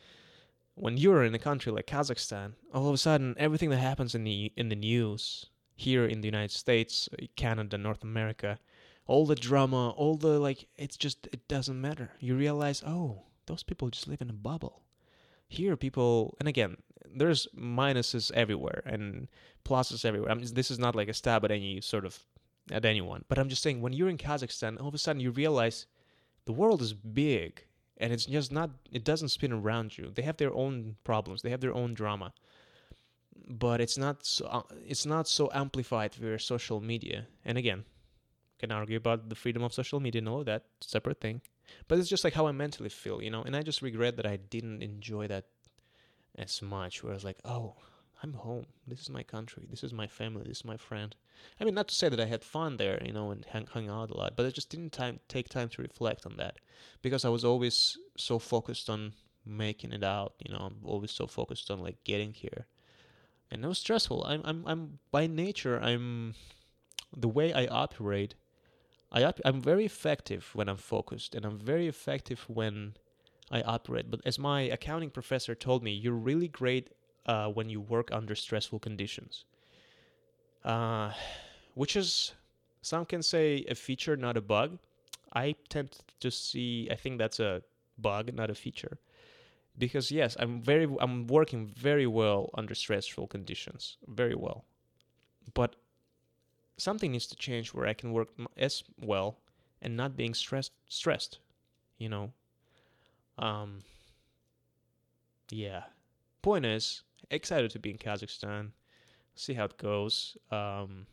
When 0.74 0.96
you're 0.96 1.22
in 1.22 1.32
a 1.32 1.38
country 1.38 1.70
like 1.70 1.86
Kazakhstan, 1.86 2.54
all 2.74 2.88
of 2.88 2.94
a 2.94 2.98
sudden 2.98 3.36
everything 3.38 3.70
that 3.70 3.76
happens 3.76 4.16
in 4.16 4.24
the 4.24 4.52
in 4.56 4.68
the 4.68 4.74
news 4.74 5.46
here 5.76 6.04
in 6.04 6.22
the 6.22 6.26
United 6.34 6.50
States, 6.50 7.08
uh, 7.12 7.26
Canada, 7.36 7.78
North 7.78 8.02
America, 8.02 8.58
all 9.06 9.26
the 9.26 9.36
drama, 9.36 9.90
all 9.90 10.16
the 10.16 10.40
like 10.40 10.66
it's 10.76 10.96
just 10.96 11.28
it 11.32 11.46
doesn't 11.46 11.80
matter. 11.80 12.10
You 12.18 12.34
realize, 12.34 12.82
"Oh, 12.84 13.26
those 13.46 13.62
people 13.62 13.90
just 13.90 14.08
live 14.08 14.20
in 14.20 14.28
a 14.30 14.40
bubble." 14.50 14.82
Here 15.50 15.76
people 15.76 16.34
and 16.40 16.48
again 16.48 16.78
there's 17.14 17.46
minuses 17.54 18.32
everywhere 18.32 18.82
and 18.86 19.28
pluses 19.64 20.04
everywhere 20.04 20.30
I 20.30 20.34
mean, 20.34 20.46
this 20.54 20.70
is 20.70 20.78
not 20.78 20.94
like 20.94 21.08
a 21.08 21.14
stab 21.14 21.44
at 21.44 21.50
any 21.50 21.82
sort 21.82 22.06
of 22.06 22.18
at 22.70 22.84
anyone. 22.84 23.24
But 23.28 23.38
I'm 23.38 23.48
just 23.48 23.62
saying, 23.62 23.80
when 23.80 23.92
you're 23.92 24.08
in 24.08 24.18
Kazakhstan, 24.18 24.80
all 24.80 24.88
of 24.88 24.94
a 24.94 24.98
sudden 24.98 25.20
you 25.20 25.30
realize 25.30 25.86
the 26.44 26.52
world 26.52 26.82
is 26.82 26.92
big 26.92 27.64
and 27.98 28.12
it's 28.12 28.26
just 28.26 28.50
not, 28.50 28.70
it 28.90 29.04
doesn't 29.04 29.28
spin 29.28 29.52
around 29.52 29.98
you. 29.98 30.10
They 30.14 30.22
have 30.22 30.38
their 30.38 30.54
own 30.54 30.96
problems, 31.04 31.42
they 31.42 31.50
have 31.50 31.60
their 31.60 31.74
own 31.74 31.94
drama. 31.94 32.32
But 33.48 33.80
it's 33.80 33.98
not 33.98 34.24
so, 34.24 34.46
uh, 34.46 34.62
it's 34.86 35.06
not 35.06 35.26
so 35.26 35.50
amplified 35.52 36.14
via 36.14 36.38
social 36.38 36.80
media. 36.80 37.26
And 37.44 37.58
again, 37.58 37.84
can 38.60 38.70
argue 38.70 38.98
about 38.98 39.28
the 39.28 39.34
freedom 39.34 39.62
of 39.62 39.72
social 39.72 40.00
media 40.00 40.20
and 40.20 40.28
all 40.28 40.40
of 40.40 40.46
that, 40.46 40.64
separate 40.80 41.20
thing. 41.20 41.40
But 41.88 41.98
it's 41.98 42.08
just 42.08 42.24
like 42.24 42.34
how 42.34 42.46
I 42.46 42.52
mentally 42.52 42.90
feel, 42.90 43.22
you 43.22 43.30
know. 43.30 43.42
And 43.42 43.56
I 43.56 43.62
just 43.62 43.82
regret 43.82 44.16
that 44.16 44.26
I 44.26 44.36
didn't 44.36 44.82
enjoy 44.82 45.26
that 45.28 45.46
as 46.36 46.60
much. 46.62 47.02
Where 47.02 47.12
I 47.12 47.14
was 47.14 47.24
like, 47.24 47.38
oh, 47.44 47.76
I'm 48.22 48.34
home. 48.34 48.66
This 48.86 49.00
is 49.00 49.10
my 49.10 49.22
country. 49.22 49.66
This 49.70 49.82
is 49.82 49.92
my 49.92 50.06
family. 50.06 50.44
This 50.46 50.58
is 50.58 50.64
my 50.64 50.76
friend. 50.76 51.16
I 51.58 51.64
mean, 51.64 51.74
not 51.74 51.88
to 51.88 51.94
say 51.94 52.08
that 52.10 52.20
I 52.20 52.26
had 52.26 52.44
fun 52.44 52.76
there, 52.76 53.02
you 53.02 53.12
know, 53.12 53.30
and 53.30 53.46
hung, 53.46 53.66
hung 53.66 53.88
out 53.88 54.10
a 54.10 54.16
lot, 54.16 54.36
but 54.36 54.44
I 54.44 54.50
just 54.50 54.68
didn't 54.68 54.92
time 54.92 55.20
take 55.28 55.48
time 55.48 55.68
to 55.70 55.82
reflect 55.82 56.26
on 56.26 56.36
that 56.36 56.56
because 57.00 57.24
I 57.24 57.30
was 57.30 57.44
always 57.44 57.96
so 58.16 58.38
focused 58.38 58.90
on 58.90 59.14
making 59.46 59.92
it 59.92 60.04
out. 60.04 60.34
You 60.44 60.52
know, 60.52 60.60
I'm 60.60 60.76
always 60.84 61.12
so 61.12 61.26
focused 61.26 61.70
on 61.70 61.80
like 61.80 62.04
getting 62.04 62.34
here, 62.34 62.66
and 63.50 63.64
it 63.64 63.68
was 63.68 63.78
stressful. 63.78 64.24
I'm, 64.24 64.42
I'm, 64.44 64.64
I'm 64.66 64.98
by 65.10 65.26
nature, 65.26 65.80
I'm 65.80 66.34
the 67.16 67.28
way 67.28 67.52
I 67.52 67.66
operate. 67.66 68.34
I 69.12 69.32
I'm 69.44 69.60
very 69.60 69.84
effective 69.84 70.50
when 70.54 70.68
I'm 70.68 70.76
focused, 70.76 71.34
and 71.34 71.44
I'm 71.44 71.58
very 71.58 71.88
effective 71.88 72.44
when 72.48 72.94
I 73.50 73.62
operate. 73.62 74.10
But 74.10 74.20
as 74.24 74.38
my 74.38 74.62
accounting 74.62 75.10
professor 75.10 75.54
told 75.54 75.82
me, 75.82 75.92
you're 75.92 76.12
really 76.12 76.48
great 76.48 76.90
uh, 77.26 77.48
when 77.48 77.68
you 77.68 77.80
work 77.80 78.10
under 78.12 78.34
stressful 78.34 78.78
conditions. 78.78 79.44
Uh, 80.64 81.12
which 81.74 81.96
is, 81.96 82.32
some 82.82 83.04
can 83.04 83.22
say, 83.22 83.64
a 83.68 83.74
feature, 83.74 84.16
not 84.16 84.36
a 84.36 84.40
bug. 84.40 84.78
I 85.32 85.54
tend 85.68 85.98
to 86.20 86.30
see, 86.30 86.88
I 86.90 86.96
think 86.96 87.18
that's 87.18 87.40
a 87.40 87.62
bug, 87.98 88.32
not 88.34 88.50
a 88.50 88.54
feature. 88.54 88.98
Because 89.78 90.10
yes, 90.12 90.36
I'm 90.38 90.60
very, 90.60 90.88
I'm 91.00 91.26
working 91.26 91.66
very 91.66 92.06
well 92.06 92.50
under 92.54 92.74
stressful 92.74 93.28
conditions, 93.28 93.96
very 94.06 94.34
well. 94.34 94.64
But 95.54 95.76
something 96.80 97.12
needs 97.12 97.26
to 97.28 97.36
change 97.36 97.72
where 97.74 97.86
I 97.86 97.94
can 97.94 98.12
work 98.12 98.28
as 98.56 98.82
well 99.00 99.38
and 99.82 99.96
not 99.96 100.16
being 100.16 100.34
stressed, 100.34 100.72
stressed, 100.88 101.38
you 101.98 102.08
know. 102.08 102.32
Um, 103.38 103.80
yeah. 105.50 105.84
Point 106.42 106.66
is, 106.66 107.02
excited 107.30 107.70
to 107.72 107.78
be 107.78 107.90
in 107.90 107.98
Kazakhstan. 107.98 108.70
See 109.34 109.54
how 109.54 109.64
it 109.64 109.78
goes. 109.78 110.36
Um, 110.50 111.06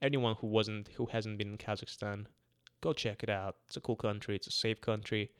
anyone 0.00 0.36
who 0.40 0.46
wasn't, 0.46 0.88
who 0.96 1.06
hasn't 1.06 1.38
been 1.38 1.52
in 1.52 1.58
Kazakhstan, 1.58 2.26
go 2.80 2.92
check 2.92 3.22
it 3.22 3.30
out. 3.30 3.56
It's 3.66 3.76
a 3.76 3.80
cool 3.80 3.96
country. 3.96 4.36
It's 4.36 4.46
a 4.46 4.52
safe 4.52 4.80
country. 4.80 5.30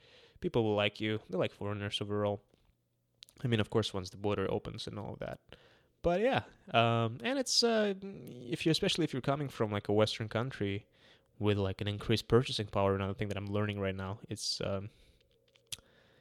People 0.41 0.65
will 0.65 0.75
like 0.75 1.01
you. 1.01 1.21
They 1.31 1.39
like 1.39 1.53
foreigners 1.53 2.01
overall. 2.01 2.43
I 3.45 3.49
mean, 3.49 3.61
of 3.61 3.71
course, 3.71 3.93
once 3.93 4.11
the 4.11 4.17
border 4.17 4.51
opens 4.51 4.87
and 4.87 4.99
all 4.99 5.15
of 5.15 5.19
that. 5.21 5.39
But 6.03 6.21
yeah, 6.21 6.43
um, 6.75 7.19
and 7.23 7.39
it's 7.39 7.63
uh, 7.63 7.95
if 8.51 8.67
you, 8.67 8.73
especially 8.73 9.05
if 9.05 9.13
you're 9.13 9.23
coming 9.23 9.49
from 9.49 9.71
like 9.71 9.89
a 9.89 9.93
Western 9.93 10.29
country 10.29 10.87
with 11.39 11.59
like 11.59 11.81
an 11.81 11.89
increased 11.89 12.29
purchasing 12.29 12.67
power. 12.67 12.95
Another 12.95 13.15
thing 13.15 13.29
that 13.29 13.37
I'm 13.37 13.47
learning 13.47 13.81
right 13.81 13.95
now. 13.95 14.19
It's 14.29 14.61
um, 14.65 14.91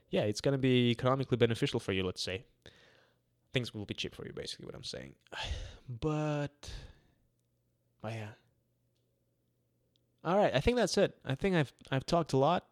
yeah, 0.09 0.21
it's 0.21 0.41
gonna 0.41 0.57
be 0.57 0.91
economically 0.91 1.37
beneficial 1.37 1.79
for 1.79 1.93
you. 1.93 2.03
Let's 2.03 2.21
say 2.21 2.43
things 3.53 3.73
will 3.73 3.85
be 3.85 3.93
cheap 3.93 4.15
for 4.15 4.25
you. 4.25 4.33
Basically, 4.33 4.65
what 4.65 4.75
I'm 4.75 4.83
saying. 4.83 5.13
But, 5.99 6.71
oh 8.01 8.07
yeah. 8.07 8.29
All 10.23 10.37
right, 10.37 10.55
I 10.55 10.61
think 10.61 10.77
that's 10.77 10.97
it. 10.97 11.17
I 11.25 11.35
think 11.35 11.55
I've 11.55 11.73
I've 11.91 12.05
talked 12.05 12.31
a 12.31 12.37
lot. 12.37 12.65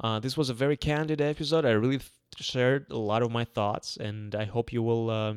Uh, 0.00 0.20
this 0.20 0.36
was 0.36 0.48
a 0.48 0.54
very 0.54 0.76
candid 0.76 1.20
episode. 1.20 1.66
I 1.66 1.72
really 1.72 2.00
shared 2.38 2.86
a 2.90 2.96
lot 2.96 3.22
of 3.22 3.30
my 3.30 3.44
thoughts, 3.44 3.98
and 3.98 4.34
I 4.34 4.44
hope 4.44 4.72
you 4.72 4.82
will 4.82 5.10
uh, 5.10 5.34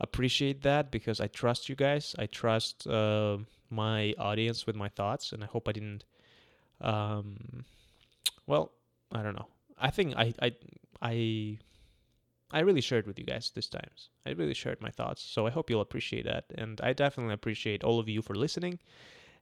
appreciate 0.00 0.62
that 0.62 0.90
because 0.90 1.20
I 1.20 1.26
trust 1.26 1.68
you 1.68 1.74
guys. 1.74 2.14
I 2.18 2.26
trust 2.26 2.86
uh, 2.86 3.38
my 3.70 4.14
audience 4.18 4.66
with 4.66 4.76
my 4.76 4.88
thoughts, 4.88 5.32
and 5.32 5.42
I 5.44 5.46
hope 5.46 5.68
I 5.68 5.72
didn't. 5.72 6.04
Um, 6.80 7.64
well, 8.46 8.72
I 9.12 9.22
don't 9.22 9.34
know. 9.34 9.48
I 9.78 9.90
think 9.90 10.14
I 10.16 10.32
I 10.40 10.52
I 11.02 11.58
I 12.50 12.60
really 12.60 12.80
shared 12.80 13.06
with 13.06 13.18
you 13.18 13.24
guys 13.24 13.52
this 13.54 13.68
times. 13.68 14.10
I 14.26 14.30
really 14.30 14.54
shared 14.54 14.80
my 14.80 14.90
thoughts, 14.90 15.22
so 15.22 15.46
I 15.46 15.50
hope 15.50 15.70
you'll 15.70 15.80
appreciate 15.80 16.24
that, 16.24 16.46
and 16.56 16.80
I 16.80 16.92
definitely 16.92 17.34
appreciate 17.34 17.84
all 17.84 17.98
of 18.00 18.08
you 18.08 18.22
for 18.22 18.34
listening. 18.34 18.78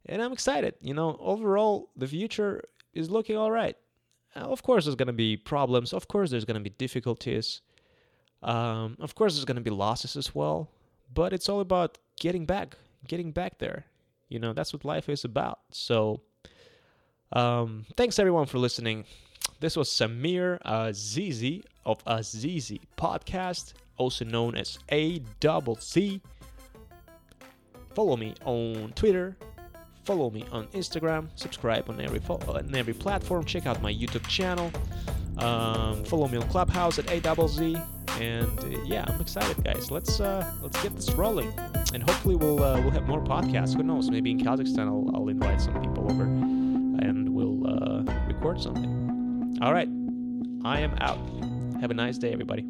And 0.07 0.23
I'm 0.23 0.33
excited. 0.33 0.75
You 0.81 0.95
know, 0.95 1.17
overall, 1.21 1.91
the 1.97 2.07
future 2.07 2.65
is 2.95 3.11
looking 3.11 3.37
all 3.37 3.51
right. 3.51 3.77
Of 4.35 4.63
course, 4.63 4.85
there's 4.85 4.95
gonna 4.95 5.13
be 5.13 5.37
problems. 5.37 5.93
Of 5.93 6.09
course, 6.09 6.31
there's 6.31 6.45
gonna 6.45 6.61
be 6.61 6.71
difficulties. 6.71 7.63
Um, 8.43 8.97
of 9.01 9.15
course, 9.15 9.35
there's 9.35 9.45
gonna 9.45 9.61
be 9.61 9.71
losses 9.71 10.17
as 10.17 10.35
well. 10.35 10.69
But 11.13 11.33
it's 11.33 11.49
all 11.49 11.61
about 11.61 11.99
getting 12.21 12.45
back, 12.45 12.77
getting 13.07 13.33
back 13.33 13.59
there. 13.59 13.87
You 14.29 14.39
know, 14.39 14.53
that's 14.53 14.73
what 14.73 14.85
life 14.85 15.09
is 15.09 15.25
about. 15.25 15.61
So, 15.71 16.21
um, 17.33 17.87
thanks 17.97 18.19
everyone 18.19 18.47
for 18.47 18.59
listening. 18.59 19.05
This 19.61 19.77
was 19.77 19.89
Samir 19.89 20.61
Azizi 20.63 21.65
of 21.85 22.05
Azizi 22.05 22.81
Podcast, 22.97 23.73
also 23.97 24.25
known 24.25 24.55
as 24.55 24.79
A 24.91 25.21
Double 25.41 25.77
Z. 25.77 26.21
Follow 27.95 28.17
me 28.17 28.35
on 28.45 28.93
Twitter. 28.95 29.37
Follow 30.05 30.31
me 30.31 30.45
on 30.53 30.67
Instagram. 30.69 31.29
Subscribe 31.35 31.89
on 31.91 32.01
every 32.01 32.21
on 32.29 32.75
every 32.75 32.95
platform. 32.95 33.45
Check 33.45 33.67
out 33.67 33.83
my 33.83 33.93
YouTube 33.93 34.27
channel. 34.29 34.71
Um, 35.39 36.05
follow 36.05 36.29
me 36.29 36.39
on 36.39 36.49
Clubhouse 36.49 36.99
at 36.99 37.11
A 37.11 37.21
Double 37.21 37.49
Z. 37.49 37.77
And 38.21 38.59
uh, 38.61 38.67
yeah, 38.85 39.05
I'm 39.07 39.21
excited, 39.21 39.63
guys. 39.63 39.91
Let's 39.91 40.19
uh, 40.19 40.53
let's 40.61 40.83
get 40.83 40.97
this 40.97 41.11
rolling, 41.13 41.53
and 41.95 42.03
hopefully 42.03 42.35
we'll 42.35 42.61
uh, 42.63 42.81
we'll 42.81 42.91
have 42.91 43.07
more 43.07 43.23
podcasts. 43.23 43.77
Who 43.77 43.85
knows? 43.85 44.11
Maybe 44.11 44.33
in 44.33 44.41
Kazakhstan, 44.41 44.89
I'll, 44.89 45.09
I'll 45.15 45.29
invite 45.29 45.61
some 45.61 45.81
people 45.81 46.11
over, 46.11 46.25
and 46.25 47.29
we'll 47.29 47.65
uh, 47.69 48.03
record 48.27 48.61
something. 48.61 49.57
All 49.63 49.73
right, 49.73 49.89
I 50.65 50.81
am 50.81 50.97
out. 51.01 51.21
Have 51.81 51.93
a 51.93 51.95
nice 51.95 52.19
day, 52.19 52.33
everybody. 52.33 52.67